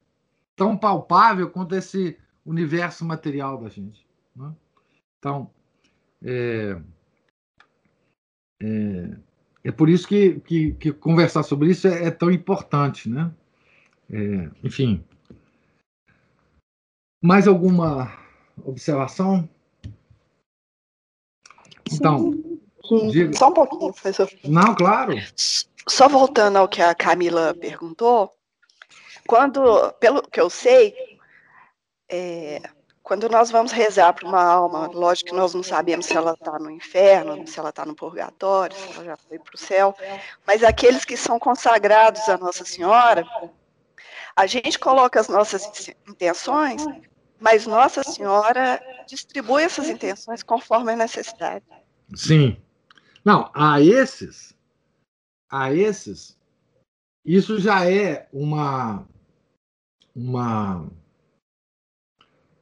tão 0.58 0.76
palpável 0.76 1.50
quanto 1.52 1.76
esse 1.76 2.18
universo 2.44 3.06
material 3.06 3.62
da 3.62 3.70
gente. 3.70 4.06
Né? 4.36 4.54
Então, 5.20 5.50
é, 6.24 6.82
é, 8.60 9.18
é, 9.64 9.72
por 9.72 9.88
isso 9.88 10.08
que, 10.08 10.40
que, 10.42 10.74
que, 10.74 10.92
conversar 10.92 11.44
sobre 11.44 11.70
isso 11.70 11.88
é, 11.88 12.08
é 12.08 12.12
tão 12.12 12.32
importante. 12.32 13.08
Né? 13.08 13.32
É, 14.10 14.50
enfim. 14.64 15.06
Mais 17.24 17.48
alguma 17.48 18.27
observação? 18.66 19.48
Então. 21.92 22.32
Diga... 23.12 23.38
Só 23.38 23.50
um 23.50 23.54
pouquinho, 23.54 23.92
professor. 23.92 24.30
Não, 24.46 24.74
claro. 24.76 25.14
Só 25.88 26.08
voltando 26.08 26.58
ao 26.58 26.68
que 26.68 26.82
a 26.82 26.96
Camila 26.96 27.54
perguntou, 27.54 28.32
quando, 29.28 29.92
pelo 30.00 30.22
que 30.22 30.40
eu 30.40 30.50
sei, 30.50 30.94
é, 32.10 32.62
quando 33.04 33.30
nós 33.30 33.50
vamos 33.50 33.72
rezar 33.72 34.14
para 34.14 34.28
uma 34.28 34.44
alma, 34.44 34.88
lógico 34.88 35.30
que 35.30 35.36
nós 35.36 35.54
não 35.54 35.64
sabemos 35.64 36.06
se 36.06 36.16
ela 36.16 36.34
está 36.34 36.60
no 36.60 36.70
inferno, 36.70 37.48
se 37.48 37.58
ela 37.60 37.70
está 37.70 37.86
no 37.86 37.96
purgatório, 37.96 38.76
se 38.76 38.94
ela 38.96 39.06
já 39.06 39.18
foi 39.18 39.40
para 39.40 39.56
o 39.56 39.58
céu, 39.58 39.96
mas 40.46 40.64
aqueles 40.64 41.06
que 41.06 41.16
são 41.16 41.40
consagrados 41.40 42.28
a 42.28 42.38
Nossa 42.38 42.66
Senhora, 42.66 43.26
a 44.36 44.46
gente 44.46 44.78
coloca 44.78 45.20
as 45.20 45.30
nossas 45.30 45.90
intenções, 46.08 46.86
mas 47.40 47.66
Nossa 47.66 48.04
Senhora 48.04 48.82
distribui 49.08 49.64
essas 49.64 49.90
intenções 49.90 50.44
conforme 50.44 50.94
a 50.94 50.96
necessidade. 50.96 51.66
Sim. 52.16 52.58
Não, 53.24 53.52
a 53.54 53.82
esses, 53.82 54.56
a 55.50 55.74
esses, 55.74 56.38
isso 57.26 57.60
já 57.60 57.90
é 57.90 58.28
uma 58.32 59.06
uma, 60.18 60.90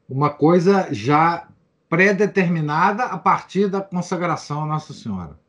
uma 0.10 0.30
coisa 0.30 0.94
já 0.94 1.48
pré-determinada 1.88 3.06
a 3.06 3.18
partir 3.18 3.70
da 3.70 3.80
consagração 3.80 4.64
a 4.64 4.66
Nossa 4.66 4.94
Senhora. 4.94 5.40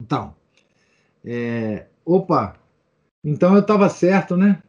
Então, 0.00 0.34
é, 1.22 1.86
opa, 2.04 2.56
então 3.22 3.54
eu 3.54 3.60
estava 3.60 3.90
certo, 3.90 4.36
né? 4.36 4.62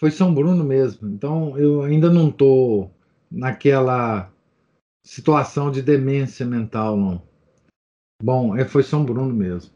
Foi 0.00 0.10
São 0.10 0.34
Bruno 0.34 0.64
mesmo. 0.64 1.10
Então 1.10 1.58
eu 1.58 1.82
ainda 1.82 2.08
não 2.08 2.30
estou 2.30 2.90
naquela 3.30 4.32
situação 5.04 5.70
de 5.70 5.82
demência 5.82 6.46
mental, 6.46 6.96
não. 6.96 7.22
Bom, 8.22 8.56
é, 8.56 8.64
foi 8.64 8.82
São 8.82 9.04
Bruno 9.04 9.34
mesmo. 9.34 9.74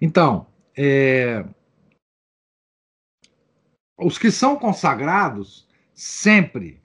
Então, 0.00 0.48
é, 0.76 1.46
os 3.96 4.18
que 4.18 4.32
são 4.32 4.56
consagrados 4.56 5.68
sempre 5.94 6.82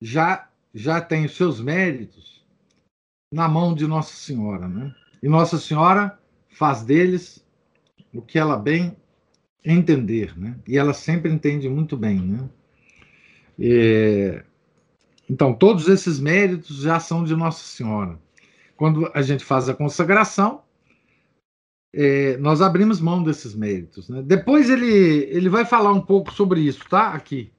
já 0.00 0.48
já 0.72 1.00
têm 1.00 1.24
os 1.24 1.34
seus 1.34 1.60
méritos 1.60 2.46
na 3.32 3.48
mão 3.48 3.74
de 3.74 3.86
Nossa 3.86 4.14
Senhora, 4.14 4.68
né? 4.68 4.94
E 5.20 5.28
Nossa 5.28 5.58
Senhora 5.58 6.20
faz 6.50 6.84
deles 6.84 7.44
o 8.14 8.22
que 8.22 8.38
ela 8.38 8.56
bem 8.56 8.96
entender, 9.72 10.38
né? 10.38 10.56
E 10.66 10.78
ela 10.78 10.94
sempre 10.94 11.30
entende 11.30 11.68
muito 11.68 11.96
bem, 11.96 12.20
né? 12.20 12.48
E, 13.58 14.42
então 15.28 15.52
todos 15.52 15.88
esses 15.88 16.20
méritos 16.20 16.82
já 16.82 17.00
são 17.00 17.24
de 17.24 17.34
Nossa 17.34 17.64
Senhora. 17.64 18.18
Quando 18.76 19.10
a 19.12 19.22
gente 19.22 19.44
faz 19.44 19.68
a 19.68 19.74
consagração, 19.74 20.62
é, 21.92 22.36
nós 22.36 22.60
abrimos 22.60 23.00
mão 23.00 23.22
desses 23.22 23.54
méritos. 23.54 24.08
Né? 24.08 24.22
Depois 24.22 24.70
ele, 24.70 24.86
ele 24.86 25.48
vai 25.48 25.64
falar 25.64 25.92
um 25.92 26.00
pouco 26.00 26.32
sobre 26.32 26.60
isso, 26.60 26.86
tá? 26.88 27.12
Aqui. 27.12 27.52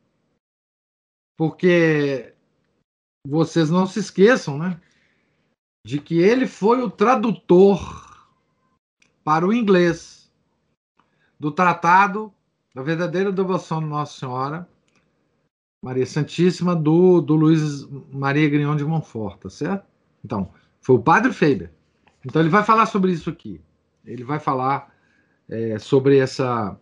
Porque 1.36 2.34
vocês 3.28 3.70
não 3.70 3.86
se 3.86 3.99
esqueçam, 3.99 4.58
né? 4.58 4.80
De 5.86 5.99
que 5.99 6.20
ele 6.20 6.47
foi 6.47 6.82
o 6.82 6.89
tradutor 6.89 8.28
para 9.24 9.45
o 9.45 9.53
inglês 9.53 10.16
do 11.40 11.52
tratado 11.52 12.34
da 12.74 12.82
verdadeira 12.82 13.32
devoção 13.32 13.80
de 13.80 13.88
Nossa 13.88 14.20
Senhora, 14.20 14.68
Maria 15.84 16.06
Santíssima, 16.06 16.76
do, 16.76 17.22
do 17.22 17.36
Luiz 17.36 17.88
Maria 18.12 18.50
Grignon 18.50 18.76
de 18.76 18.86
Montfort, 18.86 19.40
tá 19.40 19.50
certo? 19.50 19.86
Então, 20.24 20.52
foi 20.82 20.96
o 20.96 21.02
padre 21.02 21.32
Faber. 21.32 21.72
Então 22.26 22.42
ele 22.42 22.50
vai 22.50 22.64
falar 22.64 22.86
sobre 22.86 23.12
isso 23.12 23.30
aqui. 23.30 23.62
Ele 24.06 24.24
vai 24.24 24.40
falar 24.40 24.94
é, 25.50 25.80
sobre 25.80 26.18
essa 26.18 26.78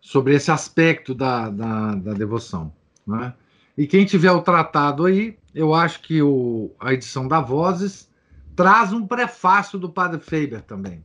sobre 0.00 0.34
esse 0.34 0.50
aspecto 0.50 1.14
da, 1.14 1.50
da, 1.50 1.94
da 1.94 2.12
devoção. 2.14 2.72
Né? 3.06 3.34
E 3.76 3.86
quem 3.86 4.06
tiver 4.06 4.32
o 4.32 4.40
tratado 4.40 5.04
aí, 5.04 5.38
eu 5.54 5.74
acho 5.74 6.00
que 6.00 6.22
o, 6.22 6.74
a 6.80 6.94
edição 6.94 7.28
da 7.28 7.40
Vozes 7.40 8.10
traz 8.56 8.92
um 8.92 9.06
prefácio 9.06 9.78
do 9.78 9.90
Padre 9.90 10.20
Faber 10.20 10.62
também. 10.62 11.04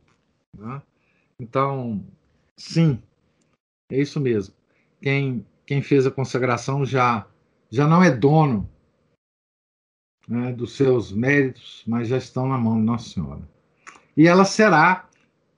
Né? 0.56 0.80
Então, 1.38 2.04
sim, 2.56 3.02
é 3.90 4.00
isso 4.00 4.20
mesmo. 4.20 4.54
Quem, 5.02 5.46
quem 5.66 5.82
fez 5.82 6.06
a 6.06 6.10
consagração 6.10 6.84
já, 6.84 7.26
já 7.70 7.86
não 7.86 8.02
é 8.02 8.10
dono 8.10 8.68
né, 10.28 10.52
dos 10.52 10.76
seus 10.76 11.12
méritos, 11.12 11.82
mas 11.86 12.08
já 12.08 12.16
estão 12.16 12.48
na 12.48 12.58
mão 12.58 12.78
de 12.78 12.84
Nossa 12.84 13.10
Senhora. 13.10 13.48
E 14.16 14.26
ela 14.26 14.44
será, 14.44 15.08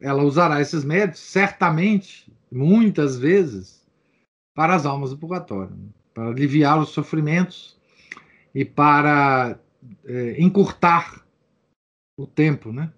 ela 0.01 0.23
usará 0.23 0.61
esses 0.61 0.85
métodos, 0.85 1.21
certamente, 1.21 2.33
muitas 2.51 3.19
vezes, 3.19 3.87
para 4.55 4.75
as 4.75 4.87
almas 4.87 5.11
do 5.11 5.19
purgatório, 5.19 5.77
né? 5.77 5.89
para 6.15 6.29
aliviar 6.29 6.81
os 6.81 6.89
sofrimentos 6.89 7.79
e 8.55 8.65
para 8.65 9.59
é, 10.05 10.43
encurtar 10.43 11.27
o 12.19 12.27
tempo, 12.27 12.73
né? 12.73 12.91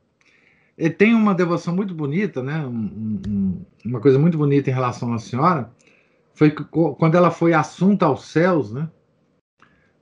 E 0.79 0.89
tem 0.89 1.13
uma 1.13 1.35
devoção 1.35 1.75
muito 1.75 1.93
bonita, 1.93 2.41
né? 2.41 2.65
Um, 2.65 3.21
um, 3.27 3.67
uma 3.85 4.01
coisa 4.01 4.17
muito 4.17 4.39
bonita 4.39 4.71
em 4.71 4.73
relação 4.73 5.13
à 5.13 5.19
Senhora, 5.19 5.75
foi 6.33 6.53
quando 6.53 7.17
ela 7.17 7.33
foi 7.33 7.53
assunta 7.53 8.07
aos 8.07 8.27
céus, 8.27 8.73
né? 8.73 8.89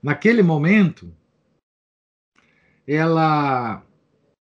Naquele 0.02 0.42
momento, 0.42 1.10
ela 2.86 3.82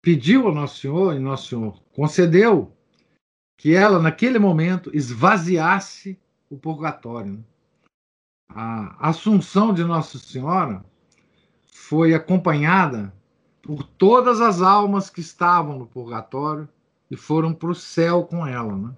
pediu 0.02 0.48
ao 0.48 0.54
Nosso 0.54 0.80
Senhor 0.80 1.14
e 1.14 1.20
Nosso 1.20 1.48
Senhor 1.48 1.80
concedeu 1.92 2.76
que 3.56 3.72
ela, 3.72 4.02
naquele 4.02 4.40
momento, 4.40 4.90
esvaziasse 4.92 6.18
o 6.50 6.58
purgatório. 6.58 7.34
Né? 7.34 7.44
A 8.50 9.08
assunção 9.10 9.72
de 9.72 9.84
Nossa 9.84 10.18
Senhora 10.18 10.84
foi 11.68 12.14
acompanhada 12.14 13.15
por 13.66 13.82
todas 13.82 14.40
as 14.40 14.62
almas 14.62 15.10
que 15.10 15.20
estavam 15.20 15.76
no 15.76 15.86
purgatório 15.86 16.68
e 17.10 17.16
foram 17.16 17.52
para 17.52 17.70
o 17.70 17.74
céu 17.74 18.22
com 18.22 18.46
ela, 18.46 18.76
né? 18.76 18.96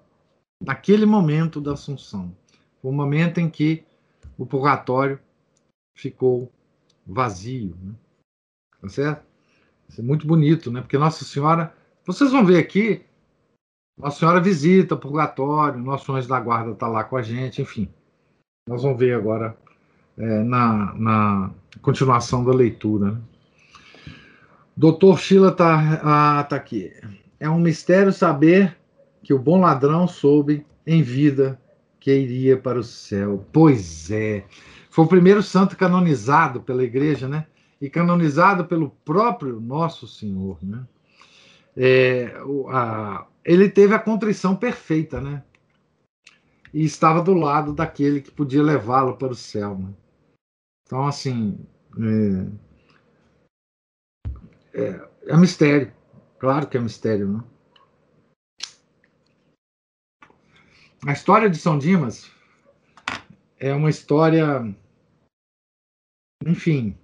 naquele 0.63 1.07
momento 1.07 1.59
da 1.59 1.73
Assunção. 1.73 2.35
O 2.83 2.91
momento 2.91 3.39
em 3.39 3.49
que 3.49 3.83
o 4.37 4.45
purgatório 4.45 5.19
ficou 5.95 6.51
vazio. 7.05 7.75
Né? 7.81 7.93
Tá 8.79 8.89
certo? 8.89 9.25
Isso 9.89 10.01
é 10.01 10.03
muito 10.03 10.27
bonito, 10.27 10.71
né? 10.71 10.81
Porque 10.81 10.99
Nossa 10.99 11.25
Senhora, 11.25 11.73
vocês 12.05 12.31
vão 12.31 12.45
ver 12.45 12.59
aqui, 12.59 13.03
Nossa 13.97 14.19
Senhora 14.19 14.39
visita 14.39 14.93
o 14.93 14.99
purgatório, 14.99 15.79
nosso 15.79 16.13
anjo 16.13 16.29
da 16.29 16.39
guarda 16.39 16.71
está 16.71 16.87
lá 16.87 17.03
com 17.03 17.17
a 17.17 17.23
gente, 17.23 17.59
enfim. 17.59 17.89
Nós 18.67 18.83
vamos 18.83 18.99
ver 18.99 19.15
agora 19.15 19.57
é, 20.15 20.43
na, 20.43 20.93
na 20.93 21.51
continuação 21.81 22.45
da 22.45 22.53
leitura. 22.53 23.13
Né? 23.13 23.21
Doutor 24.79 25.19
Sheila 25.19 25.49
está 25.49 25.99
ah, 26.03 26.43
tá 26.45 26.55
aqui. 26.55 26.93
É 27.37 27.49
um 27.49 27.59
mistério 27.59 28.13
saber 28.13 28.77
que 29.21 29.33
o 29.33 29.37
bom 29.37 29.59
ladrão 29.59 30.07
soube 30.07 30.65
em 30.87 31.03
vida 31.03 31.59
que 31.99 32.15
iria 32.15 32.55
para 32.55 32.79
o 32.79 32.83
céu. 32.83 33.45
Pois 33.51 34.09
é. 34.09 34.45
Foi 34.89 35.03
o 35.03 35.09
primeiro 35.09 35.43
santo 35.43 35.75
canonizado 35.75 36.61
pela 36.61 36.81
igreja, 36.81 37.27
né? 37.27 37.45
E 37.81 37.89
canonizado 37.89 38.63
pelo 38.63 38.91
próprio 39.03 39.59
Nosso 39.59 40.07
Senhor, 40.07 40.57
né? 40.63 40.87
É, 41.75 42.37
a, 42.69 43.27
ele 43.43 43.67
teve 43.67 43.93
a 43.93 43.99
contrição 43.99 44.55
perfeita, 44.55 45.19
né? 45.19 45.43
E 46.73 46.85
estava 46.85 47.21
do 47.21 47.33
lado 47.33 47.73
daquele 47.73 48.21
que 48.21 48.31
podia 48.31 48.63
levá-lo 48.63 49.17
para 49.17 49.33
o 49.33 49.35
céu. 49.35 49.77
Né? 49.77 49.89
Então, 50.85 51.05
assim, 51.05 51.59
é, 51.99 52.68
é, 54.79 55.09
é 55.27 55.37
mistério. 55.37 55.91
Claro 56.39 56.67
que 56.67 56.77
é 56.77 56.79
mistério, 56.79 57.27
né? 57.27 57.43
A 61.05 61.13
história 61.13 61.49
de 61.49 61.57
São 61.57 61.77
Dimas 61.77 62.29
é 63.57 63.73
uma 63.73 63.89
história, 63.89 64.75
enfim, 66.45 66.97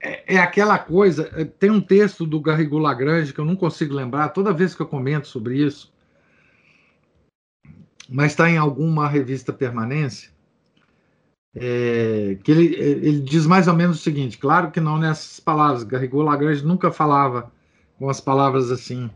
é, 0.00 0.34
é, 0.34 0.38
aquela 0.38 0.78
coisa. 0.78 1.30
É, 1.34 1.46
tem 1.46 1.70
um 1.70 1.80
texto 1.80 2.26
do 2.26 2.40
Garrigou 2.40 2.78
Lagrange 2.78 3.32
que 3.32 3.40
eu 3.40 3.44
não 3.44 3.56
consigo 3.56 3.94
lembrar 3.94 4.28
toda 4.30 4.52
vez 4.52 4.74
que 4.74 4.82
eu 4.82 4.86
comento 4.86 5.28
sobre 5.28 5.56
isso, 5.56 5.94
mas 8.06 8.32
está 8.32 8.50
em 8.50 8.58
alguma 8.58 9.08
revista 9.08 9.50
permanência. 9.50 10.33
É, 11.56 12.36
que 12.42 12.50
ele, 12.50 12.74
ele 12.74 13.20
diz 13.20 13.46
mais 13.46 13.68
ou 13.68 13.74
menos 13.74 14.00
o 14.00 14.02
seguinte: 14.02 14.38
claro 14.38 14.70
que 14.70 14.80
não 14.80 14.98
nessas 14.98 15.38
palavras. 15.38 15.84
Garrigou 15.84 16.22
Lagrange 16.22 16.64
nunca 16.64 16.90
falava 16.90 17.52
com 17.98 18.08
as 18.08 18.20
palavras 18.20 18.70
assim 18.70 19.10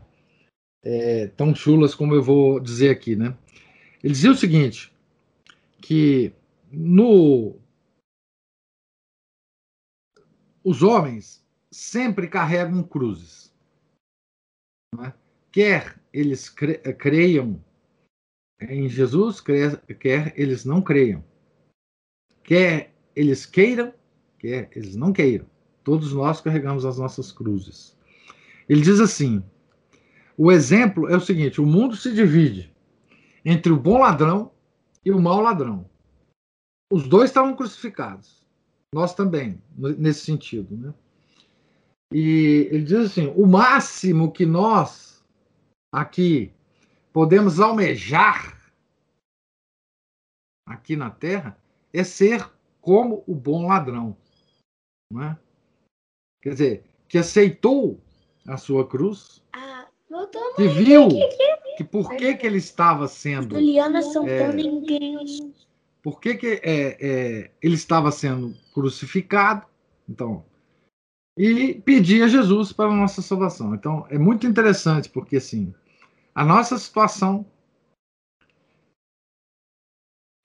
é, 0.83 1.27
tão 1.27 1.53
chulas 1.53 1.93
como 1.93 2.13
eu 2.13 2.23
vou 2.23 2.59
dizer 2.59 2.89
aqui, 2.89 3.15
né? 3.15 3.37
Ele 4.03 4.13
dizia 4.13 4.31
o 4.31 4.35
seguinte, 4.35 4.93
que 5.81 6.33
no 6.71 7.59
os 10.63 10.83
homens 10.83 11.43
sempre 11.71 12.27
carregam 12.27 12.83
cruzes. 12.83 13.53
É? 15.03 15.13
Quer 15.51 15.99
eles 16.13 16.49
cre 16.49 16.77
creiam 16.93 17.63
em 18.61 18.87
Jesus, 18.87 19.41
quer 19.41 20.33
eles 20.37 20.65
não 20.65 20.81
creiam. 20.81 21.23
Quer 22.49 22.95
eles 23.15 23.45
queiram, 23.45 23.93
quer 24.39 24.71
eles 24.75 24.95
não 24.95 25.13
queiram. 25.13 25.45
Todos 25.83 26.13
nós 26.13 26.41
carregamos 26.41 26.83
as 26.83 26.97
nossas 26.97 27.31
cruzes. 27.31 27.95
Ele 28.67 28.81
diz 28.81 28.99
assim: 28.99 29.43
o 30.35 30.51
exemplo 30.51 31.07
é 31.07 31.15
o 31.15 31.21
seguinte: 31.21 31.61
o 31.61 31.65
mundo 31.67 31.95
se 31.95 32.11
divide 32.11 32.73
entre 33.45 33.71
o 33.71 33.79
bom 33.79 33.99
ladrão 33.99 34.51
e 35.05 35.11
o 35.11 35.21
mau 35.21 35.41
ladrão. 35.41 35.87
Os 36.91 37.07
dois 37.07 37.29
estavam 37.29 37.55
crucificados. 37.55 38.43
Nós 38.91 39.13
também, 39.13 39.61
nesse 39.77 40.25
sentido. 40.25 40.75
Né? 40.75 40.91
E 42.11 42.67
ele 42.71 42.83
diz 42.83 43.11
assim: 43.11 43.31
o 43.35 43.45
máximo 43.45 44.31
que 44.31 44.47
nós 44.47 45.23
aqui 45.93 46.51
podemos 47.13 47.59
almejar 47.59 48.59
aqui 50.67 50.95
na 50.95 51.11
Terra 51.11 51.55
é 51.93 52.03
ser 52.03 52.49
como 52.81 53.23
o 53.27 53.35
bom 53.35 53.67
ladrão. 53.67 54.15
Não 55.11 55.23
é? 55.23 55.37
Quer 56.41 56.49
dizer, 56.51 56.83
que 57.07 57.17
aceitou 57.17 57.99
a 58.47 58.57
sua 58.57 58.87
cruz, 58.87 59.43
ah, 59.51 59.87
que 60.55 60.67
viu 60.67 61.09
que 61.77 61.83
por 61.83 62.09
que, 62.15 62.35
que 62.35 62.45
ele 62.45 62.57
estava 62.57 63.07
sendo. 63.07 63.55
Juliana 63.55 64.01
Santana 64.01 64.61
é, 64.61 65.51
Por 66.01 66.19
que, 66.19 66.35
que 66.35 66.47
é, 66.47 66.97
é, 66.99 67.51
ele 67.61 67.75
estava 67.75 68.11
sendo 68.11 68.53
crucificado? 68.73 69.65
Então, 70.07 70.43
e 71.37 71.75
pedir 71.75 72.23
a 72.23 72.27
Jesus 72.27 72.73
para 72.73 72.91
a 72.91 72.95
nossa 72.95 73.21
salvação. 73.21 73.73
Então, 73.73 74.05
é 74.09 74.17
muito 74.17 74.45
interessante, 74.45 75.09
porque 75.09 75.37
assim, 75.37 75.73
a 76.35 76.43
nossa 76.43 76.77
situação. 76.77 77.45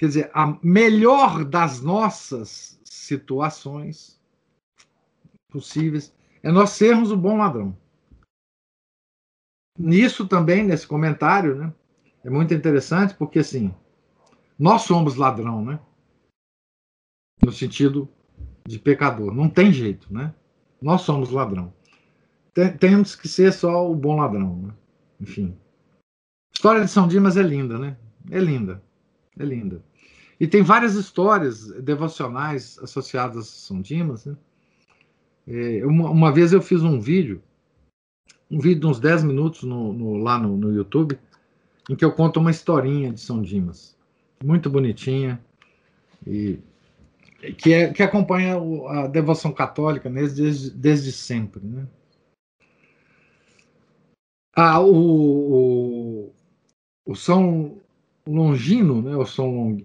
Quer 0.04 0.08
dizer, 0.08 0.30
a 0.34 0.58
melhor 0.62 1.46
das 1.46 1.80
nossas 1.80 2.78
situações 2.84 4.20
possíveis 5.50 6.14
é 6.42 6.52
nós 6.52 6.70
sermos 6.70 7.10
o 7.10 7.16
bom 7.16 7.38
ladrão. 7.38 7.74
Nisso 9.78 10.28
também, 10.28 10.62
nesse 10.62 10.86
comentário, 10.86 11.54
né, 11.54 11.74
é 12.22 12.28
muito 12.28 12.52
interessante, 12.52 13.14
porque 13.14 13.38
assim, 13.38 13.74
nós 14.58 14.82
somos 14.82 15.16
ladrão, 15.16 15.64
né? 15.64 15.80
No 17.42 17.50
sentido 17.50 18.06
de 18.68 18.78
pecador. 18.78 19.34
Não 19.34 19.48
tem 19.48 19.72
jeito, 19.72 20.12
né? 20.12 20.34
Nós 20.82 21.00
somos 21.00 21.30
ladrão. 21.30 21.72
Temos 22.78 23.16
que 23.16 23.26
ser 23.26 23.54
só 23.54 23.90
o 23.90 23.96
bom 23.96 24.16
ladrão, 24.16 24.54
né? 24.54 24.74
Enfim. 25.18 25.58
A 25.88 26.56
história 26.56 26.84
de 26.84 26.90
São 26.90 27.08
Dimas 27.08 27.38
é 27.38 27.42
linda, 27.42 27.78
né? 27.78 27.96
É 28.30 28.38
linda. 28.38 28.82
É 29.38 29.44
linda. 29.44 29.82
E 30.44 30.46
tem 30.46 30.60
várias 30.60 30.94
histórias 30.94 31.68
devocionais 31.80 32.78
associadas 32.80 33.38
a 33.38 33.42
São 33.44 33.80
Dimas, 33.80 34.26
né? 34.26 34.36
É, 35.48 35.86
uma, 35.86 36.10
uma 36.10 36.30
vez 36.30 36.52
eu 36.52 36.60
fiz 36.60 36.82
um 36.82 37.00
vídeo 37.00 37.42
um 38.50 38.58
vídeo 38.58 38.80
de 38.80 38.86
uns 38.86 39.00
10 39.00 39.24
minutos 39.24 39.62
no, 39.62 39.94
no, 39.94 40.16
lá 40.18 40.38
no, 40.38 40.54
no, 40.54 40.70
YouTube, 40.70 41.18
em 41.88 41.96
que 41.96 42.04
eu 42.04 42.12
conto 42.12 42.40
uma 42.40 42.50
historinha 42.50 43.10
de 43.10 43.22
São 43.22 43.40
Dimas. 43.40 43.96
Muito 44.44 44.68
bonitinha. 44.68 45.42
E 46.26 46.58
que, 47.56 47.72
é, 47.72 47.90
que 47.90 48.02
acompanha 48.02 48.56
a 48.88 49.06
devoção 49.06 49.50
católica 49.50 50.10
desde, 50.10 50.70
desde 50.72 51.10
sempre. 51.10 51.64
Né? 51.64 51.86
Ah, 54.54 54.78
o, 54.78 56.28
o, 56.28 56.32
o 57.06 57.14
São 57.14 57.80
Longino, 58.26 59.02
né, 59.02 59.16
o 59.16 59.26
São, 59.26 59.78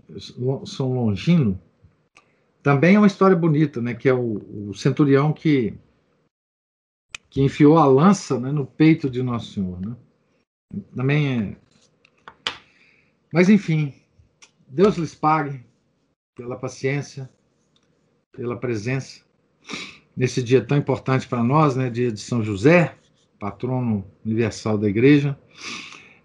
São 0.65 0.93
Longino, 0.93 1.59
também 2.63 2.95
é 2.95 2.97
uma 2.97 3.07
história 3.07 3.35
bonita, 3.35 3.81
né, 3.81 3.93
que 3.93 4.07
é 4.07 4.13
o, 4.13 4.69
o 4.69 4.73
centurião 4.73 5.33
que 5.33 5.73
que 7.29 7.41
enfiou 7.41 7.77
a 7.77 7.85
lança 7.85 8.39
né, 8.39 8.51
no 8.51 8.65
peito 8.65 9.09
de 9.09 9.21
Nosso 9.21 9.53
Senhor. 9.53 9.79
Né? 9.79 9.95
Também 10.95 11.39
é. 11.39 11.55
Mas, 13.31 13.49
enfim, 13.49 13.93
Deus 14.67 14.97
lhes 14.97 15.13
pague 15.13 15.63
pela 16.35 16.55
paciência, 16.55 17.29
pela 18.31 18.57
presença 18.57 19.21
nesse 20.17 20.41
dia 20.41 20.65
tão 20.65 20.77
importante 20.77 21.27
para 21.27 21.43
nós, 21.43 21.75
né, 21.75 21.89
dia 21.89 22.11
de 22.11 22.19
São 22.19 22.43
José, 22.43 22.97
patrono 23.39 24.03
universal 24.25 24.77
da 24.77 24.89
igreja. 24.89 25.37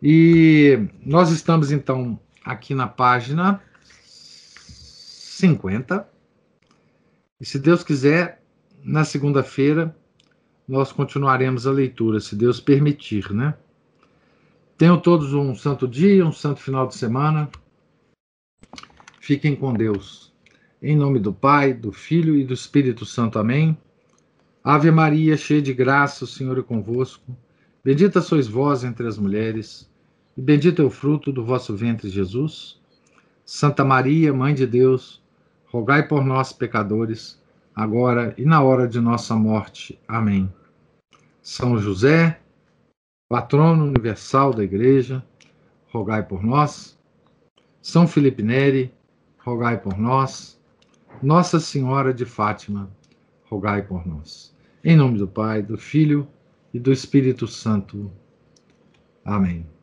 E 0.07 0.87
nós 1.03 1.31
estamos 1.31 1.73
então 1.73 2.21
aqui 2.45 2.75
na 2.75 2.87
página 2.87 3.63
50. 4.05 6.07
E 7.41 7.47
se 7.47 7.59
Deus 7.59 7.83
quiser, 7.83 8.43
na 8.85 9.03
segunda-feira 9.03 9.97
nós 10.69 10.93
continuaremos 10.93 11.67
a 11.67 11.71
leitura, 11.71 12.21
se 12.21 12.37
Deus 12.37 12.61
permitir, 12.61 13.33
né? 13.33 13.55
Tenham 14.77 15.01
todos 15.01 15.33
um 15.33 15.55
santo 15.55 15.89
dia, 15.89 16.27
um 16.27 16.33
santo 16.33 16.61
final 16.61 16.87
de 16.87 16.97
semana. 16.97 17.49
Fiquem 19.21 19.57
com 19.57 19.73
Deus. 19.73 20.35
Em 20.83 20.95
nome 20.95 21.19
do 21.19 21.33
Pai, 21.33 21.73
do 21.73 21.91
Filho 21.91 22.37
e 22.37 22.45
do 22.45 22.53
Espírito 22.53 23.07
Santo. 23.07 23.39
Amém. 23.39 23.75
Ave 24.63 24.91
Maria, 24.91 25.35
cheia 25.39 25.63
de 25.63 25.73
graça, 25.73 26.25
o 26.25 26.29
Senhor 26.29 26.59
é 26.59 26.63
convosco. 26.63 27.35
Bendita 27.83 28.21
sois 28.21 28.47
vós 28.47 28.85
entre 28.85 29.07
as 29.07 29.17
mulheres. 29.17 29.94
E 30.37 30.43
bendito 30.43 30.83
é 30.83 30.85
o 30.85 30.91
fruto 30.91 31.33
do 31.33 31.45
vosso 31.45 31.77
ventre, 31.77 32.09
Jesus. 32.09 32.81
Santa 33.45 33.85
Maria, 33.85 34.33
Mãe 34.33 34.55
de 34.55 34.67
Deus, 34.67 35.23
rogai 35.67 36.09
por 36.09 36.25
nós, 36.25 36.53
pecadores, 36.53 37.41
agora 37.75 38.35
e 38.39 38.45
na 38.45 38.63
hora 38.63 38.89
de 38.89 39.01
nossa 39.01 39.35
morte. 39.37 39.99
Amém. 40.09 40.53
São 41.43 41.79
José, 41.79 42.41
patrono 43.29 43.85
universal 43.85 44.53
da 44.53 44.65
Igreja, 44.65 45.25
rogai 45.93 46.23
por 46.23 46.43
nós. 46.43 46.99
São 47.83 48.09
Felipe 48.09 48.43
Neri, 48.43 48.93
rogai 49.39 49.79
por 49.79 49.99
nós. 49.99 50.61
Nossa 51.23 51.61
Senhora 51.61 52.13
de 52.13 52.25
Fátima, 52.25 52.91
rogai 53.45 53.83
por 53.83 54.07
nós. 54.07 54.55
Em 54.83 54.97
nome 54.97 55.19
do 55.19 55.29
Pai, 55.29 55.63
do 55.63 55.79
Filho 55.79 56.27
e 56.73 56.79
do 56.79 56.91
Espírito 56.91 57.47
Santo. 57.47 58.11
Amém. 59.25 59.74